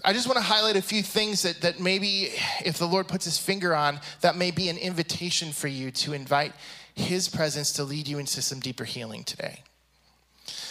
I 0.06 0.14
just 0.14 0.28
want 0.28 0.38
to 0.38 0.44
highlight 0.44 0.76
a 0.76 0.84
few 0.84 1.02
things 1.02 1.42
that, 1.42 1.62
that 1.62 1.80
maybe, 1.80 2.30
if 2.64 2.78
the 2.78 2.86
Lord 2.86 3.08
puts 3.08 3.26
his 3.26 3.40
finger 3.40 3.74
on, 3.74 4.00
that 4.22 4.36
may 4.36 4.52
be 4.52 4.70
an 4.70 4.78
invitation 4.78 5.52
for 5.52 5.68
you 5.68 5.90
to 5.92 6.14
invite 6.14 6.54
his 6.94 7.28
presence 7.28 7.72
to 7.74 7.84
lead 7.84 8.08
you 8.08 8.20
into 8.20 8.44
some 8.44 8.60
deeper 8.60 8.84
healing 8.84 9.24
today. 9.24 9.64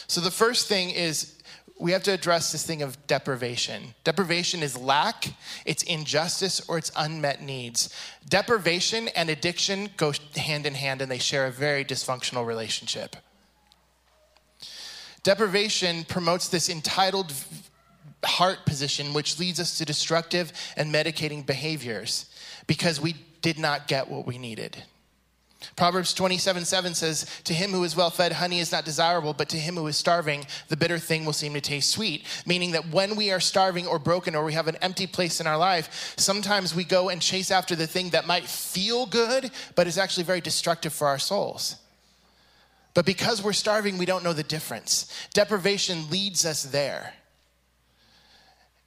So, 0.07 0.21
the 0.21 0.31
first 0.31 0.69
thing 0.69 0.91
is 0.91 1.35
we 1.81 1.91
have 1.91 2.05
to 2.05 2.13
address 2.13 2.53
this 2.53 2.65
thing 2.65 2.83
of 2.83 3.05
deprivation. 3.09 3.95
Deprivation 4.05 4.63
is 4.63 4.79
lack, 4.79 5.35
it's 5.67 5.83
injustice, 5.83 6.61
or 6.69 6.79
it's 6.79 6.93
unmet 6.97 7.43
needs. 7.43 7.93
Deprivation 8.29 9.09
and 9.09 9.29
addiction 9.29 9.91
go 9.97 10.13
hand 10.37 10.65
in 10.65 10.75
hand 10.75 11.03
and 11.03 11.11
they 11.11 11.19
share 11.19 11.47
a 11.47 11.51
very 11.51 11.85
dysfunctional 11.85 12.47
relationship. 12.47 13.17
Deprivation 15.25 16.05
promotes 16.05 16.49
this 16.49 16.69
entitled 16.69 17.33
heart 18.25 18.67
position, 18.67 19.15
which 19.15 19.39
leads 19.39 19.61
us 19.61 19.79
to 19.79 19.85
destructive 19.85 20.53
and 20.77 20.93
medicating 20.93 21.45
behaviors 21.45 22.27
because 22.67 23.01
we 23.01 23.15
did 23.43 23.59
not 23.59 23.89
get 23.89 24.09
what 24.09 24.27
we 24.27 24.39
needed. 24.39 24.83
Proverbs 25.77 26.15
27 26.15 26.65
7 26.65 26.95
says, 26.95 27.27
To 27.45 27.55
him 27.55 27.71
who 27.71 27.85
is 27.85 27.97
well 27.97 28.11
fed, 28.11 28.33
honey 28.33 28.61
is 28.61 28.73
not 28.73 28.85
desirable, 28.85 29.33
but 29.33 29.49
to 29.51 29.57
him 29.57 29.77
who 29.77 29.87
is 29.87 29.97
starving, 29.97 30.47
the 30.69 30.77
bitter 30.77 30.99
thing 30.99 31.25
will 31.25 31.33
seem 31.33 31.55
to 31.55 31.61
taste 31.61 31.91
sweet. 31.91 32.27
Meaning 32.47 32.73
that 32.73 32.91
when 32.91 33.17
we 33.17 33.31
are 33.31 33.41
starving 33.41 33.87
or 33.87 33.99
broken 33.99 34.35
or 34.35 34.45
we 34.45 34.53
have 34.53 34.69
an 34.69 34.77
empty 34.77 35.07
place 35.07 35.41
in 35.41 35.47
our 35.47 35.57
life, 35.57 36.15
sometimes 36.17 36.75
we 36.75 36.85
go 36.85 37.09
and 37.09 37.21
chase 37.21 37.51
after 37.51 37.75
the 37.75 37.87
thing 37.87 38.11
that 38.11 38.27
might 38.27 38.45
feel 38.45 39.07
good, 39.07 39.51
but 39.75 39.87
is 39.87 39.99
actually 39.99 40.25
very 40.25 40.41
destructive 40.41 40.93
for 40.93 41.09
our 41.09 41.19
souls. 41.19 41.77
But 42.93 43.07
because 43.07 43.43
we're 43.43 43.53
starving, 43.53 43.99
we 43.99 44.07
don't 44.07 44.23
know 44.23 44.33
the 44.33 44.45
difference. 44.45 45.13
Deprivation 45.33 46.09
leads 46.11 46.47
us 46.47 46.63
there. 46.63 47.15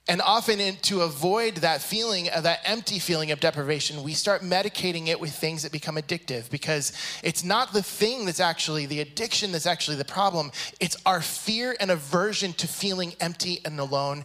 And 0.08 0.22
often, 0.22 0.58
in, 0.58 0.76
to 0.76 1.02
avoid 1.02 1.56
that 1.56 1.82
feeling, 1.82 2.30
of 2.30 2.44
that 2.44 2.60
empty 2.64 2.98
feeling 2.98 3.30
of 3.30 3.40
deprivation, 3.40 4.02
we 4.02 4.14
start 4.14 4.40
medicating 4.40 5.08
it 5.08 5.20
with 5.20 5.34
things 5.34 5.62
that 5.62 5.70
become 5.70 5.96
addictive 5.96 6.48
because 6.50 6.94
it's 7.22 7.44
not 7.44 7.74
the 7.74 7.82
thing 7.82 8.24
that's 8.24 8.40
actually 8.40 8.86
the 8.86 9.00
addiction 9.00 9.52
that's 9.52 9.66
actually 9.66 9.98
the 9.98 10.06
problem. 10.06 10.50
It's 10.80 10.96
our 11.04 11.20
fear 11.20 11.76
and 11.78 11.90
aversion 11.90 12.54
to 12.54 12.66
feeling 12.66 13.14
empty 13.20 13.60
and 13.66 13.78
alone 13.78 14.24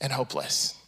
and 0.00 0.12
hopeless. 0.12 0.79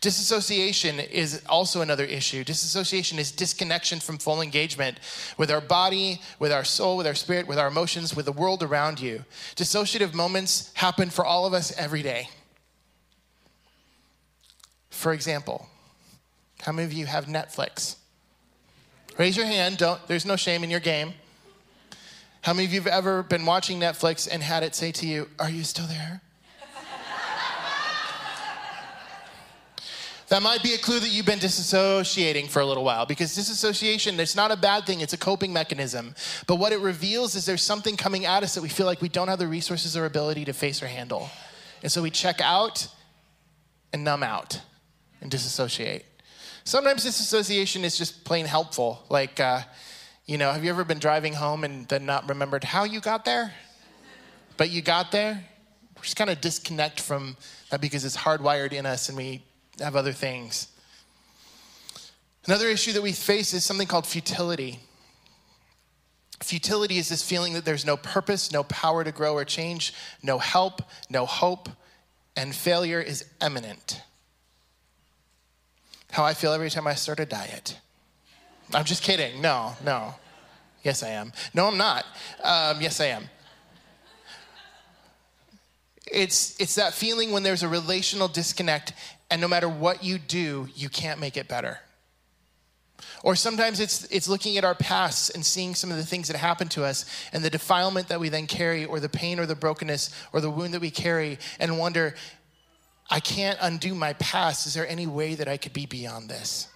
Disassociation 0.00 1.00
is 1.00 1.42
also 1.48 1.80
another 1.80 2.04
issue. 2.04 2.44
Disassociation 2.44 3.18
is 3.18 3.30
disconnection 3.30 4.00
from 4.00 4.18
full 4.18 4.40
engagement 4.40 4.98
with 5.36 5.50
our 5.50 5.60
body, 5.60 6.20
with 6.38 6.52
our 6.52 6.64
soul, 6.64 6.96
with 6.96 7.06
our 7.06 7.14
spirit, 7.14 7.46
with 7.46 7.58
our 7.58 7.68
emotions, 7.68 8.14
with 8.16 8.26
the 8.26 8.32
world 8.32 8.62
around 8.62 9.00
you. 9.00 9.24
Dissociative 9.56 10.14
moments 10.14 10.70
happen 10.74 11.10
for 11.10 11.24
all 11.24 11.46
of 11.46 11.54
us 11.54 11.72
every 11.78 12.02
day. 12.02 12.28
For 14.90 15.12
example, 15.12 15.66
how 16.62 16.72
many 16.72 16.86
of 16.86 16.92
you 16.92 17.06
have 17.06 17.26
Netflix? 17.26 17.96
Raise 19.16 19.36
your 19.36 19.46
hand. 19.46 19.78
Don't 19.78 20.04
there's 20.08 20.26
no 20.26 20.36
shame 20.36 20.64
in 20.64 20.70
your 20.70 20.80
game. 20.80 21.14
How 22.42 22.52
many 22.52 22.66
of 22.66 22.72
you 22.72 22.80
have 22.80 22.92
ever 22.92 23.22
been 23.22 23.44
watching 23.46 23.78
Netflix 23.78 24.28
and 24.30 24.42
had 24.42 24.62
it 24.62 24.74
say 24.74 24.92
to 24.92 25.06
you, 25.06 25.28
"Are 25.38 25.50
you 25.50 25.64
still 25.64 25.86
there?" 25.86 26.22
That 30.28 30.42
might 30.42 30.62
be 30.62 30.74
a 30.74 30.78
clue 30.78 31.00
that 31.00 31.08
you've 31.08 31.26
been 31.26 31.38
disassociating 31.38 32.48
for 32.48 32.60
a 32.60 32.66
little 32.66 32.84
while 32.84 33.06
because 33.06 33.34
disassociation 33.34 34.20
it's 34.20 34.36
not 34.36 34.50
a 34.50 34.56
bad 34.56 34.84
thing 34.84 35.00
it's 35.00 35.14
a 35.14 35.18
coping 35.18 35.52
mechanism. 35.52 36.14
But 36.46 36.56
what 36.56 36.72
it 36.72 36.80
reveals 36.80 37.34
is 37.34 37.46
there's 37.46 37.62
something 37.62 37.96
coming 37.96 38.26
at 38.26 38.42
us 38.42 38.54
that 38.54 38.62
we 38.62 38.68
feel 38.68 38.86
like 38.86 39.00
we 39.00 39.08
don't 39.08 39.28
have 39.28 39.38
the 39.38 39.48
resources 39.48 39.96
or 39.96 40.04
ability 40.04 40.44
to 40.46 40.52
face 40.52 40.82
or 40.82 40.86
handle. 40.86 41.30
And 41.82 41.90
so 41.90 42.02
we 42.02 42.10
check 42.10 42.40
out 42.40 42.88
and 43.92 44.04
numb 44.04 44.22
out 44.22 44.60
and 45.22 45.30
disassociate. 45.30 46.04
Sometimes 46.64 47.04
disassociation 47.04 47.84
is 47.84 47.96
just 47.96 48.24
plain 48.24 48.44
helpful 48.44 49.02
like 49.08 49.40
uh, 49.40 49.62
you 50.26 50.36
know 50.36 50.52
have 50.52 50.62
you 50.62 50.70
ever 50.70 50.84
been 50.84 50.98
driving 50.98 51.32
home 51.32 51.64
and 51.64 51.88
then 51.88 52.04
not 52.04 52.28
remembered 52.28 52.64
how 52.64 52.84
you 52.84 53.00
got 53.00 53.24
there? 53.24 53.54
But 54.58 54.70
you 54.70 54.82
got 54.82 55.10
there? 55.10 55.42
We 55.96 56.02
just 56.02 56.16
kind 56.16 56.28
of 56.28 56.40
disconnect 56.40 57.00
from 57.00 57.36
that 57.70 57.80
because 57.80 58.04
it's 58.04 58.16
hardwired 58.16 58.72
in 58.72 58.84
us 58.84 59.08
and 59.08 59.16
we 59.16 59.42
have 59.80 59.96
other 59.96 60.12
things. 60.12 60.68
Another 62.46 62.68
issue 62.68 62.92
that 62.92 63.02
we 63.02 63.12
face 63.12 63.52
is 63.52 63.64
something 63.64 63.86
called 63.86 64.06
futility. 64.06 64.80
Futility 66.42 66.98
is 66.98 67.08
this 67.08 67.22
feeling 67.22 67.52
that 67.54 67.64
there's 67.64 67.84
no 67.84 67.96
purpose, 67.96 68.52
no 68.52 68.62
power 68.64 69.04
to 69.04 69.12
grow 69.12 69.34
or 69.34 69.44
change, 69.44 69.92
no 70.22 70.38
help, 70.38 70.82
no 71.10 71.26
hope, 71.26 71.68
and 72.36 72.54
failure 72.54 73.00
is 73.00 73.24
imminent. 73.42 74.00
How 76.10 76.24
I 76.24 76.34
feel 76.34 76.52
every 76.52 76.70
time 76.70 76.86
I 76.86 76.94
start 76.94 77.20
a 77.20 77.26
diet. 77.26 77.78
I'm 78.72 78.84
just 78.84 79.02
kidding. 79.02 79.42
No, 79.42 79.74
no. 79.84 80.14
Yes, 80.82 81.02
I 81.02 81.08
am. 81.08 81.32
No, 81.52 81.66
I'm 81.66 81.76
not. 81.76 82.04
Um, 82.42 82.80
yes, 82.80 83.00
I 83.00 83.06
am. 83.06 83.28
It's, 86.06 86.58
it's 86.58 86.76
that 86.76 86.94
feeling 86.94 87.32
when 87.32 87.42
there's 87.42 87.62
a 87.62 87.68
relational 87.68 88.28
disconnect 88.28 88.94
and 89.30 89.40
no 89.40 89.48
matter 89.48 89.68
what 89.68 90.02
you 90.02 90.18
do, 90.18 90.68
you 90.74 90.88
can't 90.88 91.20
make 91.20 91.36
it 91.36 91.48
better. 91.48 91.80
Or 93.22 93.36
sometimes 93.36 93.80
it's, 93.80 94.04
it's 94.04 94.28
looking 94.28 94.56
at 94.58 94.64
our 94.64 94.74
past 94.74 95.34
and 95.34 95.44
seeing 95.44 95.74
some 95.74 95.90
of 95.90 95.96
the 95.96 96.06
things 96.06 96.28
that 96.28 96.36
happened 96.36 96.70
to 96.72 96.84
us 96.84 97.04
and 97.32 97.44
the 97.44 97.50
defilement 97.50 98.08
that 98.08 98.20
we 98.20 98.28
then 98.28 98.46
carry, 98.46 98.84
or 98.84 99.00
the 99.00 99.08
pain 99.08 99.38
or 99.38 99.46
the 99.46 99.54
brokenness 99.54 100.10
or 100.32 100.40
the 100.40 100.50
wound 100.50 100.74
that 100.74 100.80
we 100.80 100.90
carry, 100.90 101.38
and 101.58 101.78
wonder, 101.78 102.14
I 103.10 103.20
can't 103.20 103.58
undo 103.60 103.94
my 103.94 104.12
past. 104.14 104.66
Is 104.66 104.74
there 104.74 104.86
any 104.86 105.06
way 105.06 105.34
that 105.34 105.48
I 105.48 105.56
could 105.56 105.72
be 105.72 105.86
beyond 105.86 106.28
this? 106.28 106.68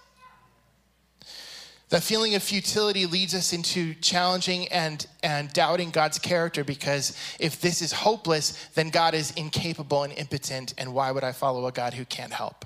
That 1.93 2.01
feeling 2.01 2.33
of 2.33 2.41
futility 2.41 3.05
leads 3.05 3.35
us 3.35 3.53
into 3.53 3.93
challenging 3.93 4.67
and, 4.69 5.05
and 5.21 5.53
doubting 5.53 5.91
God's 5.91 6.17
character 6.17 6.63
because 6.63 7.15
if 7.39 7.61
this 7.61 7.83
is 7.83 7.91
hopeless, 7.91 8.53
then 8.73 8.89
God 8.89 9.13
is 9.13 9.29
incapable 9.33 10.01
and 10.01 10.11
impotent, 10.13 10.73
and 10.79 10.95
why 10.95 11.11
would 11.11 11.23
I 11.23 11.33
follow 11.33 11.67
a 11.67 11.71
God 11.71 11.93
who 11.93 12.03
can't 12.03 12.33
help? 12.33 12.65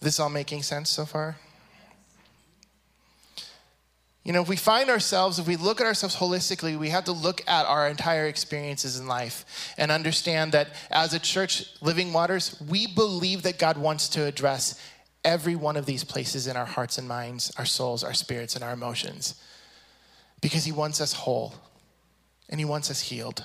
This 0.00 0.20
all 0.20 0.30
making 0.30 0.62
sense 0.62 0.88
so 0.88 1.04
far? 1.04 1.36
You 4.24 4.32
know, 4.32 4.40
if 4.40 4.48
we 4.48 4.56
find 4.56 4.88
ourselves, 4.88 5.38
if 5.38 5.46
we 5.46 5.56
look 5.56 5.82
at 5.82 5.86
ourselves 5.86 6.16
holistically, 6.16 6.78
we 6.78 6.88
have 6.88 7.04
to 7.04 7.12
look 7.12 7.42
at 7.46 7.66
our 7.66 7.86
entire 7.88 8.26
experiences 8.26 8.98
in 8.98 9.06
life 9.06 9.74
and 9.76 9.90
understand 9.90 10.52
that 10.52 10.70
as 10.90 11.12
a 11.12 11.18
church, 11.18 11.66
Living 11.82 12.12
Waters, 12.12 12.60
we 12.66 12.86
believe 12.86 13.42
that 13.42 13.58
God 13.58 13.76
wants 13.76 14.08
to 14.10 14.24
address 14.24 14.80
every 15.24 15.54
one 15.54 15.76
of 15.76 15.84
these 15.84 16.04
places 16.04 16.46
in 16.46 16.56
our 16.56 16.64
hearts 16.64 16.96
and 16.96 17.06
minds, 17.06 17.52
our 17.58 17.66
souls, 17.66 18.02
our 18.02 18.14
spirits, 18.14 18.54
and 18.54 18.64
our 18.64 18.72
emotions 18.72 19.34
because 20.40 20.64
He 20.64 20.72
wants 20.72 21.02
us 21.02 21.12
whole 21.12 21.54
and 22.48 22.58
He 22.58 22.64
wants 22.64 22.90
us 22.90 23.00
healed. 23.00 23.44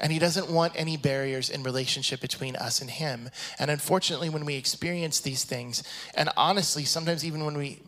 And 0.00 0.12
he 0.12 0.20
doesn't 0.20 0.48
want 0.48 0.74
any 0.76 0.96
barriers 0.96 1.50
in 1.50 1.64
relationship 1.64 2.20
between 2.20 2.54
us 2.54 2.80
and 2.80 2.88
him. 2.88 3.30
And 3.58 3.68
unfortunately, 3.68 4.28
when 4.28 4.44
we 4.44 4.54
experience 4.54 5.18
these 5.18 5.42
things, 5.42 5.82
and 6.14 6.30
honestly, 6.36 6.84
sometimes 6.84 7.24
even 7.24 7.44
when 7.44 7.58
we 7.58 7.82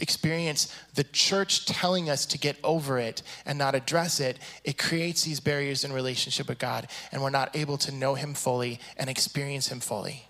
experience 0.00 0.74
the 0.94 1.04
church 1.04 1.66
telling 1.66 2.10
us 2.10 2.26
to 2.26 2.38
get 2.38 2.56
over 2.62 2.98
it 2.98 3.22
and 3.44 3.58
not 3.58 3.74
address 3.74 4.20
it, 4.20 4.38
it 4.64 4.78
creates 4.78 5.24
these 5.24 5.40
barriers 5.40 5.84
in 5.84 5.92
relationship 5.92 6.48
with 6.48 6.58
God, 6.58 6.88
and 7.12 7.22
we're 7.22 7.30
not 7.30 7.54
able 7.56 7.78
to 7.78 7.92
know 7.92 8.14
Him 8.14 8.34
fully 8.34 8.78
and 8.96 9.08
experience 9.08 9.68
Him 9.68 9.80
fully. 9.80 10.26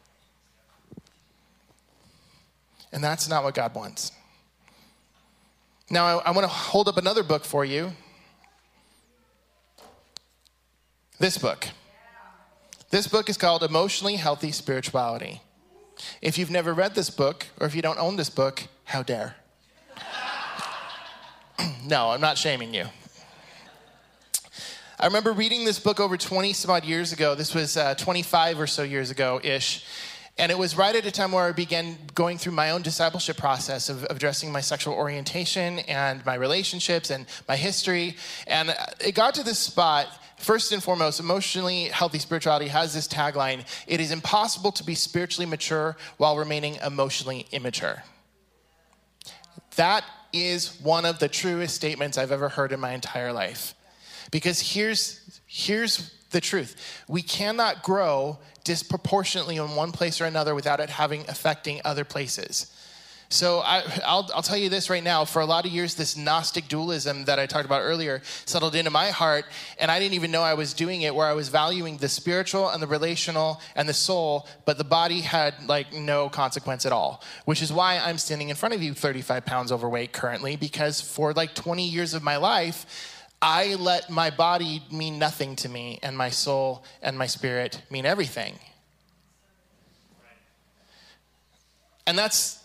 And 2.93 3.03
that's 3.03 3.29
not 3.29 3.45
what 3.45 3.55
God 3.55 3.75
wants. 3.75 4.13
Now, 5.91 6.19
I, 6.19 6.29
I 6.29 6.31
want 6.31 6.45
to 6.45 6.49
hold 6.49 6.89
up 6.89 6.97
another 6.97 7.23
book 7.23 7.45
for 7.45 7.65
you. 7.65 7.93
This 11.19 11.39
book. 11.39 11.69
This 12.91 13.07
book 13.09 13.29
is 13.29 13.37
called 13.37 13.63
Emotionally 13.63 14.17
Healthy 14.17 14.53
Spirituality. 14.53 15.43
If 16.23 16.39
you've 16.39 16.51
never 16.51 16.73
read 16.73 16.95
this 16.95 17.11
book, 17.11 17.47
or 17.61 17.67
if 17.67 17.75
you 17.75 17.83
don't 17.83 17.99
own 17.99 18.17
this 18.17 18.31
book, 18.31 18.65
how 18.85 19.03
dare? 19.03 19.37
no, 21.87 22.11
I'm 22.11 22.21
not 22.21 22.39
shaming 22.39 22.75
you. 22.75 22.85
I 24.99 25.07
remember 25.07 25.33
reading 25.33 25.65
this 25.65 25.79
book 25.79 26.01
over 26.01 26.17
20 26.17 26.53
some 26.55 26.71
odd 26.71 26.85
years 26.85 27.13
ago. 27.13 27.35
This 27.35 27.55
was 27.55 27.77
uh, 27.77 27.95
25 27.95 28.61
or 28.61 28.67
so 28.67 28.83
years 28.83 29.11
ago 29.11 29.41
ish. 29.45 29.85
And 30.39 30.53
it 30.53 30.59
was 30.59 30.77
right 30.77 30.95
at 30.95 31.07
a 31.07 31.11
time 31.11 31.33
where 31.33 31.45
I 31.45 31.53
began 31.53 31.97
going 32.15 32.39
through 32.39 32.53
my 32.53 32.71
own 32.71 32.83
discipleship 32.83 33.37
process 33.37 33.89
of, 33.89 34.05
of 34.05 34.17
addressing 34.17 34.53
my 34.53 34.61
sexual 34.61 34.95
orientation 34.95 35.81
and 35.81 36.25
my 36.27 36.35
relationships 36.35 37.11
and 37.11 37.27
my 37.49 37.57
history. 37.57 38.17
And 38.47 38.75
it 39.01 39.15
got 39.15 39.35
to 39.35 39.43
this 39.43 39.59
spot 39.59 40.09
First 40.37 40.73
and 40.73 40.83
foremost, 40.83 41.19
emotionally 41.19 41.85
healthy 41.85 42.19
spirituality 42.19 42.69
has 42.69 42.93
this 42.93 43.09
tagline 43.09 43.65
it 43.87 44.01
is 44.01 44.11
impossible 44.11 44.71
to 44.73 44.85
be 44.85 44.95
spiritually 44.95 45.47
mature 45.47 45.97
while 46.19 46.37
remaining 46.37 46.77
emotionally 46.85 47.47
immature. 47.53 48.03
That 49.77 50.05
is 50.33 50.81
one 50.81 51.05
of 51.05 51.19
the 51.19 51.29
truest 51.29 51.75
statements 51.75 52.19
I've 52.19 52.33
ever 52.33 52.49
heard 52.49 52.73
in 52.73 52.81
my 52.81 52.93
entire 52.93 53.33
life. 53.33 53.75
Because 54.31 54.61
here's, 54.61 55.41
here's 55.47 56.13
the 56.31 56.41
truth 56.41 57.05
we 57.09 57.23
cannot 57.23 57.83
grow 57.83 58.39
disproportionately 58.65 59.57
in 59.57 59.77
one 59.77 59.93
place 59.93 60.21
or 60.21 60.25
another 60.25 60.55
without 60.55 60.81
it 60.81 60.91
having 60.91 61.23
affecting 61.29 61.81
other 61.85 62.05
places. 62.05 62.73
So 63.29 63.59
I, 63.59 63.81
will 64.07 64.29
I'll 64.35 64.43
tell 64.43 64.57
you 64.57 64.69
this 64.69 64.89
right 64.89 65.03
now. 65.03 65.25
For 65.25 65.43
a 65.43 65.47
lot 65.47 65.67
of 65.67 65.73
years, 65.73 65.95
this 65.95 66.17
Gnostic 66.17 66.69
dualism 66.69 67.25
that 67.25 67.39
I 67.39 67.47
talked 67.47 67.65
about 67.65 67.83
earlier 67.83 68.23
settled 68.45 68.77
into 68.77 68.91
my 68.91 69.11
heart, 69.11 69.47
and 69.81 69.91
I 69.91 69.99
didn't 69.99 70.15
even 70.15 70.31
know 70.31 70.43
I 70.43 70.55
was 70.55 70.73
doing 70.75 71.03
it. 71.03 71.15
Where 71.15 71.27
I 71.27 71.33
was 71.33 71.49
valuing 71.49 71.97
the 71.97 72.09
spiritual 72.09 72.69
and 72.69 72.81
the 72.81 72.87
relational 72.87 73.61
and 73.75 73.89
the 73.89 73.95
soul, 73.95 74.47
but 74.65 74.79
the 74.79 74.85
body 74.85 75.21
had 75.21 75.55
like 75.67 75.93
no 75.93 76.29
consequence 76.29 76.87
at 76.87 76.93
all. 76.93 77.23
Which 77.47 77.63
is 77.63 77.73
why 77.73 77.99
I'm 77.99 78.19
standing 78.19 78.49
in 78.49 78.57
front 78.57 78.75
of 78.75 78.83
you, 78.83 78.95
35 78.95 79.45
pounds 79.45 79.73
overweight 79.73 80.13
currently, 80.13 80.55
because 80.57 81.01
for 81.01 81.33
like 81.33 81.55
20 81.55 81.87
years 81.87 82.15
of 82.15 82.23
my 82.23 82.37
life. 82.37 83.13
I 83.43 83.75
let 83.75 84.09
my 84.09 84.31
body 84.31 84.83
mean 84.91 85.19
nothing 85.19 85.57
to 85.57 85.69
me, 85.69 85.99
and 86.03 86.17
my 86.17 86.31
soul 86.31 86.85
and 87.03 87.19
my 87.19 87.27
spirit 87.27 87.83
mean 87.91 88.07
everything. 88.07 88.59
And 92.07 92.17
that's 92.17 92.63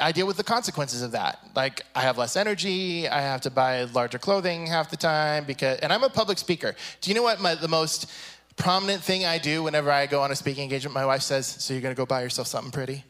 I 0.00 0.12
deal 0.12 0.26
with 0.26 0.38
the 0.38 0.44
consequences 0.44 1.02
of 1.02 1.12
that. 1.12 1.38
Like 1.54 1.82
I 1.94 2.00
have 2.00 2.16
less 2.16 2.36
energy, 2.36 3.08
I 3.08 3.20
have 3.20 3.42
to 3.42 3.50
buy 3.50 3.84
larger 3.84 4.18
clothing 4.18 4.66
half 4.66 4.90
the 4.90 4.96
time 4.96 5.44
because 5.44 5.78
and 5.80 5.92
I'm 5.92 6.02
a 6.02 6.08
public 6.08 6.38
speaker. 6.38 6.74
Do 7.00 7.10
you 7.10 7.14
know 7.14 7.22
what 7.22 7.40
my, 7.40 7.54
the 7.54 7.68
most 7.68 8.10
prominent 8.56 9.02
thing 9.02 9.24
I 9.24 9.38
do 9.38 9.62
whenever 9.62 9.90
I 9.90 10.06
go 10.06 10.22
on 10.22 10.30
a 10.30 10.36
speaking 10.36 10.62
engagement? 10.62 10.94
My 10.94 11.04
wife 11.04 11.22
says, 11.22 11.46
"So 11.46 11.74
you're 11.74 11.82
going 11.82 11.94
to 11.94 11.98
go 11.98 12.06
buy 12.06 12.22
yourself 12.22 12.46
something 12.46 12.72
pretty?" 12.72 13.04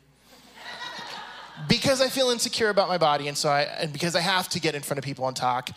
because 1.69 2.01
I 2.01 2.09
feel 2.09 2.31
insecure 2.31 2.71
about 2.71 2.89
my 2.89 2.99
body 2.99 3.29
and 3.29 3.39
so 3.39 3.49
I 3.49 3.63
and 3.63 3.93
because 3.93 4.17
I 4.17 4.21
have 4.21 4.49
to 4.51 4.61
get 4.61 4.75
in 4.75 4.83
front 4.83 4.99
of 4.99 5.05
people 5.05 5.29
and 5.29 5.37
talk, 5.37 5.71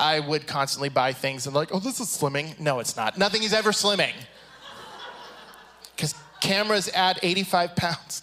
I 0.00 0.20
would 0.20 0.46
constantly 0.46 0.88
buy 0.88 1.12
things 1.12 1.46
and 1.46 1.54
like, 1.54 1.74
"Oh, 1.74 1.78
this 1.78 2.00
is 2.00 2.06
slimming." 2.06 2.58
No, 2.58 2.78
it's 2.78 2.96
not. 2.96 3.18
Nothing 3.18 3.42
is 3.42 3.52
ever 3.52 3.72
slimming. 3.72 4.14
Cuz 5.98 6.14
cameras 6.40 6.88
add 6.94 7.18
85 7.22 7.76
pounds. 7.76 8.22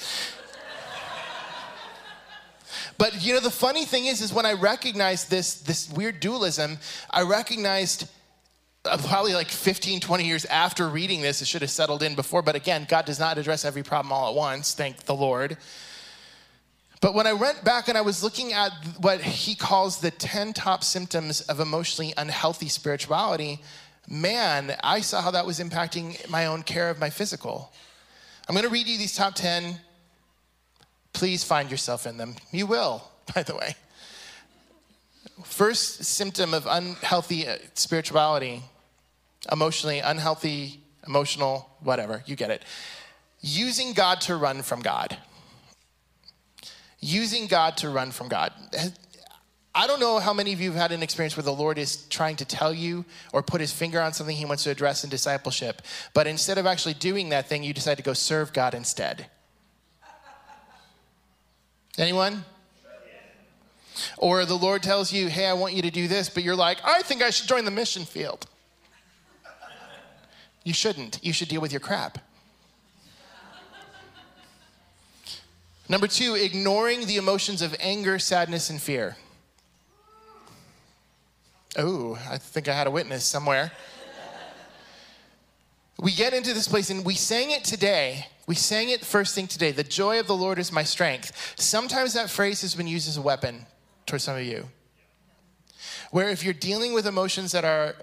But 2.97 3.25
you 3.25 3.34
know, 3.34 3.39
the 3.39 3.51
funny 3.51 3.86
thing 3.86 4.05
is, 4.05 4.21
is 4.21 4.34
when 4.34 4.45
I 4.45 4.53
recognized 4.53 5.29
this, 5.29 5.55
this 5.55 5.91
weird 5.91 6.19
dualism, 6.19 6.77
I 7.10 7.23
recognized 7.23 8.08
uh, 8.86 8.97
probably 8.97 9.34
like 9.34 9.49
15, 9.49 9.99
20 9.99 10.23
years 10.23 10.45
after 10.45 10.88
reading 10.88 11.21
this, 11.21 11.41
it 11.41 11.47
should 11.47 11.62
have 11.62 11.71
settled 11.71 12.03
in 12.03 12.15
before. 12.15 12.41
But 12.41 12.55
again, 12.55 12.86
God 12.88 13.05
does 13.05 13.19
not 13.19 13.38
address 13.38 13.65
every 13.65 13.84
problem 13.84 14.12
all 14.12 14.29
at 14.29 14.36
once, 14.36 14.73
thank 14.73 15.03
the 15.05 15.15
Lord. 15.15 15.58
But 17.01 17.13
when 17.13 17.27
I 17.27 17.34
went 17.34 17.63
back 17.63 17.88
and 17.88 17.97
I 17.97 18.01
was 18.01 18.23
looking 18.23 18.53
at 18.53 18.71
what 18.99 19.21
he 19.21 19.55
calls 19.55 19.99
the 19.99 20.12
10 20.12 20.53
top 20.53 20.84
symptoms 20.84 21.41
of 21.41 21.60
emotionally 21.60 22.13
unhealthy 22.17 22.69
spirituality, 22.69 23.62
man, 24.08 24.75
I 24.84 25.01
saw 25.01 25.21
how 25.21 25.31
that 25.31 25.45
was 25.45 25.60
impacting 25.60 26.27
my 26.29 26.45
own 26.45 26.63
care 26.63 26.89
of 26.89 26.99
my 26.99 27.10
physical. 27.10 27.71
I'm 28.47 28.55
going 28.55 28.65
to 28.65 28.71
read 28.71 28.88
you 28.88 28.97
these 28.97 29.15
top 29.15 29.36
10 29.36 29.79
Please 31.15 31.45
find 31.45 31.71
yourself 31.71 32.06
in 32.06 32.17
them. 32.17 32.36
You 32.51 32.67
will, 32.67 33.10
by 33.34 33.41
the 33.41 33.56
way. 33.56 33.75
First 35.45 36.04
symptom 36.04 36.54
of 36.54 36.67
unhealthy 36.69 37.47
uh, 37.47 37.56
spirituality, 37.73 38.62
emotionally 39.49 39.99
unhealthy, 39.99 40.82
emotional, 41.08 41.69
whatever, 41.80 42.21
you 42.25 42.36
get 42.36 42.51
it. 42.51 42.63
Using 43.39 43.93
God 43.93 44.19
to 44.21 44.36
run 44.36 44.62
from 44.62 44.82
God. 44.82 45.17
Using 46.99 47.47
God 47.47 47.78
to 47.78 47.89
run 47.89 48.12
from 48.12 48.28
God. 48.28 48.51
I 49.73 49.88
don't 49.88 50.01
know 50.01 50.19
how 50.19 50.34
many 50.34 50.51
of 50.51 50.60
you 50.60 50.71
have 50.71 50.82
had 50.82 50.91
an 50.91 51.01
experience 51.01 51.38
where 51.38 51.43
the 51.43 51.54
Lord 51.54 51.78
is 51.78 52.08
trying 52.08 52.36
to 52.38 52.45
tell 52.45 52.73
you 52.73 53.06
or 53.32 53.41
put 53.41 53.62
his 53.62 53.71
finger 53.71 54.01
on 54.01 54.12
something 54.12 54.36
he 54.36 54.45
wants 54.45 54.63
to 54.63 54.69
address 54.69 55.06
in 55.06 55.10
discipleship, 55.10 55.82
but 56.13 56.28
instead 56.28 56.58
of 56.58 56.65
actually 56.65 56.95
doing 56.95 57.30
that 57.30 57.47
thing, 57.47 57.63
you 57.63 57.73
decide 57.73 57.95
to 57.95 58.04
go 58.04 58.13
serve 58.13 58.51
God 58.51 58.73
instead. 58.73 59.28
Anyone? 61.97 62.43
Or 64.17 64.45
the 64.45 64.55
Lord 64.55 64.84
tells 64.84 65.13
you, 65.13 65.27
hey, 65.27 65.47
I 65.47 65.53
want 65.53 65.73
you 65.73 65.81
to 65.81 65.91
do 65.91 66.08
this, 66.08 66.29
but 66.29 66.43
you're 66.43 66.55
like, 66.55 66.79
I 66.84 67.01
think 67.01 67.21
I 67.21 67.29
should 67.29 67.47
join 67.47 67.65
the 67.65 67.71
mission 67.71 68.03
field. 68.03 68.47
You 70.63 70.73
shouldn't. 70.73 71.19
You 71.23 71.31
should 71.31 71.47
deal 71.47 71.62
with 71.62 71.71
your 71.71 71.79
crap. 71.79 72.17
Number 75.88 76.08
two, 76.08 76.34
ignoring 76.34 77.05
the 77.05 77.17
emotions 77.17 77.62
of 77.62 77.75
anger, 77.79 78.17
sadness, 78.17 78.71
and 78.71 78.81
fear. 78.81 79.15
Oh, 81.77 82.17
I 82.29 82.38
think 82.38 82.67
I 82.67 82.73
had 82.73 82.88
a 82.88 82.91
witness 82.91 83.23
somewhere. 83.23 83.71
we 85.99 86.12
get 86.12 86.34
into 86.34 86.53
this 86.53 86.67
place 86.67 86.89
and 86.89 87.05
we 87.05 87.13
sang 87.13 87.51
it 87.51 87.63
today, 87.63 88.25
we 88.47 88.55
sang 88.55 88.89
it 88.89 89.03
first 89.03 89.34
thing 89.34 89.47
today 89.47 89.71
the 89.71 89.84
joy 89.84 90.19
of 90.19 90.27
the 90.27 90.36
Lord 90.36 90.60
is 90.60 90.71
my 90.71 90.84
strength. 90.84 91.53
Sometimes 91.58 92.13
that 92.13 92.29
phrase 92.29 92.62
has 92.62 92.75
been 92.75 92.88
used 92.88 93.08
as 93.08 93.17
a 93.17 93.21
weapon 93.21 93.65
towards 94.05 94.23
some 94.23 94.38
of 94.38 94.43
you. 94.43 94.69
Where 96.12 96.29
if 96.29 96.43
you're 96.43 96.53
dealing 96.53 96.93
with 96.93 97.08
emotions 97.08 97.51
that 97.53 97.65
are 97.65 97.95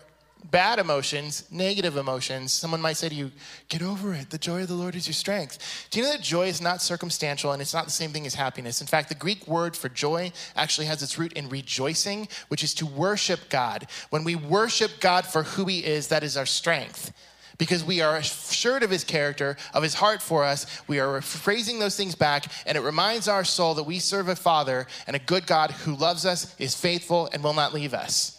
bad 0.51 0.81
emotions, 0.81 1.45
negative 1.53 1.97
emotions, 1.97 2.53
someone 2.53 2.81
might 2.81 2.97
say 2.97 3.09
to 3.09 3.15
you, 3.15 3.31
Get 3.69 3.83
over 3.83 4.13
it. 4.13 4.31
The 4.31 4.39
joy 4.39 4.63
of 4.63 4.69
the 4.69 4.75
Lord 4.75 4.97
is 4.97 5.07
your 5.07 5.15
strength. 5.15 5.87
Do 5.91 6.01
you 6.01 6.05
know 6.05 6.13
that 6.13 6.23
joy 6.23 6.49
is 6.49 6.61
not 6.61 6.83
circumstantial 6.83 7.53
and 7.53 7.63
it's 7.63 7.73
not 7.73 7.85
the 7.85 7.93
same 7.93 8.11
thing 8.11 8.27
as 8.27 8.35
happiness? 8.35 8.81
In 8.81 8.89
fact, 8.89 9.09
the 9.09 9.15
Greek 9.15 9.47
word 9.47 9.77
for 9.77 9.89
joy 9.89 10.33
actually 10.57 10.89
has 10.89 11.03
its 11.03 11.19
root 11.19 11.33
in 11.35 11.49
rejoicing, 11.49 12.27
which 12.49 12.65
is 12.65 12.75
to 12.75 12.87
worship 12.87 13.49
God. 13.49 13.87
When 14.11 14.25
we 14.25 14.35
worship 14.35 14.99
God 14.99 15.25
for 15.25 15.45
who 15.45 15.67
He 15.67 15.85
is, 15.85 16.09
that 16.09 16.25
is 16.25 16.37
our 16.37 16.47
strength 16.47 17.13
because 17.59 17.85
we 17.85 18.01
are 18.01 18.17
assured 18.17 18.83
of 18.83 18.91
his 18.91 19.05
character, 19.05 19.57
of 19.75 19.83
his 19.83 19.95
heart 19.95 20.23
for 20.23 20.45
us. 20.45 20.67
We 20.87 21.01
are 21.01 21.21
phrasing 21.21 21.79
those 21.79 21.97
things 21.97 22.15
back, 22.15 22.47
and 22.67 22.77
it 22.77 22.83
reminds 22.83 23.29
our 23.29 23.45
soul 23.45 23.75
that 23.75 23.85
we 23.85 23.99
serve 23.99 24.29
a 24.29 24.37
Father 24.37 24.87
and 25.07 25.17
a 25.17 25.21
good 25.21 25.47
God 25.47 25.71
who 25.71 25.95
loves 25.95 26.27
us, 26.27 26.55
is 26.59 26.75
faithful, 26.75 27.29
and 27.33 27.43
will 27.43 27.55
not 27.55 27.75
leave 27.75 27.95
us. 27.95 28.39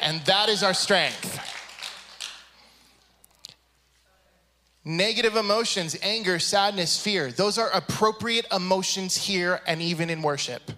And 0.00 0.20
that 0.26 0.48
is 0.48 0.62
our 0.62 0.74
strength. 0.74 1.40
Negative 4.84 5.36
emotions, 5.36 5.96
anger, 6.02 6.38
sadness, 6.38 7.00
fear, 7.00 7.32
those 7.32 7.56
are 7.56 7.70
appropriate 7.70 8.46
emotions 8.52 9.16
here 9.16 9.60
and 9.66 9.80
even 9.80 10.10
in 10.10 10.20
worship. 10.20 10.70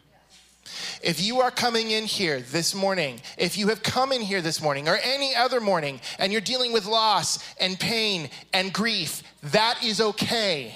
If 1.03 1.23
you 1.23 1.41
are 1.41 1.51
coming 1.51 1.91
in 1.91 2.05
here 2.05 2.41
this 2.41 2.75
morning, 2.75 3.21
if 3.39 3.59
you 3.59 3.69
have 3.69 3.83
come 3.83 4.13
in 4.13 4.21
here 4.21 4.41
this 4.41 4.63
morning 4.63 4.89
or 4.89 4.99
any 5.03 5.35
other 5.35 5.61
morning 5.61 6.01
and 6.19 6.33
you're 6.33 6.41
dealing 6.41 6.73
with 6.73 6.87
loss 6.87 7.39
and 7.61 7.79
pain 7.79 8.31
and 8.53 8.73
grief, 8.73 9.23
that 9.43 9.83
is 9.85 10.01
okay. 10.01 10.75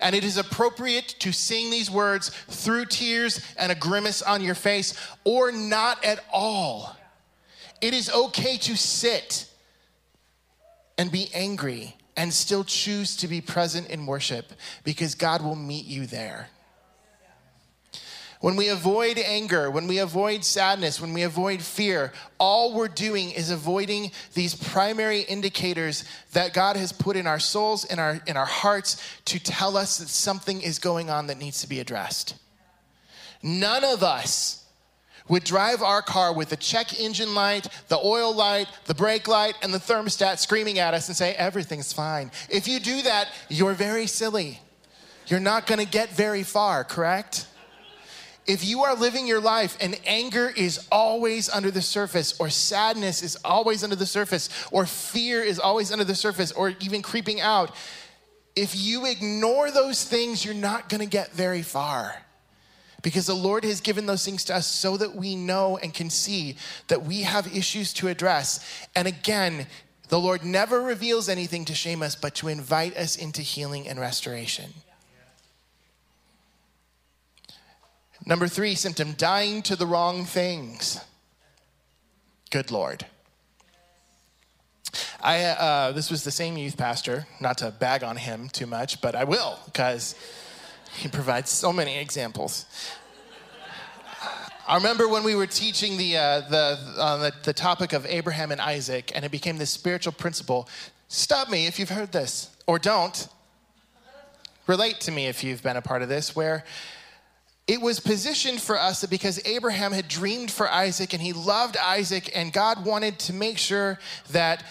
And 0.00 0.14
it 0.14 0.24
is 0.24 0.36
appropriate 0.36 1.08
to 1.20 1.32
sing 1.32 1.70
these 1.70 1.90
words 1.90 2.30
through 2.48 2.86
tears 2.86 3.40
and 3.58 3.70
a 3.70 3.74
grimace 3.74 4.22
on 4.22 4.42
your 4.42 4.54
face 4.54 4.94
or 5.24 5.52
not 5.52 6.04
at 6.04 6.24
all. 6.32 6.96
It 7.80 7.94
is 7.94 8.10
okay 8.10 8.56
to 8.58 8.76
sit 8.76 9.46
and 10.96 11.10
be 11.10 11.28
angry 11.34 11.96
and 12.16 12.32
still 12.32 12.64
choose 12.64 13.16
to 13.16 13.28
be 13.28 13.40
present 13.40 13.90
in 13.90 14.06
worship 14.06 14.52
because 14.84 15.14
God 15.14 15.42
will 15.42 15.56
meet 15.56 15.84
you 15.84 16.06
there. 16.06 16.48
When 18.44 18.56
we 18.56 18.68
avoid 18.68 19.16
anger, 19.16 19.70
when 19.70 19.86
we 19.86 19.96
avoid 19.96 20.44
sadness, 20.44 21.00
when 21.00 21.14
we 21.14 21.22
avoid 21.22 21.62
fear, 21.62 22.12
all 22.38 22.74
we're 22.74 22.88
doing 22.88 23.30
is 23.30 23.50
avoiding 23.50 24.10
these 24.34 24.54
primary 24.54 25.22
indicators 25.22 26.04
that 26.34 26.52
God 26.52 26.76
has 26.76 26.92
put 26.92 27.16
in 27.16 27.26
our 27.26 27.38
souls, 27.38 27.86
in 27.86 27.98
our, 27.98 28.20
in 28.26 28.36
our 28.36 28.44
hearts, 28.44 29.02
to 29.24 29.42
tell 29.42 29.78
us 29.78 29.96
that 29.96 30.10
something 30.10 30.60
is 30.60 30.78
going 30.78 31.08
on 31.08 31.28
that 31.28 31.38
needs 31.38 31.62
to 31.62 31.66
be 31.66 31.80
addressed. 31.80 32.34
None 33.42 33.82
of 33.82 34.02
us 34.02 34.66
would 35.26 35.44
drive 35.44 35.80
our 35.80 36.02
car 36.02 36.30
with 36.34 36.50
the 36.50 36.56
check 36.58 37.00
engine 37.00 37.34
light, 37.34 37.68
the 37.88 37.96
oil 37.96 38.34
light, 38.34 38.66
the 38.84 38.94
brake 38.94 39.26
light, 39.26 39.54
and 39.62 39.72
the 39.72 39.78
thermostat 39.78 40.38
screaming 40.38 40.78
at 40.78 40.92
us 40.92 41.08
and 41.08 41.16
say, 41.16 41.32
everything's 41.36 41.94
fine. 41.94 42.30
If 42.50 42.68
you 42.68 42.78
do 42.78 43.00
that, 43.04 43.28
you're 43.48 43.72
very 43.72 44.06
silly. 44.06 44.60
You're 45.28 45.40
not 45.40 45.66
gonna 45.66 45.86
get 45.86 46.10
very 46.10 46.42
far, 46.42 46.84
correct? 46.84 47.46
If 48.46 48.64
you 48.64 48.82
are 48.82 48.94
living 48.94 49.26
your 49.26 49.40
life 49.40 49.76
and 49.80 49.98
anger 50.04 50.52
is 50.54 50.86
always 50.92 51.48
under 51.48 51.70
the 51.70 51.82
surface, 51.82 52.38
or 52.38 52.50
sadness 52.50 53.22
is 53.22 53.36
always 53.44 53.82
under 53.82 53.96
the 53.96 54.06
surface, 54.06 54.48
or 54.70 54.86
fear 54.86 55.42
is 55.42 55.58
always 55.58 55.90
under 55.90 56.04
the 56.04 56.14
surface, 56.14 56.52
or 56.52 56.74
even 56.80 57.00
creeping 57.00 57.40
out, 57.40 57.74
if 58.54 58.76
you 58.76 59.06
ignore 59.06 59.70
those 59.70 60.04
things, 60.04 60.44
you're 60.44 60.54
not 60.54 60.88
gonna 60.88 61.06
get 61.06 61.32
very 61.32 61.62
far. 61.62 62.22
Because 63.02 63.26
the 63.26 63.34
Lord 63.34 63.64
has 63.64 63.80
given 63.80 64.06
those 64.06 64.24
things 64.24 64.44
to 64.44 64.56
us 64.56 64.66
so 64.66 64.96
that 64.96 65.14
we 65.14 65.36
know 65.36 65.76
and 65.78 65.92
can 65.92 66.08
see 66.08 66.56
that 66.88 67.04
we 67.04 67.22
have 67.22 67.54
issues 67.54 67.92
to 67.94 68.08
address. 68.08 68.60
And 68.94 69.06
again, 69.06 69.66
the 70.08 70.20
Lord 70.20 70.44
never 70.44 70.80
reveals 70.80 71.28
anything 71.28 71.64
to 71.66 71.74
shame 71.74 72.02
us, 72.02 72.14
but 72.14 72.34
to 72.36 72.48
invite 72.48 72.96
us 72.96 73.16
into 73.16 73.42
healing 73.42 73.88
and 73.88 74.00
restoration. 74.00 74.72
Number 78.26 78.48
three 78.48 78.74
symptom 78.74 79.12
dying 79.12 79.62
to 79.62 79.76
the 79.76 79.86
wrong 79.86 80.24
things. 80.24 80.98
Good 82.50 82.70
Lord. 82.70 83.04
I, 85.20 85.44
uh, 85.44 85.92
this 85.92 86.10
was 86.10 86.24
the 86.24 86.30
same 86.30 86.56
youth 86.56 86.76
pastor, 86.76 87.26
not 87.40 87.58
to 87.58 87.70
bag 87.70 88.02
on 88.04 88.16
him 88.16 88.48
too 88.48 88.66
much, 88.66 89.00
but 89.00 89.14
I 89.14 89.24
will 89.24 89.58
because 89.66 90.14
he 90.96 91.08
provides 91.08 91.50
so 91.50 91.72
many 91.72 91.98
examples. 91.98 92.66
I 94.66 94.76
remember 94.76 95.08
when 95.08 95.24
we 95.24 95.34
were 95.34 95.46
teaching 95.46 95.98
the, 95.98 96.16
uh, 96.16 96.40
the, 96.48 96.78
uh, 96.96 97.16
the, 97.18 97.32
the 97.42 97.52
topic 97.52 97.92
of 97.92 98.06
Abraham 98.06 98.50
and 98.50 98.60
Isaac, 98.60 99.12
and 99.14 99.24
it 99.24 99.30
became 99.30 99.58
this 99.58 99.70
spiritual 99.70 100.12
principle. 100.12 100.68
Stop 101.08 101.50
me 101.50 101.66
if 101.66 101.78
you've 101.78 101.90
heard 101.90 102.12
this, 102.12 102.48
or 102.66 102.78
don't. 102.78 103.28
Relate 104.66 105.00
to 105.00 105.10
me 105.10 105.26
if 105.26 105.44
you've 105.44 105.62
been 105.62 105.76
a 105.76 105.82
part 105.82 106.00
of 106.00 106.08
this, 106.08 106.34
where 106.34 106.64
it 107.66 107.80
was 107.80 107.98
positioned 107.98 108.60
for 108.60 108.78
us 108.78 109.00
that 109.00 109.10
because 109.10 109.40
Abraham 109.46 109.92
had 109.92 110.06
dreamed 110.06 110.50
for 110.50 110.70
Isaac 110.70 111.14
and 111.14 111.22
he 111.22 111.32
loved 111.32 111.76
Isaac, 111.78 112.30
and 112.34 112.52
God 112.52 112.84
wanted 112.84 113.18
to 113.20 113.32
make 113.32 113.56
sure 113.56 113.98
that 114.30 114.62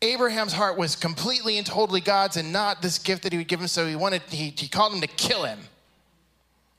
Abraham's 0.00 0.52
heart 0.52 0.78
was 0.78 0.96
completely 0.96 1.58
and 1.58 1.66
totally 1.66 2.00
God's 2.00 2.36
and 2.36 2.52
not 2.52 2.80
this 2.80 2.98
gift 2.98 3.22
that 3.22 3.32
he 3.32 3.38
would 3.38 3.48
give 3.48 3.60
him. 3.60 3.68
So 3.68 3.86
he 3.86 3.96
wanted, 3.96 4.22
he, 4.22 4.52
he 4.56 4.68
called 4.68 4.94
him 4.94 5.00
to 5.02 5.06
kill 5.06 5.44
him. 5.44 5.58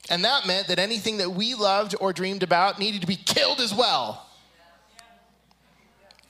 And 0.08 0.24
that 0.24 0.46
meant 0.46 0.68
that 0.68 0.78
anything 0.78 1.16
that 1.18 1.30
we 1.30 1.54
loved 1.54 1.94
or 2.00 2.12
dreamed 2.12 2.42
about 2.42 2.78
needed 2.78 3.00
to 3.00 3.06
be 3.06 3.16
killed 3.16 3.60
as 3.60 3.74
well. 3.74 4.26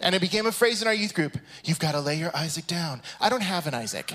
And 0.00 0.14
it 0.14 0.20
became 0.20 0.46
a 0.46 0.52
phrase 0.52 0.82
in 0.82 0.88
our 0.88 0.94
youth 0.94 1.14
group 1.14 1.38
you've 1.64 1.78
got 1.78 1.92
to 1.92 2.00
lay 2.00 2.16
your 2.16 2.34
Isaac 2.34 2.66
down. 2.66 3.02
I 3.20 3.30
don't 3.30 3.42
have 3.42 3.66
an 3.66 3.74
Isaac. 3.74 4.14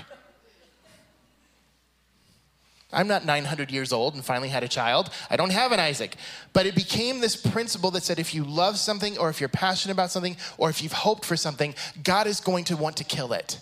I'm 2.93 3.07
not 3.07 3.25
900 3.25 3.71
years 3.71 3.93
old 3.93 4.15
and 4.15 4.23
finally 4.23 4.49
had 4.49 4.63
a 4.63 4.67
child. 4.67 5.09
I 5.29 5.37
don't 5.37 5.51
have 5.51 5.71
an 5.71 5.79
Isaac. 5.79 6.15
But 6.53 6.65
it 6.65 6.75
became 6.75 7.21
this 7.21 7.35
principle 7.35 7.91
that 7.91 8.03
said 8.03 8.19
if 8.19 8.35
you 8.35 8.43
love 8.43 8.77
something 8.77 9.17
or 9.17 9.29
if 9.29 9.39
you're 9.39 9.49
passionate 9.49 9.93
about 9.93 10.11
something 10.11 10.35
or 10.57 10.69
if 10.69 10.81
you've 10.83 10.91
hoped 10.91 11.25
for 11.25 11.37
something, 11.37 11.73
God 12.03 12.27
is 12.27 12.39
going 12.39 12.65
to 12.65 12.77
want 12.77 12.97
to 12.97 13.03
kill 13.03 13.33
it 13.33 13.59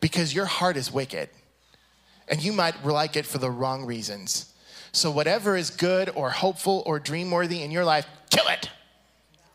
because 0.00 0.34
your 0.34 0.46
heart 0.46 0.76
is 0.76 0.92
wicked 0.92 1.28
and 2.28 2.42
you 2.42 2.52
might 2.52 2.84
like 2.84 3.16
it 3.16 3.26
for 3.26 3.38
the 3.38 3.50
wrong 3.50 3.84
reasons. 3.84 4.52
So, 4.92 5.10
whatever 5.10 5.56
is 5.56 5.70
good 5.70 6.10
or 6.14 6.30
hopeful 6.30 6.82
or 6.86 6.98
dream 6.98 7.30
worthy 7.30 7.62
in 7.62 7.70
your 7.70 7.84
life, 7.84 8.06
kill 8.30 8.48
it. 8.48 8.70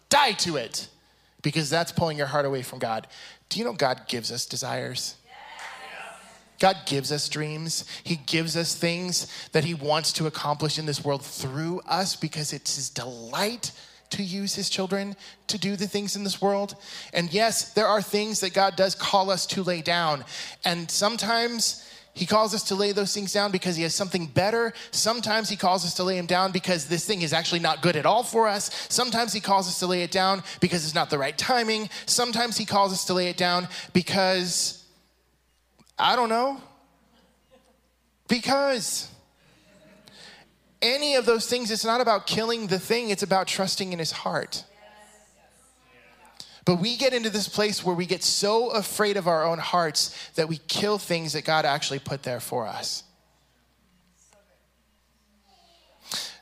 Die 0.10 0.32
to 0.34 0.58
it 0.58 0.88
because 1.42 1.70
that's 1.70 1.92
pulling 1.92 2.18
your 2.18 2.28
heart 2.28 2.46
away 2.46 2.62
from 2.62 2.80
God. 2.80 3.08
Do 3.50 3.60
you 3.60 3.66
know 3.66 3.74
God 3.74 4.08
gives 4.08 4.32
us 4.32 4.46
desires? 4.46 5.16
God 6.64 6.86
gives 6.86 7.12
us 7.12 7.28
dreams. 7.28 7.84
He 8.06 8.16
gives 8.16 8.56
us 8.56 8.74
things 8.74 9.28
that 9.52 9.66
He 9.66 9.74
wants 9.74 10.14
to 10.14 10.28
accomplish 10.28 10.80
in 10.80 10.86
this 10.86 11.04
world 11.04 11.22
through 11.22 11.82
us 11.82 12.16
because 12.16 12.54
it's 12.54 12.78
His 12.78 12.90
delight 12.90 13.74
to 14.12 14.24
use 14.24 14.56
His 14.56 14.70
children 14.70 15.18
to 15.48 15.58
do 15.58 15.76
the 15.76 15.90
things 15.90 16.16
in 16.16 16.24
this 16.24 16.42
world. 16.42 16.76
And 17.14 17.34
yes, 17.34 17.74
there 17.74 17.86
are 17.86 18.02
things 18.02 18.40
that 18.40 18.54
God 18.54 18.78
does 18.78 18.96
call 18.96 19.30
us 19.30 19.46
to 19.48 19.62
lay 19.62 19.82
down. 19.82 20.24
And 20.64 20.90
sometimes 20.90 21.86
He 22.14 22.26
calls 22.26 22.54
us 22.54 22.64
to 22.70 22.76
lay 22.76 22.94
those 22.94 23.14
things 23.14 23.34
down 23.34 23.52
because 23.52 23.76
He 23.76 23.84
has 23.84 23.94
something 23.94 24.26
better. 24.26 24.72
Sometimes 24.92 25.50
He 25.50 25.58
calls 25.58 25.84
us 25.84 25.94
to 25.96 26.06
lay 26.06 26.16
them 26.16 26.28
down 26.28 26.54
because 26.54 26.88
this 26.88 27.06
thing 27.06 27.24
is 27.24 27.34
actually 27.34 27.60
not 27.60 27.82
good 27.82 27.98
at 27.98 28.06
all 28.06 28.24
for 28.24 28.48
us. 28.48 28.88
Sometimes 28.88 29.34
He 29.34 29.42
calls 29.42 29.68
us 29.68 29.80
to 29.80 29.88
lay 29.88 30.04
it 30.04 30.12
down 30.12 30.42
because 30.62 30.86
it's 30.86 30.96
not 30.96 31.10
the 31.10 31.18
right 31.18 31.38
timing. 31.38 31.90
Sometimes 32.06 32.56
He 32.56 32.64
calls 32.64 32.94
us 32.94 33.04
to 33.04 33.14
lay 33.14 33.28
it 33.28 33.36
down 33.36 33.68
because 33.92 34.80
I 35.98 36.16
don't 36.16 36.30
know. 36.30 36.62
Because 38.28 39.10
any 40.82 41.16
of 41.16 41.26
those 41.26 41.48
things, 41.48 41.72
it's 41.72 41.86
not 41.86 42.02
about 42.02 42.28
killing 42.28 42.68
the 42.68 42.80
thing, 42.80 43.10
it's 43.10 43.24
about 43.24 43.48
trusting 43.48 43.94
in 43.94 44.00
his 44.00 44.12
heart. 44.12 44.66
But 46.66 46.76
we 46.76 46.96
get 46.96 47.14
into 47.14 47.30
this 47.30 47.48
place 47.48 47.84
where 47.84 47.96
we 47.96 48.06
get 48.06 48.24
so 48.24 48.70
afraid 48.70 49.18
of 49.18 49.28
our 49.28 49.44
own 49.44 49.60
hearts 49.60 50.16
that 50.36 50.48
we 50.48 50.58
kill 50.68 50.98
things 50.98 51.34
that 51.34 51.44
God 51.44 51.66
actually 51.66 52.00
put 52.00 52.24
there 52.24 52.40
for 52.40 52.66
us. 52.66 53.04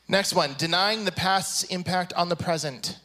Next 0.07 0.33
one 0.33 0.55
denying 0.57 1.05
the 1.05 1.11
past's 1.11 1.63
impact 1.63 2.13
on 2.13 2.29
the 2.29 2.35
present. 2.35 2.99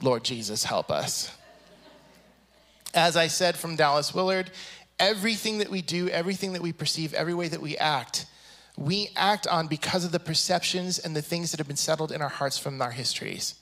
Lord 0.00 0.24
Jesus, 0.24 0.64
help 0.64 0.90
us. 0.90 1.36
As 2.94 3.16
I 3.16 3.26
said 3.26 3.56
from 3.56 3.76
Dallas 3.76 4.14
Willard, 4.14 4.50
everything 4.98 5.58
that 5.58 5.70
we 5.70 5.82
do, 5.82 6.08
everything 6.08 6.52
that 6.52 6.62
we 6.62 6.72
perceive, 6.72 7.14
every 7.14 7.34
way 7.34 7.48
that 7.48 7.62
we 7.62 7.76
act, 7.78 8.26
we 8.76 9.10
act 9.16 9.46
on 9.46 9.66
because 9.66 10.04
of 10.04 10.12
the 10.12 10.20
perceptions 10.20 10.98
and 10.98 11.14
the 11.14 11.22
things 11.22 11.50
that 11.50 11.58
have 11.58 11.66
been 11.66 11.76
settled 11.76 12.12
in 12.12 12.22
our 12.22 12.28
hearts 12.28 12.58
from 12.58 12.80
our 12.80 12.90
histories. 12.90 13.54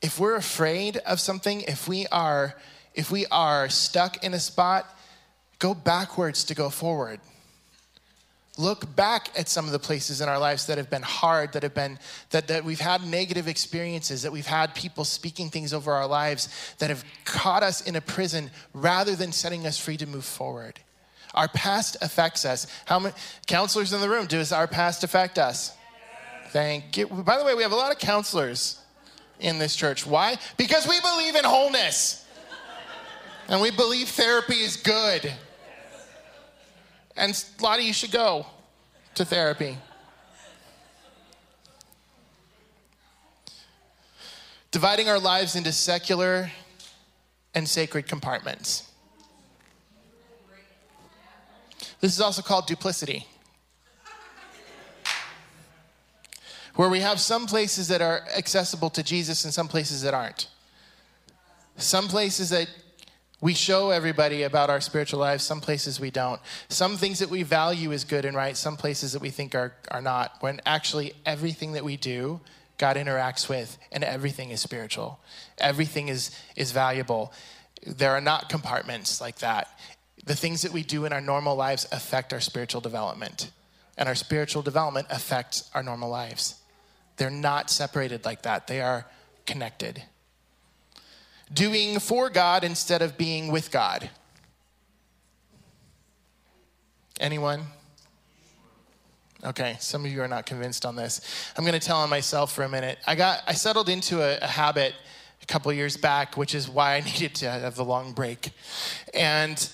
If 0.00 0.18
we're 0.18 0.36
afraid 0.36 0.96
of 0.98 1.20
something, 1.20 1.62
if 1.62 1.86
we 1.88 2.06
are 2.08 2.56
if 2.94 3.10
we 3.10 3.24
are 3.26 3.70
stuck 3.70 4.22
in 4.22 4.34
a 4.34 4.38
spot, 4.38 4.86
go 5.58 5.72
backwards 5.72 6.44
to 6.44 6.54
go 6.54 6.68
forward 6.68 7.20
look 8.58 8.94
back 8.94 9.30
at 9.36 9.48
some 9.48 9.64
of 9.64 9.72
the 9.72 9.78
places 9.78 10.20
in 10.20 10.28
our 10.28 10.38
lives 10.38 10.66
that 10.66 10.76
have 10.76 10.90
been 10.90 11.02
hard 11.02 11.52
that 11.52 11.62
have 11.62 11.74
been 11.74 11.98
that, 12.30 12.48
that 12.48 12.64
we've 12.64 12.80
had 12.80 13.02
negative 13.06 13.48
experiences 13.48 14.22
that 14.22 14.32
we've 14.32 14.46
had 14.46 14.74
people 14.74 15.04
speaking 15.04 15.48
things 15.48 15.72
over 15.72 15.92
our 15.92 16.06
lives 16.06 16.74
that 16.78 16.90
have 16.90 17.02
caught 17.24 17.62
us 17.62 17.80
in 17.80 17.96
a 17.96 18.00
prison 18.00 18.50
rather 18.74 19.16
than 19.16 19.32
setting 19.32 19.66
us 19.66 19.78
free 19.78 19.96
to 19.96 20.06
move 20.06 20.24
forward. 20.24 20.78
Our 21.34 21.48
past 21.48 21.96
affects 22.02 22.44
us. 22.44 22.66
How 22.84 22.98
many 22.98 23.14
counselors 23.46 23.94
in 23.94 24.02
the 24.02 24.08
room 24.08 24.26
does 24.26 24.52
our 24.52 24.66
past 24.66 25.02
affect 25.02 25.38
us. 25.38 25.74
Thank 26.48 26.98
you. 26.98 27.06
By 27.06 27.38
the 27.38 27.44
way 27.44 27.54
we 27.54 27.62
have 27.62 27.72
a 27.72 27.76
lot 27.76 27.90
of 27.90 27.98
counselors 27.98 28.78
in 29.40 29.58
this 29.58 29.74
church. 29.74 30.06
Why? 30.06 30.36
Because 30.58 30.86
we 30.86 31.00
believe 31.00 31.36
in 31.36 31.44
wholeness. 31.44 32.18
And 33.48 33.62
we 33.62 33.70
believe 33.70 34.08
therapy 34.08 34.56
is 34.56 34.76
good 34.76 35.32
and 37.16 37.44
a 37.58 37.62
lot 37.62 37.78
of 37.78 37.84
you 37.84 37.92
should 37.92 38.10
go 38.10 38.46
to 39.14 39.24
therapy. 39.24 39.76
Dividing 44.70 45.08
our 45.08 45.18
lives 45.18 45.54
into 45.54 45.72
secular 45.72 46.50
and 47.54 47.68
sacred 47.68 48.06
compartments. 48.06 48.90
This 52.00 52.14
is 52.14 52.20
also 52.20 52.42
called 52.42 52.66
duplicity. 52.66 53.26
Where 56.74 56.88
we 56.88 57.00
have 57.00 57.20
some 57.20 57.46
places 57.46 57.88
that 57.88 58.00
are 58.00 58.22
accessible 58.34 58.88
to 58.90 59.02
Jesus 59.02 59.44
and 59.44 59.52
some 59.52 59.68
places 59.68 60.02
that 60.02 60.14
aren't. 60.14 60.48
Some 61.76 62.08
places 62.08 62.50
that 62.50 62.68
we 63.42 63.54
show 63.54 63.90
everybody 63.90 64.44
about 64.44 64.70
our 64.70 64.80
spiritual 64.80 65.18
lives, 65.18 65.42
some 65.42 65.60
places 65.60 65.98
we 65.98 66.12
don't. 66.12 66.40
Some 66.68 66.96
things 66.96 67.18
that 67.18 67.28
we 67.28 67.42
value 67.42 67.92
as 67.92 68.04
good 68.04 68.24
and 68.24 68.36
right, 68.36 68.56
some 68.56 68.76
places 68.76 69.12
that 69.12 69.20
we 69.20 69.30
think 69.30 69.56
are, 69.56 69.74
are 69.90 70.00
not. 70.00 70.36
When 70.38 70.60
actually 70.64 71.12
everything 71.26 71.72
that 71.72 71.84
we 71.84 71.96
do, 71.96 72.40
God 72.78 72.96
interacts 72.96 73.48
with, 73.48 73.78
and 73.90 74.04
everything 74.04 74.50
is 74.50 74.60
spiritual. 74.60 75.18
Everything 75.58 76.06
is, 76.06 76.30
is 76.54 76.70
valuable. 76.70 77.32
There 77.84 78.12
are 78.12 78.20
not 78.20 78.48
compartments 78.48 79.20
like 79.20 79.38
that. 79.40 79.68
the 80.24 80.36
things 80.36 80.62
that 80.62 80.72
we 80.72 80.84
do 80.84 81.04
in 81.04 81.12
our 81.12 81.20
normal 81.20 81.56
lives 81.56 81.86
affect 81.90 82.32
our 82.32 82.40
spiritual 82.40 82.80
development, 82.80 83.50
and 83.98 84.08
our 84.08 84.14
spiritual 84.14 84.62
development 84.62 85.08
affects 85.10 85.68
our 85.74 85.82
normal 85.82 86.08
lives. 86.08 86.60
They're 87.16 87.28
not 87.28 87.70
separated 87.70 88.24
like 88.24 88.42
that, 88.42 88.68
they 88.68 88.80
are 88.80 89.06
connected. 89.46 90.04
Doing 91.52 91.98
for 91.98 92.30
God 92.30 92.64
instead 92.64 93.02
of 93.02 93.16
being 93.18 93.52
with 93.52 93.70
God. 93.70 94.08
Anyone? 97.20 97.64
Okay, 99.44 99.76
some 99.80 100.04
of 100.04 100.12
you 100.12 100.22
are 100.22 100.28
not 100.28 100.46
convinced 100.46 100.86
on 100.86 100.94
this. 100.94 101.20
I'm 101.56 101.64
going 101.64 101.78
to 101.78 101.84
tell 101.84 101.98
on 101.98 102.08
myself 102.08 102.52
for 102.52 102.62
a 102.62 102.68
minute. 102.68 102.98
I 103.06 103.16
got 103.16 103.42
I 103.46 103.54
settled 103.54 103.88
into 103.88 104.22
a, 104.22 104.38
a 104.38 104.46
habit 104.46 104.94
a 105.42 105.46
couple 105.46 105.72
years 105.72 105.96
back, 105.96 106.36
which 106.36 106.54
is 106.54 106.68
why 106.68 106.94
I 106.94 107.00
needed 107.04 107.34
to 107.36 107.50
have 107.50 107.74
the 107.74 107.84
long 107.84 108.12
break. 108.12 108.50
And 109.12 109.68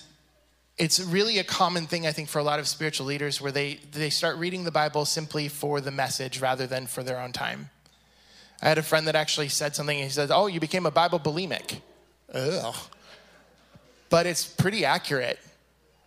it's 0.77 0.99
really 0.99 1.37
a 1.37 1.43
common 1.43 1.85
thing 1.85 2.07
I 2.07 2.11
think 2.11 2.29
for 2.29 2.39
a 2.39 2.43
lot 2.43 2.59
of 2.59 2.67
spiritual 2.67 3.05
leaders 3.05 3.41
where 3.41 3.51
they 3.51 3.79
they 3.91 4.09
start 4.09 4.37
reading 4.37 4.63
the 4.63 4.71
Bible 4.71 5.05
simply 5.05 5.47
for 5.47 5.81
the 5.81 5.91
message 5.91 6.41
rather 6.41 6.65
than 6.65 6.87
for 6.87 7.03
their 7.03 7.19
own 7.19 7.31
time. 7.31 7.69
I 8.61 8.67
had 8.67 8.77
a 8.77 8.83
friend 8.83 9.07
that 9.07 9.15
actually 9.15 9.49
said 9.49 9.75
something. 9.75 9.97
He 9.97 10.09
said, 10.09 10.31
"Oh, 10.31 10.47
you 10.47 10.59
became 10.59 10.85
a 10.85 10.91
Bible 10.91 11.19
bulimic." 11.19 11.81
Ugh. 12.33 12.75
But 14.09 14.25
it's 14.25 14.45
pretty 14.45 14.85
accurate. 14.85 15.39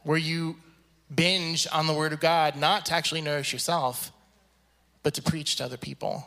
Where 0.02 0.18
you 0.18 0.56
binge 1.14 1.66
on 1.72 1.86
the 1.86 1.94
Word 1.94 2.12
of 2.12 2.20
God, 2.20 2.56
not 2.56 2.86
to 2.86 2.94
actually 2.94 3.20
nourish 3.20 3.52
yourself, 3.52 4.10
but 5.02 5.14
to 5.14 5.22
preach 5.22 5.56
to 5.56 5.64
other 5.64 5.76
people. 5.76 6.26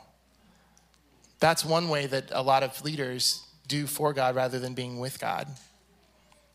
That's 1.38 1.64
one 1.64 1.88
way 1.88 2.06
that 2.06 2.30
a 2.30 2.42
lot 2.42 2.62
of 2.62 2.82
leaders 2.82 3.42
do 3.68 3.86
for 3.86 4.12
God 4.12 4.34
rather 4.34 4.58
than 4.58 4.74
being 4.74 4.98
with 4.98 5.20
God. 5.20 5.48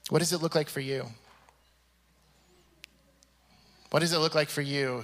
What 0.10 0.20
does 0.20 0.34
it 0.34 0.42
look 0.42 0.56
like 0.56 0.70
for 0.70 0.80
you? 0.80 1.08
What 3.92 4.00
does 4.00 4.14
it 4.14 4.20
look 4.20 4.34
like 4.34 4.50
for 4.50 4.62
you 4.62 5.04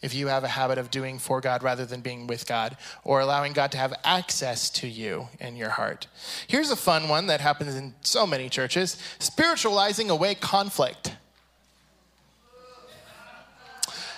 if 0.00 0.14
you 0.14 0.28
have 0.28 0.44
a 0.44 0.48
habit 0.48 0.78
of 0.78 0.90
doing 0.90 1.18
for 1.18 1.40
God 1.40 1.62
rather 1.62 1.84
than 1.84 2.00
being 2.00 2.26
with 2.26 2.46
God 2.46 2.76
or 3.04 3.20
allowing 3.20 3.52
God 3.52 3.72
to 3.72 3.78
have 3.78 3.92
access 4.04 4.70
to 4.70 4.86
you 4.86 5.28
in 5.40 5.56
your 5.56 5.70
heart? 5.70 6.06
Here's 6.46 6.70
a 6.70 6.76
fun 6.76 7.08
one 7.08 7.26
that 7.26 7.40
happens 7.40 7.74
in 7.74 7.94
so 8.00 8.26
many 8.26 8.48
churches 8.48 8.96
spiritualizing 9.18 10.10
away 10.10 10.34
conflict. 10.34 11.16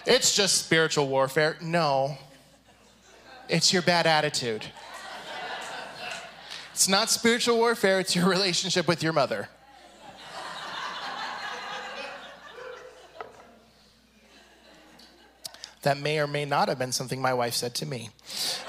It's 0.06 0.34
just 0.34 0.64
spiritual 0.64 1.08
warfare. 1.08 1.56
No, 1.60 2.16
it's 3.48 3.72
your 3.72 3.82
bad 3.82 4.06
attitude. 4.06 4.66
It's 6.72 6.88
not 6.88 7.10
spiritual 7.10 7.56
warfare, 7.56 8.00
it's 8.00 8.16
your 8.16 8.28
relationship 8.28 8.88
with 8.88 9.02
your 9.02 9.12
mother. 9.12 9.48
That 15.82 15.98
may 15.98 16.18
or 16.18 16.26
may 16.26 16.44
not 16.44 16.68
have 16.68 16.78
been 16.78 16.92
something 16.92 17.20
my 17.20 17.34
wife 17.34 17.54
said 17.54 17.74
to 17.76 17.86
me. 17.86 18.10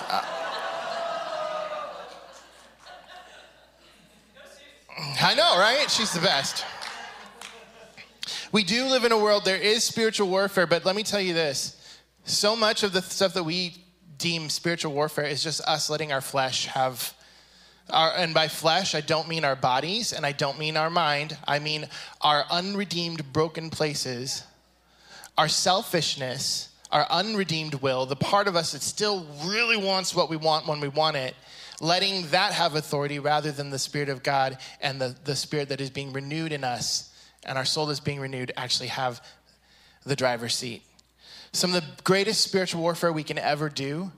Uh, 0.10 0.22
I 5.22 5.36
know, 5.36 5.58
right? 5.58 5.90
She's 5.90 6.14
the 6.14 6.22
best. 6.22 6.66
We 8.52 8.64
do 8.64 8.86
live 8.86 9.06
in 9.06 9.12
a 9.12 9.18
world, 9.18 9.46
there 9.46 9.58
is 9.58 9.84
spiritual 9.84 10.28
warfare, 10.28 10.68
but 10.68 10.84
let 10.84 10.96
me 10.96 11.04
tell 11.04 11.22
you 11.22 11.34
this 11.34 11.78
so 12.26 12.56
much 12.56 12.84
of 12.84 12.94
the 12.94 13.02
stuff 13.02 13.34
that 13.34 13.44
we 13.44 13.76
deem 14.18 14.50
spiritual 14.50 14.94
warfare 14.94 15.26
is 15.26 15.44
just 15.44 15.62
us 15.62 15.90
letting 15.90 16.12
our 16.12 16.22
flesh 16.22 16.66
have. 16.68 17.14
Our, 17.90 18.14
and 18.16 18.34
by 18.34 18.48
flesh, 18.48 18.96
I 18.96 19.02
don't 19.02 19.28
mean 19.28 19.44
our 19.44 19.56
bodies 19.56 20.14
and 20.14 20.26
I 20.26 20.32
don't 20.32 20.60
mean 20.60 20.78
our 20.78 20.90
mind. 20.90 21.38
I 21.48 21.60
mean 21.60 21.90
our 22.22 22.46
unredeemed, 22.50 23.34
broken 23.34 23.70
places, 23.70 24.44
our 25.38 25.50
selfishness, 25.50 26.70
our 26.92 27.06
unredeemed 27.10 27.76
will, 27.76 28.06
the 28.06 28.16
part 28.16 28.48
of 28.48 28.56
us 28.56 28.74
that 28.74 28.82
still 28.82 29.26
really 29.46 29.78
wants 29.78 30.14
what 30.14 30.30
we 30.30 30.38
want 30.38 30.68
when 30.68 30.80
we 30.80 30.88
want 30.88 31.16
it, 31.16 31.36
letting 31.80 32.28
that 32.28 32.54
have 32.54 32.76
authority 32.76 33.20
rather 33.20 33.52
than 33.52 33.70
the 33.70 33.80
Spirit 33.80 34.10
of 34.10 34.24
God 34.24 34.58
and 34.82 35.00
the, 35.00 35.16
the 35.24 35.36
Spirit 35.36 35.70
that 35.70 35.82
is 35.82 35.90
being 35.90 36.14
renewed 36.14 36.52
in 36.52 36.64
us 36.64 37.12
and 37.44 37.58
our 37.58 37.66
soul 37.66 37.90
is 37.90 38.00
being 38.00 38.20
renewed 38.20 38.52
actually 38.56 38.88
have 38.88 39.24
the 40.06 40.16
driver's 40.16 40.56
seat. 40.56 40.84
Some 41.54 41.74
of 41.74 41.82
the 41.82 42.04
greatest 42.04 42.42
spiritual 42.42 42.82
warfare 42.82 43.12
we 43.12 43.24
can 43.24 43.38
ever 43.38 43.70
do 43.70 44.12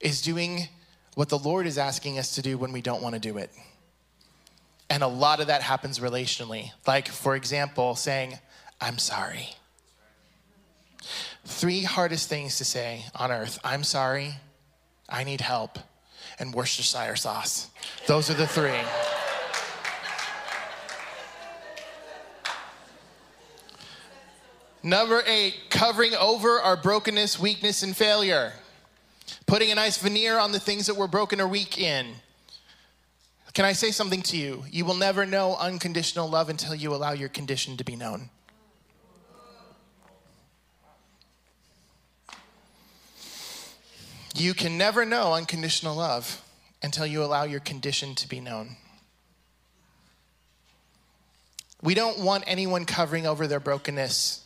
is 0.00 0.20
doing 0.22 0.68
what 1.14 1.28
the 1.28 1.38
Lord 1.38 1.66
is 1.66 1.78
asking 1.78 2.18
us 2.18 2.34
to 2.34 2.42
do 2.42 2.58
when 2.58 2.72
we 2.72 2.82
don't 2.82 3.02
want 3.02 3.14
to 3.14 3.20
do 3.20 3.38
it. 3.38 3.50
And 4.90 5.02
a 5.02 5.08
lot 5.08 5.40
of 5.40 5.46
that 5.46 5.62
happens 5.62 5.98
relationally. 5.98 6.70
Like, 6.86 7.08
for 7.08 7.36
example, 7.36 7.94
saying, 7.94 8.38
I'm 8.80 8.98
sorry. 8.98 9.48
Three 11.44 11.82
hardest 11.82 12.28
things 12.28 12.58
to 12.58 12.64
say 12.64 13.04
on 13.14 13.30
earth 13.30 13.58
I'm 13.62 13.84
sorry, 13.84 14.34
I 15.08 15.24
need 15.24 15.40
help, 15.40 15.78
and 16.38 16.54
Worcestershire 16.54 17.16
sauce. 17.16 17.68
Those 18.06 18.30
are 18.30 18.34
the 18.34 18.46
three. 18.46 18.80
Number 24.82 25.22
eight, 25.26 25.70
covering 25.70 26.14
over 26.14 26.60
our 26.60 26.76
brokenness, 26.76 27.38
weakness, 27.38 27.82
and 27.82 27.96
failure. 27.96 28.52
Putting 29.46 29.70
a 29.70 29.74
nice 29.74 29.96
veneer 29.96 30.38
on 30.38 30.52
the 30.52 30.60
things 30.60 30.86
that 30.86 30.94
we're 30.94 31.06
broken 31.06 31.40
or 31.40 31.48
weak 31.48 31.78
in. 31.78 32.06
Can 33.54 33.64
I 33.64 33.72
say 33.72 33.92
something 33.92 34.20
to 34.22 34.36
you? 34.36 34.64
You 34.70 34.84
will 34.84 34.96
never 34.96 35.24
know 35.24 35.56
unconditional 35.56 36.28
love 36.28 36.50
until 36.50 36.74
you 36.74 36.94
allow 36.94 37.12
your 37.12 37.30
condition 37.30 37.78
to 37.78 37.84
be 37.84 37.96
known. 37.96 38.28
You 44.34 44.52
can 44.52 44.76
never 44.76 45.04
know 45.04 45.32
unconditional 45.32 45.94
love 45.94 46.42
until 46.82 47.06
you 47.06 47.22
allow 47.22 47.44
your 47.44 47.60
condition 47.60 48.16
to 48.16 48.28
be 48.28 48.40
known. 48.40 48.76
We 51.80 51.94
don't 51.94 52.18
want 52.18 52.44
anyone 52.46 52.84
covering 52.84 53.26
over 53.26 53.46
their 53.46 53.60
brokenness 53.60 54.44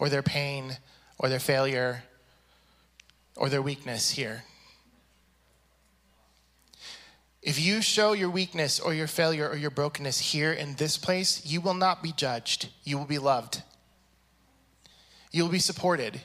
or 0.00 0.08
their 0.08 0.22
pain 0.22 0.78
or 1.18 1.28
their 1.28 1.38
failure 1.38 2.02
or 3.36 3.48
their 3.48 3.62
weakness 3.62 4.10
here. 4.10 4.42
If 7.40 7.60
you 7.60 7.80
show 7.80 8.14
your 8.14 8.30
weakness 8.30 8.80
or 8.80 8.92
your 8.92 9.06
failure 9.06 9.48
or 9.48 9.56
your 9.56 9.70
brokenness 9.70 10.18
here 10.18 10.52
in 10.52 10.74
this 10.74 10.98
place, 10.98 11.46
you 11.46 11.60
will 11.60 11.74
not 11.74 12.02
be 12.02 12.10
judged. 12.10 12.68
You 12.82 12.98
will 12.98 13.04
be 13.04 13.18
loved. 13.18 13.62
You 15.30 15.44
will 15.44 15.50
be 15.50 15.60
supported. 15.60 16.22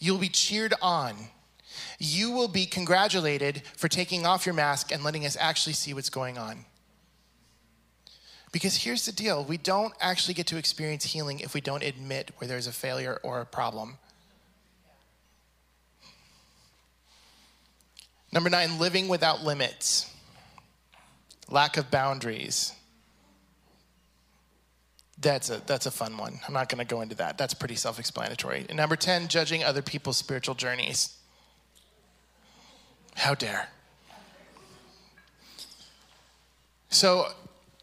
You 0.00 0.12
will 0.12 0.20
be 0.20 0.28
cheered 0.28 0.74
on. 0.82 1.14
You 2.04 2.32
will 2.32 2.48
be 2.48 2.66
congratulated 2.66 3.62
for 3.76 3.88
taking 3.88 4.26
off 4.26 4.44
your 4.44 4.54
mask 4.54 4.92
and 4.92 5.02
letting 5.02 5.24
us 5.24 5.38
actually 5.40 5.72
see 5.72 5.94
what's 5.94 6.10
going 6.10 6.36
on. 6.36 6.66
Because 8.52 8.76
here's 8.76 9.06
the 9.06 9.12
deal 9.12 9.42
we 9.42 9.56
don't 9.56 9.94
actually 10.00 10.34
get 10.34 10.46
to 10.48 10.58
experience 10.58 11.04
healing 11.04 11.40
if 11.40 11.54
we 11.54 11.62
don't 11.62 11.82
admit 11.82 12.30
where 12.36 12.46
there's 12.46 12.66
a 12.66 12.72
failure 12.72 13.18
or 13.22 13.40
a 13.40 13.46
problem. 13.46 13.96
Number 18.32 18.50
nine, 18.50 18.78
living 18.78 19.08
without 19.08 19.42
limits, 19.42 20.10
lack 21.48 21.78
of 21.78 21.90
boundaries. 21.90 22.72
That's 25.18 25.48
a, 25.48 25.62
that's 25.66 25.86
a 25.86 25.90
fun 25.90 26.18
one. 26.18 26.38
I'm 26.46 26.52
not 26.52 26.68
going 26.68 26.84
to 26.86 26.94
go 26.94 27.00
into 27.00 27.14
that. 27.14 27.38
That's 27.38 27.54
pretty 27.54 27.76
self 27.76 27.98
explanatory. 27.98 28.66
And 28.68 28.76
number 28.76 28.96
10, 28.96 29.28
judging 29.28 29.64
other 29.64 29.80
people's 29.80 30.18
spiritual 30.18 30.54
journeys. 30.54 31.16
How 33.14 33.34
dare. 33.34 33.68
So, 36.90 37.28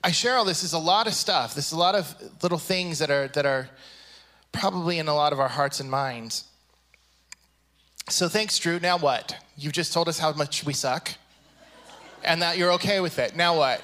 I 0.04 0.12
share 0.12 0.36
all 0.36 0.46
this 0.46 0.64
is 0.64 0.74
a 0.74 0.80
lot 0.80 1.06
of 1.06 1.14
stuff. 1.14 1.54
There's 1.54 1.72
a 1.72 1.78
lot 1.78 1.94
of 1.94 2.16
little 2.42 2.58
things 2.58 2.98
that 3.00 3.12
are 3.12 3.28
that 3.30 3.46
are 3.46 3.70
probably 4.52 4.98
in 4.98 5.08
a 5.08 5.14
lot 5.14 5.32
of 5.32 5.40
our 5.40 5.48
hearts 5.48 5.80
and 5.80 5.92
minds. 5.92 6.46
So 8.10 8.28
thanks, 8.28 8.58
Drew. 8.58 8.80
Now 8.80 8.98
what? 8.98 9.38
You've 9.56 9.74
just 9.74 9.94
told 9.94 10.10
us 10.10 10.18
how 10.18 10.34
much 10.34 10.66
we 10.66 10.74
suck, 10.74 11.12
and 12.24 12.42
that 12.42 12.58
you're 12.58 12.72
okay 12.74 13.00
with 13.00 13.20
it. 13.20 13.36
Now 13.36 13.58
what? 13.58 13.84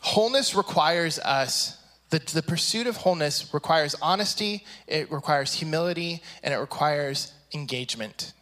Wholeness 0.00 0.54
requires 0.54 1.18
us, 1.18 1.77
the, 2.10 2.18
the 2.32 2.42
pursuit 2.42 2.86
of 2.86 2.96
wholeness 2.96 3.52
requires 3.52 3.94
honesty, 4.00 4.64
it 4.86 5.10
requires 5.12 5.52
humility, 5.52 6.22
and 6.42 6.54
it 6.54 6.58
requires 6.58 7.32
engagement. 7.52 8.32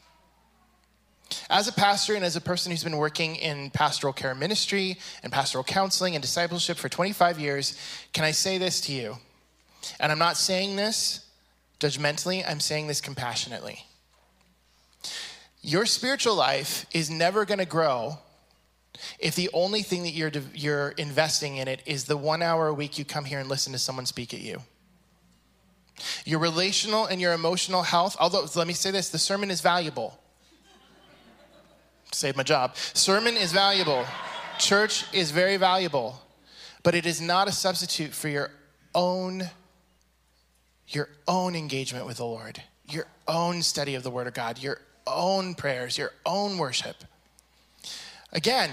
As 1.50 1.66
a 1.66 1.72
pastor 1.72 2.14
and 2.14 2.24
as 2.24 2.36
a 2.36 2.40
person 2.40 2.70
who's 2.70 2.84
been 2.84 2.96
working 2.96 3.36
in 3.36 3.70
pastoral 3.70 4.12
care 4.12 4.34
ministry 4.34 4.98
and 5.22 5.32
pastoral 5.32 5.64
counseling 5.64 6.14
and 6.14 6.22
discipleship 6.22 6.76
for 6.76 6.88
25 6.88 7.40
years, 7.40 7.76
can 8.12 8.24
I 8.24 8.30
say 8.30 8.58
this 8.58 8.80
to 8.82 8.92
you? 8.92 9.16
And 9.98 10.12
I'm 10.12 10.18
not 10.18 10.36
saying 10.36 10.76
this 10.76 11.26
judgmentally, 11.80 12.48
I'm 12.48 12.60
saying 12.60 12.86
this 12.86 13.00
compassionately. 13.00 13.84
Your 15.62 15.86
spiritual 15.86 16.36
life 16.36 16.86
is 16.92 17.10
never 17.10 17.44
going 17.44 17.58
to 17.58 17.66
grow 17.66 18.18
if 19.18 19.34
the 19.34 19.50
only 19.52 19.82
thing 19.82 20.02
that 20.02 20.10
you're, 20.10 20.30
you're 20.54 20.90
investing 20.90 21.56
in 21.56 21.68
it 21.68 21.82
is 21.86 22.04
the 22.04 22.16
one 22.16 22.42
hour 22.42 22.68
a 22.68 22.74
week 22.74 22.98
you 22.98 23.04
come 23.04 23.24
here 23.24 23.38
and 23.38 23.48
listen 23.48 23.72
to 23.72 23.78
someone 23.78 24.06
speak 24.06 24.34
at 24.34 24.40
you. 24.40 24.62
Your 26.24 26.38
relational 26.38 27.06
and 27.06 27.20
your 27.20 27.32
emotional 27.32 27.82
health, 27.82 28.16
although 28.20 28.46
let 28.54 28.66
me 28.66 28.74
say 28.74 28.90
this 28.90 29.08
the 29.08 29.18
sermon 29.18 29.50
is 29.50 29.60
valuable. 29.60 30.20
Save 32.12 32.36
my 32.36 32.42
job. 32.42 32.76
Sermon 32.76 33.36
is 33.36 33.52
valuable. 33.52 34.04
Church 34.58 35.04
is 35.12 35.30
very 35.30 35.56
valuable, 35.56 36.20
but 36.82 36.94
it 36.94 37.06
is 37.06 37.20
not 37.20 37.48
a 37.48 37.52
substitute 37.52 38.12
for 38.12 38.28
your 38.28 38.50
own 38.94 39.50
your 40.88 41.08
own 41.26 41.56
engagement 41.56 42.06
with 42.06 42.18
the 42.18 42.24
Lord, 42.24 42.62
your 42.88 43.06
own 43.26 43.62
study 43.62 43.96
of 43.96 44.04
the 44.04 44.10
word 44.10 44.28
of 44.28 44.34
God, 44.34 44.58
your 44.58 44.80
own 45.06 45.54
prayers, 45.54 45.98
your 45.98 46.12
own 46.24 46.58
worship. 46.58 46.96
Again, 48.36 48.70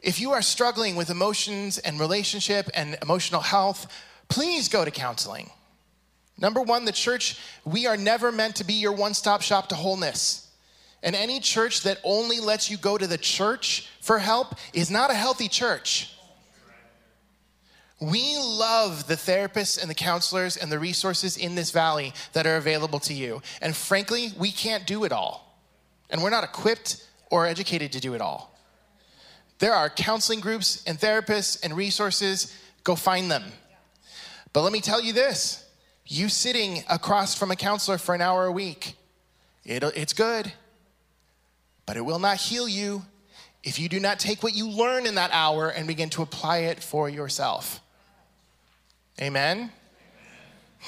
if 0.00 0.20
you 0.20 0.32
are 0.32 0.42
struggling 0.42 0.96
with 0.96 1.08
emotions 1.08 1.78
and 1.78 1.98
relationship 2.00 2.68
and 2.74 2.98
emotional 3.00 3.40
health, 3.40 3.86
please 4.28 4.68
go 4.68 4.84
to 4.84 4.90
counseling. 4.90 5.48
Number 6.36 6.60
one, 6.60 6.84
the 6.84 6.90
church, 6.90 7.38
we 7.64 7.86
are 7.86 7.96
never 7.96 8.32
meant 8.32 8.56
to 8.56 8.64
be 8.64 8.74
your 8.74 8.92
one 8.92 9.14
stop 9.14 9.42
shop 9.42 9.68
to 9.68 9.76
wholeness. 9.76 10.50
And 11.04 11.14
any 11.14 11.38
church 11.38 11.82
that 11.82 12.00
only 12.02 12.40
lets 12.40 12.68
you 12.68 12.76
go 12.76 12.98
to 12.98 13.06
the 13.06 13.16
church 13.16 13.88
for 14.00 14.18
help 14.18 14.56
is 14.72 14.90
not 14.90 15.12
a 15.12 15.14
healthy 15.14 15.48
church. 15.48 16.12
We 18.00 18.36
love 18.38 19.06
the 19.06 19.14
therapists 19.14 19.80
and 19.80 19.88
the 19.88 19.94
counselors 19.94 20.56
and 20.56 20.72
the 20.72 20.80
resources 20.80 21.36
in 21.36 21.54
this 21.54 21.70
valley 21.70 22.12
that 22.32 22.44
are 22.44 22.56
available 22.56 22.98
to 23.00 23.14
you. 23.14 23.40
And 23.62 23.76
frankly, 23.76 24.32
we 24.36 24.50
can't 24.50 24.84
do 24.84 25.04
it 25.04 25.12
all. 25.12 25.62
And 26.10 26.22
we're 26.24 26.30
not 26.30 26.42
equipped 26.42 27.06
or 27.30 27.46
educated 27.46 27.92
to 27.92 28.00
do 28.00 28.14
it 28.14 28.20
all. 28.20 28.53
There 29.58 29.72
are 29.72 29.88
counseling 29.88 30.40
groups 30.40 30.82
and 30.86 30.98
therapists 30.98 31.62
and 31.62 31.76
resources. 31.76 32.54
Go 32.82 32.96
find 32.96 33.30
them. 33.30 33.44
But 34.52 34.62
let 34.62 34.72
me 34.72 34.80
tell 34.80 35.00
you 35.00 35.12
this 35.12 35.64
you 36.06 36.28
sitting 36.28 36.84
across 36.88 37.34
from 37.34 37.50
a 37.50 37.56
counselor 37.56 37.98
for 37.98 38.14
an 38.14 38.20
hour 38.20 38.46
a 38.46 38.52
week, 38.52 38.94
it's 39.64 40.12
good, 40.12 40.52
but 41.86 41.96
it 41.96 42.04
will 42.04 42.18
not 42.18 42.36
heal 42.36 42.68
you 42.68 43.02
if 43.62 43.78
you 43.78 43.88
do 43.88 43.98
not 43.98 44.18
take 44.18 44.42
what 44.42 44.54
you 44.54 44.68
learn 44.68 45.06
in 45.06 45.14
that 45.14 45.30
hour 45.32 45.70
and 45.70 45.86
begin 45.86 46.10
to 46.10 46.22
apply 46.22 46.58
it 46.58 46.82
for 46.82 47.08
yourself. 47.08 47.80
Amen? 49.20 49.70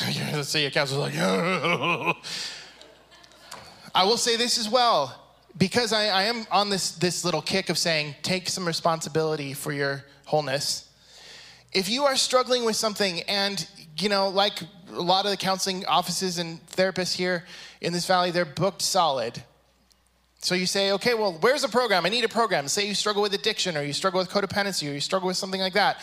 Amen. 0.02 0.34
Let's 0.34 0.50
say 0.50 0.60
your 0.62 0.70
counselor's 0.70 1.14
like, 1.14 1.16
I 3.94 4.04
will 4.04 4.18
say 4.18 4.36
this 4.36 4.58
as 4.58 4.68
well, 4.68 5.25
because 5.58 5.92
I, 5.92 6.06
I 6.06 6.22
am 6.24 6.46
on 6.50 6.70
this, 6.70 6.92
this 6.92 7.24
little 7.24 7.42
kick 7.42 7.68
of 7.68 7.78
saying, 7.78 8.14
take 8.22 8.48
some 8.48 8.66
responsibility 8.66 9.54
for 9.54 9.72
your 9.72 10.04
wholeness. 10.24 10.88
If 11.72 11.88
you 11.88 12.04
are 12.04 12.16
struggling 12.16 12.64
with 12.64 12.76
something 12.76 13.22
and 13.22 13.66
you 13.98 14.08
know, 14.08 14.28
like 14.28 14.60
a 14.92 15.00
lot 15.00 15.24
of 15.24 15.30
the 15.30 15.36
counseling 15.36 15.84
offices 15.86 16.38
and 16.38 16.64
therapists 16.68 17.14
here 17.14 17.44
in 17.80 17.92
this 17.92 18.06
valley, 18.06 18.30
they're 18.30 18.44
booked 18.44 18.82
solid. 18.82 19.42
So 20.38 20.54
you 20.54 20.66
say, 20.66 20.92
okay, 20.92 21.14
well, 21.14 21.36
where's 21.40 21.64
a 21.64 21.68
program? 21.68 22.04
I 22.04 22.08
need 22.08 22.24
a 22.24 22.28
program. 22.28 22.68
Say 22.68 22.86
you 22.86 22.94
struggle 22.94 23.22
with 23.22 23.34
addiction 23.34 23.76
or 23.76 23.82
you 23.82 23.92
struggle 23.92 24.20
with 24.20 24.28
codependency 24.28 24.88
or 24.88 24.92
you 24.92 25.00
struggle 25.00 25.26
with 25.26 25.36
something 25.36 25.60
like 25.60 25.72
that. 25.72 26.00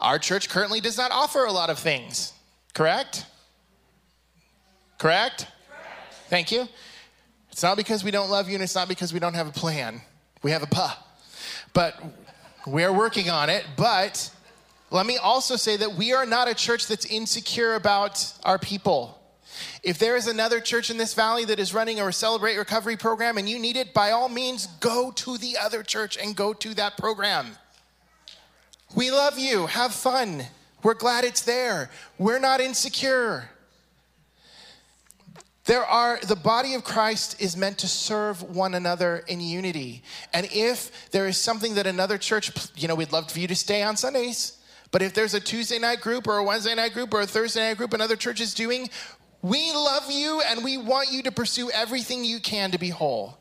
Our 0.00 0.18
church 0.18 0.48
currently 0.48 0.80
does 0.80 0.96
not 0.96 1.10
offer 1.12 1.44
a 1.44 1.52
lot 1.52 1.70
of 1.70 1.78
things, 1.78 2.32
correct? 2.72 3.26
Correct? 4.98 5.46
correct. 5.68 6.14
Thank 6.28 6.50
you. 6.50 6.66
It's 7.54 7.62
not 7.62 7.76
because 7.76 8.02
we 8.02 8.10
don't 8.10 8.30
love 8.30 8.48
you 8.48 8.54
and 8.54 8.64
it's 8.64 8.74
not 8.74 8.88
because 8.88 9.12
we 9.12 9.20
don't 9.20 9.34
have 9.34 9.46
a 9.46 9.52
plan. 9.52 10.00
We 10.42 10.50
have 10.50 10.64
a 10.64 10.66
pa. 10.66 11.00
But 11.72 11.94
we're 12.66 12.92
working 12.92 13.30
on 13.30 13.48
it. 13.48 13.64
But 13.76 14.28
let 14.90 15.06
me 15.06 15.18
also 15.18 15.54
say 15.54 15.76
that 15.76 15.94
we 15.94 16.12
are 16.12 16.26
not 16.26 16.48
a 16.48 16.54
church 16.54 16.88
that's 16.88 17.06
insecure 17.06 17.76
about 17.76 18.32
our 18.42 18.58
people. 18.58 19.22
If 19.84 20.00
there 20.00 20.16
is 20.16 20.26
another 20.26 20.58
church 20.58 20.90
in 20.90 20.96
this 20.96 21.14
valley 21.14 21.44
that 21.44 21.60
is 21.60 21.72
running 21.72 22.00
a 22.00 22.12
Celebrate 22.12 22.56
Recovery 22.56 22.96
program 22.96 23.38
and 23.38 23.48
you 23.48 23.60
need 23.60 23.76
it, 23.76 23.94
by 23.94 24.10
all 24.10 24.28
means, 24.28 24.66
go 24.80 25.12
to 25.12 25.38
the 25.38 25.56
other 25.56 25.84
church 25.84 26.18
and 26.18 26.34
go 26.34 26.54
to 26.54 26.74
that 26.74 26.96
program. 26.96 27.52
We 28.96 29.12
love 29.12 29.38
you. 29.38 29.66
Have 29.66 29.94
fun. 29.94 30.42
We're 30.82 30.94
glad 30.94 31.22
it's 31.22 31.42
there. 31.42 31.88
We're 32.18 32.40
not 32.40 32.60
insecure. 32.60 33.48
There 35.64 35.84
are, 35.84 36.18
the 36.20 36.36
body 36.36 36.74
of 36.74 36.84
Christ 36.84 37.40
is 37.40 37.56
meant 37.56 37.78
to 37.78 37.88
serve 37.88 38.42
one 38.42 38.74
another 38.74 39.24
in 39.28 39.40
unity. 39.40 40.02
And 40.34 40.46
if 40.52 41.10
there 41.10 41.26
is 41.26 41.38
something 41.38 41.74
that 41.76 41.86
another 41.86 42.18
church, 42.18 42.52
you 42.76 42.86
know, 42.86 42.94
we'd 42.94 43.12
love 43.12 43.30
for 43.30 43.38
you 43.38 43.48
to 43.48 43.56
stay 43.56 43.82
on 43.82 43.96
Sundays. 43.96 44.58
But 44.90 45.00
if 45.00 45.14
there's 45.14 45.32
a 45.32 45.40
Tuesday 45.40 45.78
night 45.78 46.02
group 46.02 46.26
or 46.26 46.36
a 46.36 46.44
Wednesday 46.44 46.74
night 46.74 46.92
group 46.92 47.14
or 47.14 47.22
a 47.22 47.26
Thursday 47.26 47.68
night 47.68 47.78
group 47.78 47.94
another 47.94 48.14
church 48.14 48.40
is 48.40 48.52
doing, 48.52 48.90
we 49.40 49.72
love 49.72 50.10
you 50.10 50.42
and 50.42 50.62
we 50.62 50.76
want 50.76 51.10
you 51.10 51.22
to 51.22 51.32
pursue 51.32 51.70
everything 51.70 52.24
you 52.24 52.40
can 52.40 52.70
to 52.70 52.78
be 52.78 52.90
whole. 52.90 53.38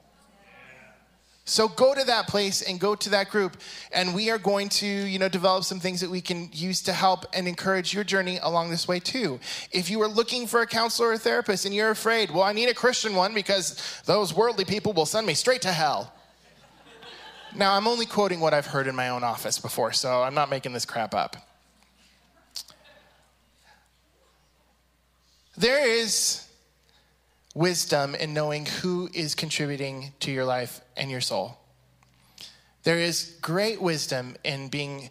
So 1.45 1.67
go 1.67 1.93
to 1.93 2.03
that 2.05 2.27
place 2.27 2.61
and 2.61 2.79
go 2.79 2.95
to 2.95 3.09
that 3.09 3.29
group 3.29 3.57
and 3.91 4.15
we 4.15 4.29
are 4.29 4.37
going 4.37 4.69
to, 4.69 4.87
you 4.87 5.19
know, 5.19 5.27
develop 5.27 5.65
some 5.65 5.79
things 5.79 5.99
that 5.99 6.09
we 6.09 6.21
can 6.21 6.49
use 6.53 6.81
to 6.83 6.93
help 6.93 7.25
and 7.33 7.49
encourage 7.49 7.93
your 7.93 8.05
journey 8.05 8.39
along 8.41 8.69
this 8.69 8.87
way 8.87 9.01
too. 9.01 9.41
If 9.71 9.89
you 9.89 10.01
are 10.03 10.07
looking 10.07 10.47
for 10.47 10.61
a 10.61 10.67
counselor 10.67 11.09
or 11.09 11.17
therapist 11.17 11.65
and 11.65 11.75
you're 11.75 11.89
afraid, 11.89 12.31
well, 12.31 12.43
I 12.43 12.53
need 12.53 12.69
a 12.69 12.73
Christian 12.73 13.13
one 13.13 13.33
because 13.33 14.01
those 14.05 14.33
worldly 14.33 14.63
people 14.63 14.93
will 14.93 15.05
send 15.05 15.27
me 15.27 15.33
straight 15.33 15.61
to 15.63 15.71
hell. 15.73 16.13
Now, 17.55 17.75
I'm 17.75 17.87
only 17.87 18.05
quoting 18.05 18.39
what 18.39 18.53
I've 18.53 18.65
heard 18.65 18.87
in 18.87 18.95
my 18.95 19.09
own 19.09 19.23
office 19.23 19.59
before, 19.59 19.91
so 19.91 20.23
I'm 20.23 20.33
not 20.33 20.49
making 20.49 20.73
this 20.73 20.85
crap 20.85 21.13
up. 21.13 21.35
There 25.55 25.87
is 25.87 26.42
wisdom 27.53 28.15
in 28.15 28.33
knowing 28.33 28.65
who 28.65 29.09
is 29.13 29.35
contributing 29.35 30.13
to 30.19 30.31
your 30.31 30.45
life 30.45 30.81
and 30.97 31.11
your 31.11 31.21
soul. 31.21 31.57
There 32.83 32.97
is 32.97 33.37
great 33.41 33.81
wisdom 33.81 34.35
in 34.43 34.69
being 34.69 35.09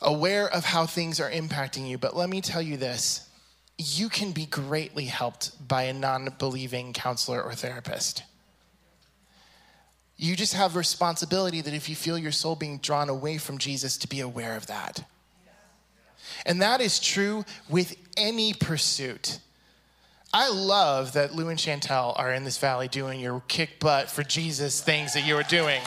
aware 0.00 0.48
of 0.48 0.64
how 0.64 0.86
things 0.86 1.20
are 1.20 1.30
impacting 1.30 1.88
you, 1.88 1.96
but 1.96 2.16
let 2.16 2.28
me 2.28 2.40
tell 2.40 2.62
you 2.62 2.76
this 2.76 3.28
you 3.78 4.08
can 4.08 4.32
be 4.32 4.46
greatly 4.46 5.06
helped 5.06 5.66
by 5.66 5.84
a 5.84 5.92
non 5.92 6.28
believing 6.38 6.92
counselor 6.92 7.42
or 7.42 7.52
therapist. 7.54 8.22
You 10.16 10.36
just 10.36 10.54
have 10.54 10.76
responsibility 10.76 11.60
that 11.62 11.74
if 11.74 11.88
you 11.88 11.96
feel 11.96 12.18
your 12.18 12.32
soul 12.32 12.54
being 12.54 12.78
drawn 12.78 13.08
away 13.08 13.38
from 13.38 13.58
Jesus, 13.58 13.96
to 13.98 14.08
be 14.08 14.20
aware 14.20 14.56
of 14.56 14.66
that. 14.66 15.04
And 16.46 16.62
that 16.62 16.80
is 16.80 17.00
true 17.00 17.44
with 17.68 17.96
any 18.16 18.52
pursuit. 18.52 19.38
I 20.34 20.48
love 20.48 21.12
that 21.12 21.34
Lou 21.34 21.48
and 21.48 21.58
Chantel 21.58 22.18
are 22.18 22.32
in 22.32 22.44
this 22.44 22.56
valley 22.56 22.88
doing 22.88 23.20
your 23.20 23.42
kick 23.48 23.78
butt 23.78 24.10
for 24.10 24.22
Jesus 24.22 24.80
things 24.80 25.12
that 25.12 25.26
you 25.26 25.36
are 25.36 25.42
doing. 25.42 25.82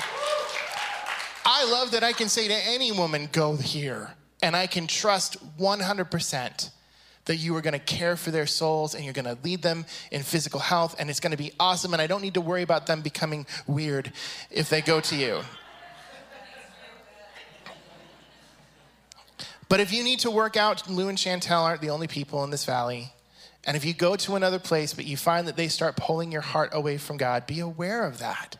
I 1.45 1.65
love 1.71 1.91
that 1.91 2.03
I 2.03 2.13
can 2.13 2.29
say 2.29 2.47
to 2.47 2.53
any 2.53 2.91
woman, 2.91 3.27
go 3.31 3.55
here. 3.55 4.11
And 4.43 4.55
I 4.55 4.67
can 4.67 4.85
trust 4.85 5.37
100% 5.57 6.69
that 7.25 7.37
you 7.37 7.55
are 7.55 7.61
going 7.61 7.73
to 7.73 7.79
care 7.79 8.15
for 8.15 8.29
their 8.29 8.45
souls 8.45 8.93
and 8.93 9.03
you're 9.03 9.13
going 9.13 9.25
to 9.25 9.37
lead 9.43 9.63
them 9.63 9.85
in 10.11 10.21
physical 10.21 10.59
health 10.59 10.95
and 10.99 11.09
it's 11.09 11.19
going 11.19 11.31
to 11.31 11.37
be 11.37 11.51
awesome. 11.59 11.93
And 11.93 12.01
I 12.01 12.05
don't 12.05 12.21
need 12.21 12.35
to 12.35 12.41
worry 12.41 12.61
about 12.61 12.85
them 12.85 13.01
becoming 13.01 13.47
weird 13.65 14.11
if 14.51 14.69
they 14.69 14.81
go 14.81 14.99
to 15.01 15.15
you. 15.15 15.41
But 19.69 19.79
if 19.79 19.91
you 19.91 20.03
need 20.03 20.19
to 20.19 20.29
work 20.29 20.55
out, 20.55 20.87
Lou 20.87 21.09
and 21.09 21.17
Chantel 21.17 21.63
aren't 21.63 21.81
the 21.81 21.89
only 21.89 22.05
people 22.05 22.43
in 22.43 22.51
this 22.51 22.65
valley. 22.65 23.11
And 23.65 23.75
if 23.75 23.83
you 23.83 23.93
go 23.93 24.15
to 24.15 24.35
another 24.35 24.59
place, 24.59 24.93
but 24.93 25.05
you 25.05 25.17
find 25.17 25.47
that 25.47 25.57
they 25.57 25.67
start 25.67 25.95
pulling 25.95 26.31
your 26.31 26.41
heart 26.41 26.69
away 26.73 26.97
from 26.97 27.17
God, 27.17 27.47
be 27.47 27.59
aware 27.59 28.05
of 28.05 28.19
that. 28.19 28.57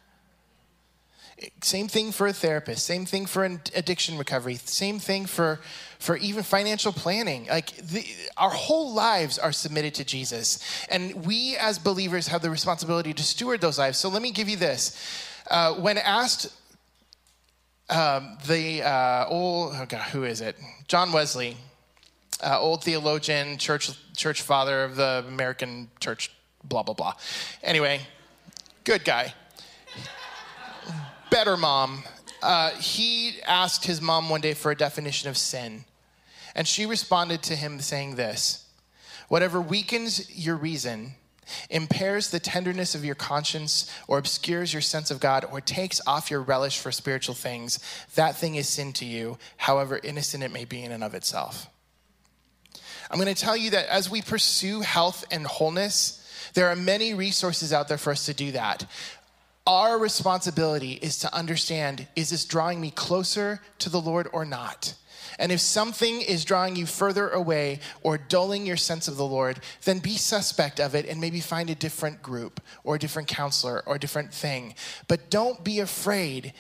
Same 1.62 1.90
thing 1.90 2.14
for 2.14 2.28
a 2.28 2.34
therapist, 2.34 2.86
same 2.86 3.06
thing 3.06 3.26
for 3.26 3.44
addiction 3.44 4.18
recovery, 4.18 4.56
same 4.56 5.00
thing 5.00 5.26
for, 5.26 5.60
for 6.00 6.16
even 6.18 6.44
financial 6.44 6.94
planning. 6.94 7.46
Like 7.48 7.76
the, 7.76 8.06
our 8.38 8.50
whole 8.50 8.94
lives 8.94 9.38
are 9.38 9.52
submitted 9.52 9.94
to 9.96 10.06
Jesus. 10.06 10.60
And 10.90 11.26
we 11.26 11.58
as 11.58 11.78
believers 11.78 12.28
have 12.30 12.42
the 12.42 12.50
responsibility 12.50 13.14
to 13.14 13.24
steward 13.24 13.60
those 13.60 13.78
lives. 13.78 13.98
So 13.98 14.08
let 14.08 14.22
me 14.22 14.32
give 14.32 14.48
you 14.48 14.56
this. 14.56 14.98
Uh, 15.52 15.74
when 15.74 15.98
asked 15.98 16.48
um, 17.90 18.38
the 18.48 18.82
uh, 18.84 19.28
old, 19.28 19.74
oh 19.76 19.86
God, 19.88 20.10
who 20.10 20.24
is 20.24 20.40
it? 20.40 20.56
John 20.88 21.12
Wesley, 21.12 21.58
uh, 22.44 22.60
old 22.60 22.84
theologian, 22.84 23.58
church, 23.58 23.92
church 24.16 24.42
father 24.42 24.84
of 24.84 24.96
the 24.96 25.24
American 25.28 25.90
church, 26.00 26.32
blah, 26.64 26.84
blah, 26.84 26.94
blah. 26.94 27.14
Anyway, 27.64 28.02
good 28.84 29.04
guy. 29.06 29.34
Better 31.30 31.58
mom. 31.58 32.04
Uh, 32.42 32.72
he 32.72 33.42
asked 33.48 33.86
his 33.86 34.02
mom 34.02 34.30
one 34.30 34.42
day 34.42 34.54
for 34.54 34.72
a 34.72 34.76
definition 34.76 35.30
of 35.30 35.38
sin. 35.38 35.86
And 36.54 36.68
she 36.68 36.86
responded 36.86 37.44
to 37.44 37.56
him 37.56 37.80
saying 37.80 38.16
this 38.16 38.66
Whatever 39.28 39.60
weakens 39.60 40.30
your 40.38 40.56
reason 40.56 41.16
impairs 41.70 42.30
the 42.30 42.40
tenderness 42.40 42.96
of 42.96 43.06
your 43.06 43.16
conscience 43.16 43.92
or 44.08 44.18
obscures 44.18 44.74
your 44.74 44.82
sense 44.82 45.12
of 45.12 45.20
God 45.20 45.46
or 45.52 45.62
takes 45.62 46.02
off 46.08 46.32
your 46.32 46.42
relish 46.42 46.80
for 46.80 46.92
spiritual 46.92 47.36
things, 47.36 47.80
that 48.16 48.36
thing 48.36 48.56
is 48.56 48.68
sin 48.68 48.94
to 48.94 49.06
you, 49.06 49.38
however 49.58 50.00
innocent 50.04 50.44
it 50.44 50.52
may 50.52 50.66
be 50.66 50.84
in 50.84 50.92
and 50.92 51.04
of 51.04 51.14
itself. 51.14 51.68
I'm 53.16 53.22
going 53.22 53.34
to 53.34 53.42
tell 53.42 53.56
you 53.56 53.70
that 53.70 53.88
as 53.88 54.10
we 54.10 54.22
pursue 54.22 54.82
health 54.82 55.24
and 55.32 55.48
wholeness, 55.48 56.22
there 56.54 56.68
are 56.68 56.76
many 56.76 57.14
resources 57.14 57.72
out 57.72 57.88
there 57.88 57.98
for 57.98 58.12
us 58.12 58.26
to 58.26 58.34
do 58.34 58.52
that. 58.52 58.86
Our 59.66 59.98
responsibility 59.98 61.00
is 61.02 61.20
to 61.20 61.34
understand 61.34 62.10
is 62.18 62.32
this 62.32 62.44
drawing 62.44 62.82
me 62.82 62.92
closer 62.92 63.62
to 63.80 63.90
the 63.90 64.02
Lord 64.02 64.28
or 64.34 64.44
not? 64.44 64.96
And 65.40 65.54
if 65.54 65.62
something 65.62 66.24
is 66.24 66.44
drawing 66.44 66.76
you 66.76 66.86
further 66.86 67.30
away 67.30 67.80
or 68.04 68.18
dulling 68.18 68.66
your 68.66 68.76
sense 68.76 69.08
of 69.08 69.16
the 69.16 69.26
Lord, 69.26 69.62
then 69.86 70.00
be 70.00 70.18
suspect 70.18 70.82
of 70.82 70.94
it 70.94 71.06
and 71.08 71.22
maybe 71.22 71.40
find 71.40 71.70
a 71.70 71.76
different 71.76 72.22
group 72.22 72.60
or 72.84 72.96
a 72.96 73.00
different 73.00 73.30
counselor 73.30 73.82
or 73.86 73.96
a 73.96 74.00
different 74.00 74.34
thing. 74.34 74.76
But 75.08 75.30
don't 75.30 75.64
be 75.64 75.80
afraid 75.80 76.52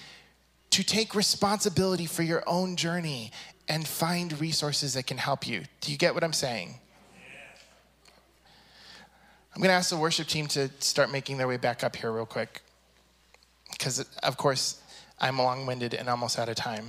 to 0.70 0.84
take 0.86 1.16
responsibility 1.16 2.06
for 2.06 2.24
your 2.24 2.43
own 2.47 2.78
journey 2.78 3.32
and 3.68 3.88
find 3.88 4.39
resources 4.39 4.93
that 4.93 5.07
can 5.07 5.18
help 5.18 5.47
you. 5.47 5.63
Do 5.82 5.91
you 5.91 5.97
get 5.97 6.13
what 6.13 6.24
I'm 6.24 6.34
saying? 6.34 6.76
I'm 9.53 9.61
going 9.61 9.70
to 9.70 9.76
ask 9.76 9.89
the 9.89 9.97
worship 9.97 10.28
team 10.28 10.47
to 10.47 10.70
start 10.80 11.11
making 11.11 11.38
their 11.38 11.47
way 11.47 11.57
back 11.57 11.84
up 11.84 11.95
here 11.95 12.11
real 12.11 12.26
quick. 12.26 12.61
Because, 13.72 14.05
of 14.22 14.38
course, 14.38 14.82
I'm 15.20 15.38
long 15.38 15.66
winded 15.66 15.93
and 15.93 16.09
almost 16.09 16.38
out 16.38 16.49
of 16.49 16.55
time. 16.55 16.88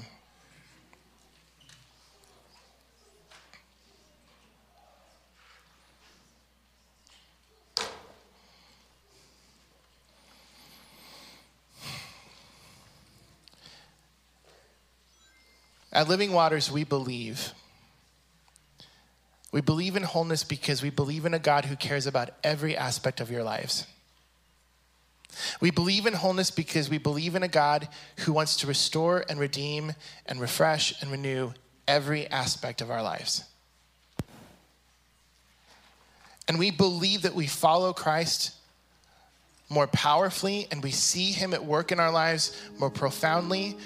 At 15.97 16.09
Living 16.09 16.32
Waters, 16.32 16.70
we 16.70 16.84
believe. 16.84 17.55
We 19.51 19.62
believe 19.62 19.97
in 19.97 20.03
wholeness 20.03 20.44
because 20.44 20.82
we 20.82 20.90
believe 20.90 21.24
in 21.24 21.32
a 21.32 21.38
God 21.38 21.64
who 21.64 21.74
cares 21.74 22.07
about 22.07 22.28
every 22.44 22.76
aspect 22.76 23.18
of 23.18 23.30
your 23.30 23.42
lives. 23.42 23.86
We 25.59 25.70
believe 25.70 26.05
in 26.05 26.12
wholeness 26.12 26.51
because 26.51 26.90
we 26.90 26.99
believe 26.99 27.34
in 27.34 27.42
a 27.42 27.49
God 27.49 27.88
who 28.18 28.34
wants 28.34 28.57
to 28.57 28.66
restore 28.66 29.24
and 29.30 29.40
redeem 29.40 29.94
and 30.26 30.38
refresh 30.38 31.01
and 31.01 31.11
renew 31.11 31.53
every 31.88 32.26
aspect 32.26 32.82
of 32.82 32.90
our 32.90 33.03
lives. 33.03 33.44
And 36.47 36.59
we 36.59 36.70
believe 36.70 37.22
that 37.22 37.34
we 37.34 37.47
follow 37.47 37.94
Christ 37.94 38.53
more 39.70 39.86
powerfully 39.86 40.68
and 40.70 40.82
we 40.82 40.90
see 40.90 41.32
him 41.32 41.55
at 41.55 41.64
work 41.64 41.90
in 41.90 41.99
our 41.99 42.12
lives 42.12 42.55
more 42.78 42.90
profoundly 42.90 43.78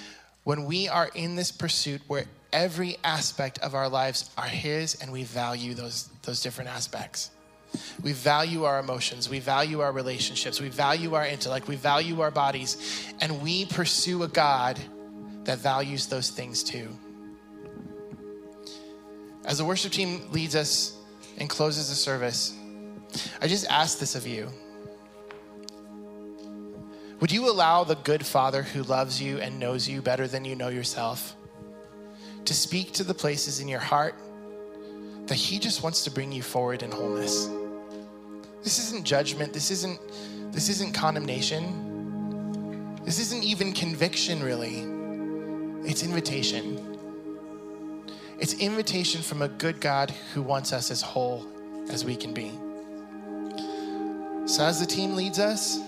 when 0.44 0.64
we 0.64 0.88
are 0.88 1.10
in 1.14 1.36
this 1.36 1.52
pursuit 1.52 2.00
where 2.06 2.24
every 2.52 2.96
aspect 3.04 3.58
of 3.60 3.74
our 3.74 3.88
lives 3.88 4.30
are 4.36 4.46
His 4.46 4.94
and 5.00 5.12
we 5.12 5.24
value 5.24 5.74
those, 5.74 6.08
those 6.22 6.42
different 6.42 6.70
aspects. 6.70 7.30
We 8.02 8.12
value 8.12 8.64
our 8.64 8.80
emotions, 8.80 9.28
we 9.28 9.38
value 9.38 9.80
our 9.80 9.92
relationships, 9.92 10.60
we 10.60 10.68
value 10.68 11.14
our 11.14 11.24
intellect, 11.24 11.68
we 11.68 11.76
value 11.76 12.20
our 12.20 12.30
bodies, 12.30 13.12
and 13.20 13.40
we 13.42 13.66
pursue 13.66 14.24
a 14.24 14.28
God 14.28 14.78
that 15.44 15.58
values 15.58 16.06
those 16.06 16.30
things 16.30 16.64
too. 16.64 16.88
As 19.44 19.58
the 19.58 19.64
worship 19.64 19.92
team 19.92 20.30
leads 20.32 20.56
us 20.56 20.96
and 21.38 21.48
closes 21.48 21.88
the 21.88 21.94
service, 21.94 22.56
I 23.40 23.46
just 23.46 23.66
ask 23.70 23.98
this 23.98 24.14
of 24.14 24.26
you. 24.26 24.48
Would 27.20 27.30
you 27.30 27.50
allow 27.50 27.84
the 27.84 27.96
good 27.96 28.24
Father 28.24 28.62
who 28.62 28.82
loves 28.82 29.20
you 29.20 29.38
and 29.38 29.60
knows 29.60 29.86
you 29.86 30.00
better 30.00 30.26
than 30.26 30.46
you 30.46 30.56
know 30.56 30.68
yourself 30.68 31.36
to 32.46 32.54
speak 32.54 32.92
to 32.92 33.04
the 33.04 33.12
places 33.12 33.60
in 33.60 33.68
your 33.68 33.80
heart 33.80 34.14
that 35.26 35.34
He 35.34 35.58
just 35.58 35.82
wants 35.82 36.02
to 36.04 36.10
bring 36.10 36.32
you 36.32 36.42
forward 36.42 36.82
in 36.82 36.90
wholeness? 36.90 37.50
This 38.62 38.78
isn't 38.78 39.04
judgment. 39.04 39.52
This 39.52 39.70
isn't, 39.70 40.00
this 40.50 40.70
isn't 40.70 40.94
condemnation. 40.94 42.96
This 43.04 43.18
isn't 43.18 43.44
even 43.44 43.74
conviction, 43.74 44.42
really. 44.42 44.86
It's 45.86 46.02
invitation. 46.02 46.96
It's 48.38 48.54
invitation 48.54 49.20
from 49.20 49.42
a 49.42 49.48
good 49.48 49.78
God 49.78 50.10
who 50.32 50.40
wants 50.40 50.72
us 50.72 50.90
as 50.90 51.02
whole 51.02 51.46
as 51.90 52.02
we 52.02 52.16
can 52.16 52.32
be. 52.32 52.50
So, 54.46 54.64
as 54.64 54.80
the 54.80 54.86
team 54.86 55.14
leads 55.14 55.38
us, 55.38 55.80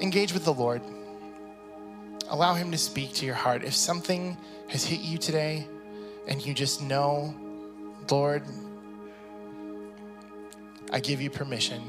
engage 0.00 0.32
with 0.32 0.44
the 0.44 0.52
Lord. 0.52 0.82
Allow 2.28 2.54
Him 2.54 2.70
to 2.70 2.78
speak 2.78 3.12
to 3.14 3.26
your 3.26 3.34
heart. 3.34 3.64
If 3.64 3.74
something 3.74 4.36
has 4.68 4.84
hit 4.84 5.00
you 5.00 5.18
today 5.18 5.66
and 6.26 6.44
you 6.44 6.54
just 6.54 6.82
know, 6.82 7.34
Lord, 8.10 8.42
I 10.92 11.00
give 11.00 11.20
you 11.20 11.30
permission. 11.30 11.82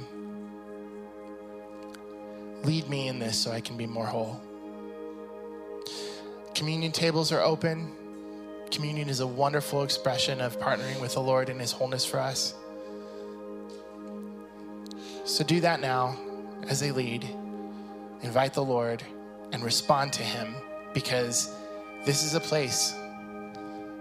Lead 2.64 2.88
me 2.89 3.07
in 3.07 3.18
this 3.18 3.38
so 3.38 3.51
I 3.51 3.62
can 3.62 3.78
be 3.78 3.88
more 3.88 4.05
whole. 4.05 4.39
Communion 6.53 6.91
tables 6.91 7.32
are 7.32 7.41
open. 7.41 7.91
Communion 8.70 9.09
is 9.09 9.20
a 9.20 9.28
wonderful 9.28 9.84
expression 9.84 10.41
of 10.41 10.59
partnering 10.59 11.01
with 11.01 11.14
the 11.14 11.22
Lord 11.22 11.49
in 11.49 11.59
His 11.59 11.72
wholeness 11.72 12.05
for 12.05 12.20
us. 12.20 12.53
So 15.26 15.43
do 15.43 15.59
that 15.62 15.82
now 15.82 16.18
as 16.68 16.80
they 16.80 16.91
lead 16.91 17.28
invite 18.24 18.53
the 18.53 18.63
Lord, 18.63 19.03
and 19.51 19.63
respond 19.63 20.13
to 20.13 20.24
Him 20.24 20.55
because 20.93 21.53
this 22.05 22.24
is 22.24 22.36
a 22.36 22.39
place 22.39 22.93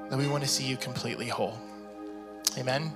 that 0.08 0.18
we 0.18 0.26
want 0.28 0.42
to 0.42 0.48
see 0.48 0.64
you 0.64 0.76
completely 0.76 1.28
whole. 1.28 1.58
Amen. 2.58 2.92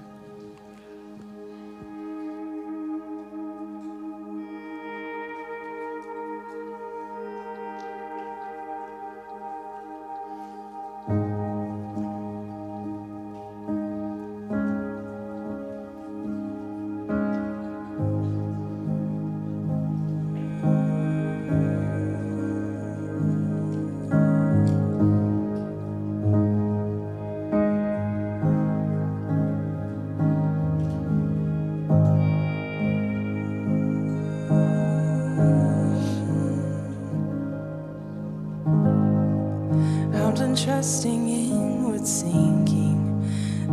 Sinking. 42.20 43.00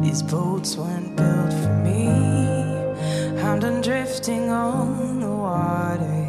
These 0.01 0.23
boats 0.23 0.75
weren't 0.75 1.15
built 1.15 1.53
for 1.61 1.75
me. 1.85 2.07
I'm 3.43 3.59
done 3.59 3.81
drifting 3.81 4.49
on 4.49 5.19
the 5.19 5.29
water 5.29 6.23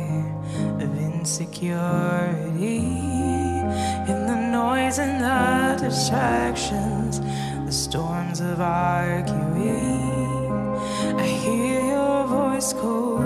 of 0.85 0.91
insecurity. 0.99 2.81
In 4.13 4.19
the 4.31 4.39
noise 4.61 4.99
and 4.99 5.17
the 5.25 5.87
distractions, 5.87 7.21
the 7.65 7.73
storms 7.73 8.41
of 8.41 8.61
arguing, 8.61 10.03
I 11.17 11.27
hear 11.45 11.81
your 11.97 12.27
voice 12.27 12.75
calling. 12.75 13.23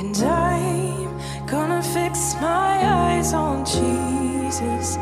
And 0.00 0.16
I'm 0.16 1.46
gonna 1.46 1.82
fix 1.82 2.36
my 2.40 2.72
eyes 3.00 3.34
on 3.34 3.66
Jesus, 3.66 4.96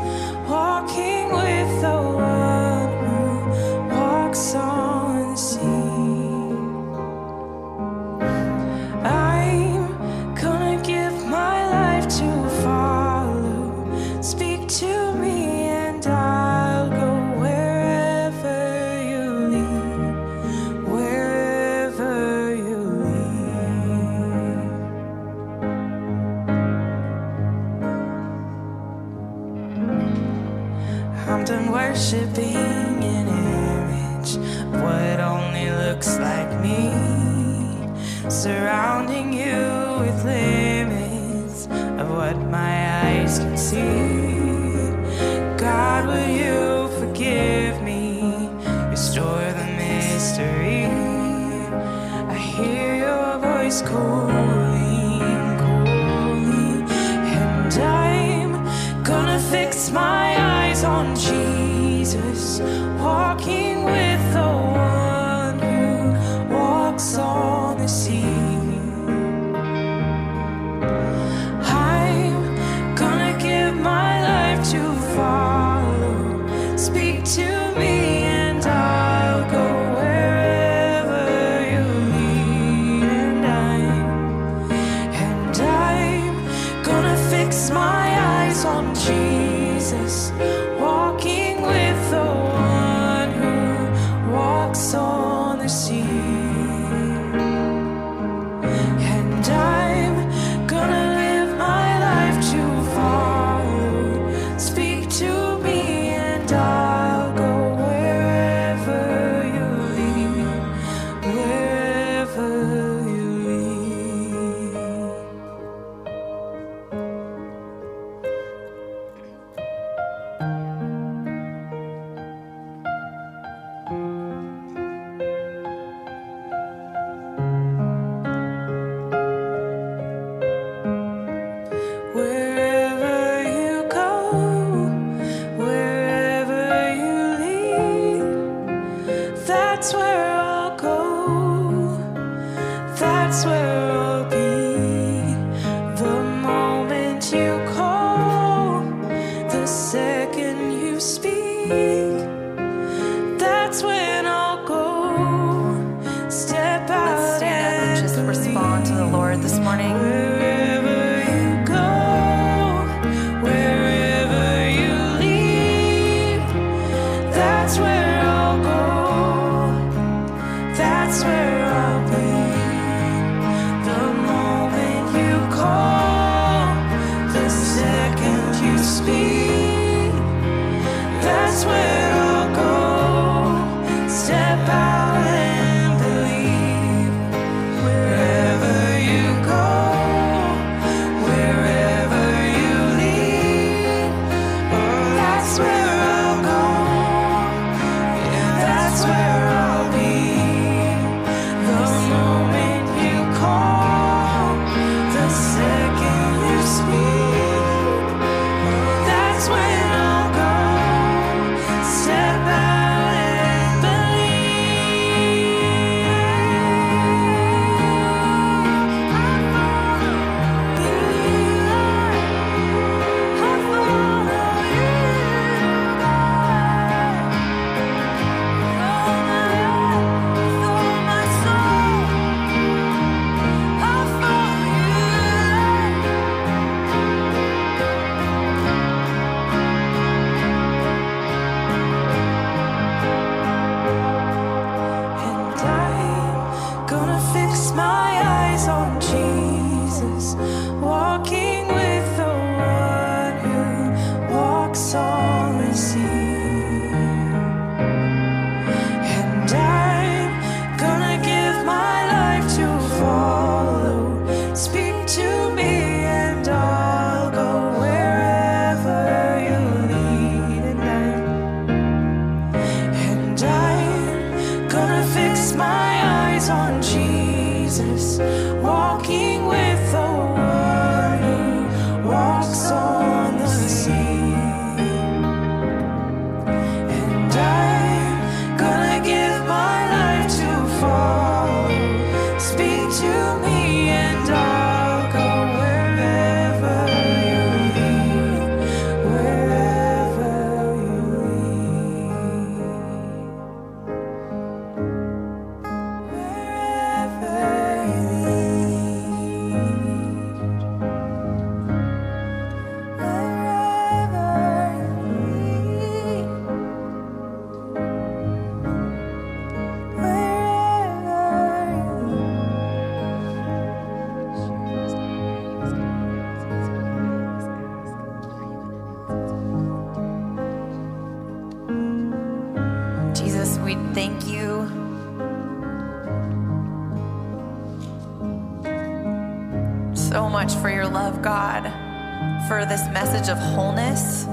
message 343.27 343.43
of 343.43 343.55
wholeness 343.55 344.25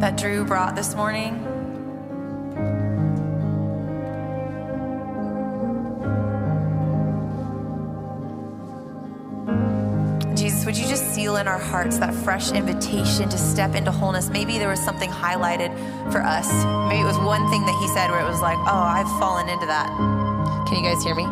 that 0.00 0.16
Drew 0.16 0.44
brought 0.44 0.74
this 0.74 0.94
morning. 0.94 1.42
Jesus, 10.34 10.64
would 10.66 10.76
you 10.76 10.86
just 10.86 11.14
seal 11.14 11.36
in 11.36 11.48
our 11.48 11.58
hearts 11.58 11.98
that 11.98 12.14
fresh 12.14 12.52
invitation 12.52 13.28
to 13.28 13.38
step 13.38 13.74
into 13.74 13.90
wholeness? 13.90 14.28
Maybe 14.28 14.58
there 14.58 14.68
was 14.68 14.80
something 14.80 15.10
highlighted 15.10 15.72
for 16.10 16.22
us. 16.22 16.48
Maybe 16.88 17.00
it 17.00 17.06
was 17.06 17.18
one 17.18 17.48
thing 17.50 17.64
that 17.64 17.78
he 17.80 17.88
said 17.88 18.10
where 18.10 18.20
it 18.20 18.28
was 18.28 18.40
like, 18.40 18.58
oh, 18.58 18.66
I've 18.66 19.08
fallen 19.18 19.48
into 19.48 19.66
that. 19.66 19.88
Can 20.68 20.82
you 20.82 20.90
guys 20.90 21.02
hear 21.02 21.14
me? 21.14 21.26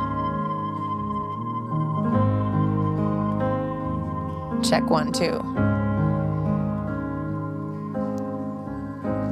Check 4.65 4.89
one, 4.89 5.13
two. 5.13 5.39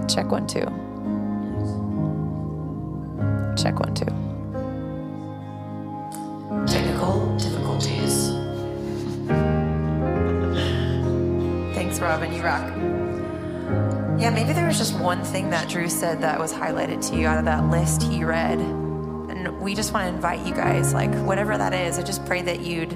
Check 0.06 0.30
one, 0.30 0.46
two. 0.46 0.60
Check 3.56 3.80
one, 3.80 3.94
two. 3.94 4.04
Technical 6.66 7.36
difficulties. 7.38 8.28
Thanks, 11.74 11.98
Robin. 11.98 12.32
You 12.34 12.42
rock. 12.42 12.62
Yeah, 14.20 14.30
maybe 14.30 14.52
there 14.52 14.66
was 14.66 14.76
just 14.76 14.94
one 15.00 15.24
thing 15.24 15.48
that 15.50 15.68
Drew 15.68 15.88
said 15.88 16.20
that 16.20 16.38
was 16.38 16.52
highlighted 16.52 17.08
to 17.08 17.16
you 17.16 17.26
out 17.26 17.38
of 17.38 17.46
that 17.46 17.64
list 17.70 18.02
he 18.02 18.22
read. 18.22 18.58
And 18.60 19.60
we 19.60 19.74
just 19.74 19.94
want 19.94 20.04
to 20.08 20.14
invite 20.14 20.46
you 20.46 20.54
guys, 20.54 20.92
like, 20.92 21.12
whatever 21.24 21.56
that 21.56 21.72
is, 21.72 21.98
I 21.98 22.02
just 22.02 22.24
pray 22.26 22.42
that 22.42 22.60
you'd 22.60 22.94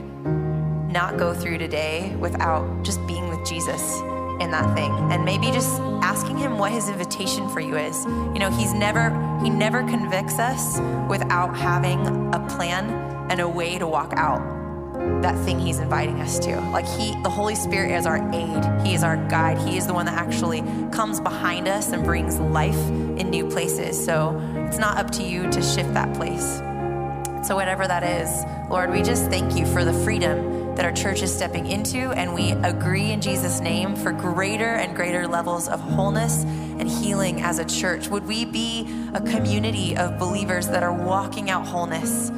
not 0.96 1.18
go 1.18 1.34
through 1.34 1.58
today 1.58 2.16
without 2.18 2.82
just 2.82 3.06
being 3.06 3.28
with 3.28 3.46
Jesus 3.46 3.98
in 4.40 4.50
that 4.50 4.74
thing. 4.74 4.90
And 5.12 5.26
maybe 5.26 5.48
just 5.48 5.78
asking 6.00 6.38
him 6.38 6.56
what 6.56 6.72
his 6.72 6.88
invitation 6.88 7.50
for 7.50 7.60
you 7.60 7.76
is. 7.76 8.06
You 8.06 8.38
know, 8.38 8.48
he's 8.48 8.72
never, 8.72 9.10
he 9.44 9.50
never 9.50 9.80
convicts 9.80 10.38
us 10.38 10.80
without 11.06 11.54
having 11.54 12.00
a 12.34 12.46
plan 12.48 12.88
and 13.30 13.42
a 13.42 13.48
way 13.48 13.76
to 13.78 13.86
walk 13.86 14.14
out 14.16 14.40
that 15.20 15.36
thing 15.44 15.60
he's 15.60 15.80
inviting 15.80 16.18
us 16.22 16.38
to. 16.38 16.58
Like 16.70 16.86
he 16.86 17.14
the 17.22 17.28
Holy 17.28 17.54
Spirit 17.54 17.90
is 17.90 18.06
our 18.06 18.16
aid. 18.32 18.86
He 18.86 18.94
is 18.94 19.04
our 19.04 19.18
guide. 19.28 19.58
He 19.58 19.76
is 19.76 19.86
the 19.86 19.92
one 19.92 20.06
that 20.06 20.14
actually 20.14 20.62
comes 20.92 21.20
behind 21.20 21.68
us 21.68 21.92
and 21.92 22.04
brings 22.04 22.38
life 22.38 22.88
in 23.20 23.28
new 23.28 23.46
places. 23.50 24.02
So 24.02 24.40
it's 24.66 24.78
not 24.78 24.96
up 24.96 25.10
to 25.12 25.22
you 25.22 25.50
to 25.50 25.62
shift 25.62 25.92
that 25.92 26.14
place. 26.14 26.56
So 27.46 27.54
whatever 27.54 27.86
that 27.86 28.02
is, 28.02 28.30
Lord, 28.70 28.90
we 28.90 29.02
just 29.02 29.26
thank 29.26 29.56
you 29.56 29.66
for 29.66 29.84
the 29.84 29.92
freedom 29.92 30.65
that 30.76 30.84
our 30.84 30.92
church 30.92 31.22
is 31.22 31.34
stepping 31.34 31.66
into 31.66 32.10
and 32.12 32.34
we 32.34 32.52
agree 32.52 33.10
in 33.10 33.20
Jesus 33.20 33.60
name 33.60 33.96
for 33.96 34.12
greater 34.12 34.74
and 34.76 34.94
greater 34.94 35.26
levels 35.26 35.68
of 35.68 35.80
wholeness 35.80 36.44
and 36.44 36.88
healing 36.88 37.40
as 37.40 37.58
a 37.58 37.64
church. 37.64 38.08
Would 38.08 38.26
we 38.26 38.44
be 38.44 38.88
a 39.14 39.20
community 39.20 39.96
of 39.96 40.18
believers 40.18 40.68
that 40.68 40.82
are 40.82 40.92
walking 40.92 41.50
out 41.50 41.66
wholeness? 41.66 42.30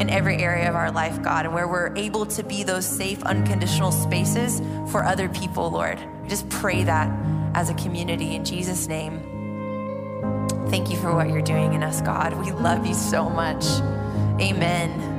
in 0.00 0.10
every 0.10 0.36
area 0.36 0.68
of 0.68 0.74
our 0.74 0.90
life, 0.90 1.22
God, 1.22 1.46
and 1.46 1.54
where 1.54 1.66
we're 1.66 1.94
able 1.96 2.26
to 2.26 2.42
be 2.42 2.62
those 2.62 2.86
safe, 2.86 3.22
unconditional 3.22 3.90
spaces 3.90 4.60
for 4.90 5.04
other 5.04 5.28
people, 5.28 5.70
Lord. 5.70 5.98
Just 6.28 6.48
pray 6.50 6.84
that 6.84 7.10
as 7.54 7.70
a 7.70 7.74
community 7.74 8.34
in 8.34 8.44
Jesus' 8.44 8.88
name. 8.88 9.20
Thank 10.68 10.90
you 10.90 10.96
for 10.96 11.14
what 11.14 11.30
you're 11.30 11.40
doing 11.40 11.72
in 11.72 11.82
us, 11.82 12.02
God. 12.02 12.34
We 12.34 12.52
love 12.52 12.86
you 12.86 12.94
so 12.94 13.30
much. 13.30 13.64
Amen. 14.40 15.15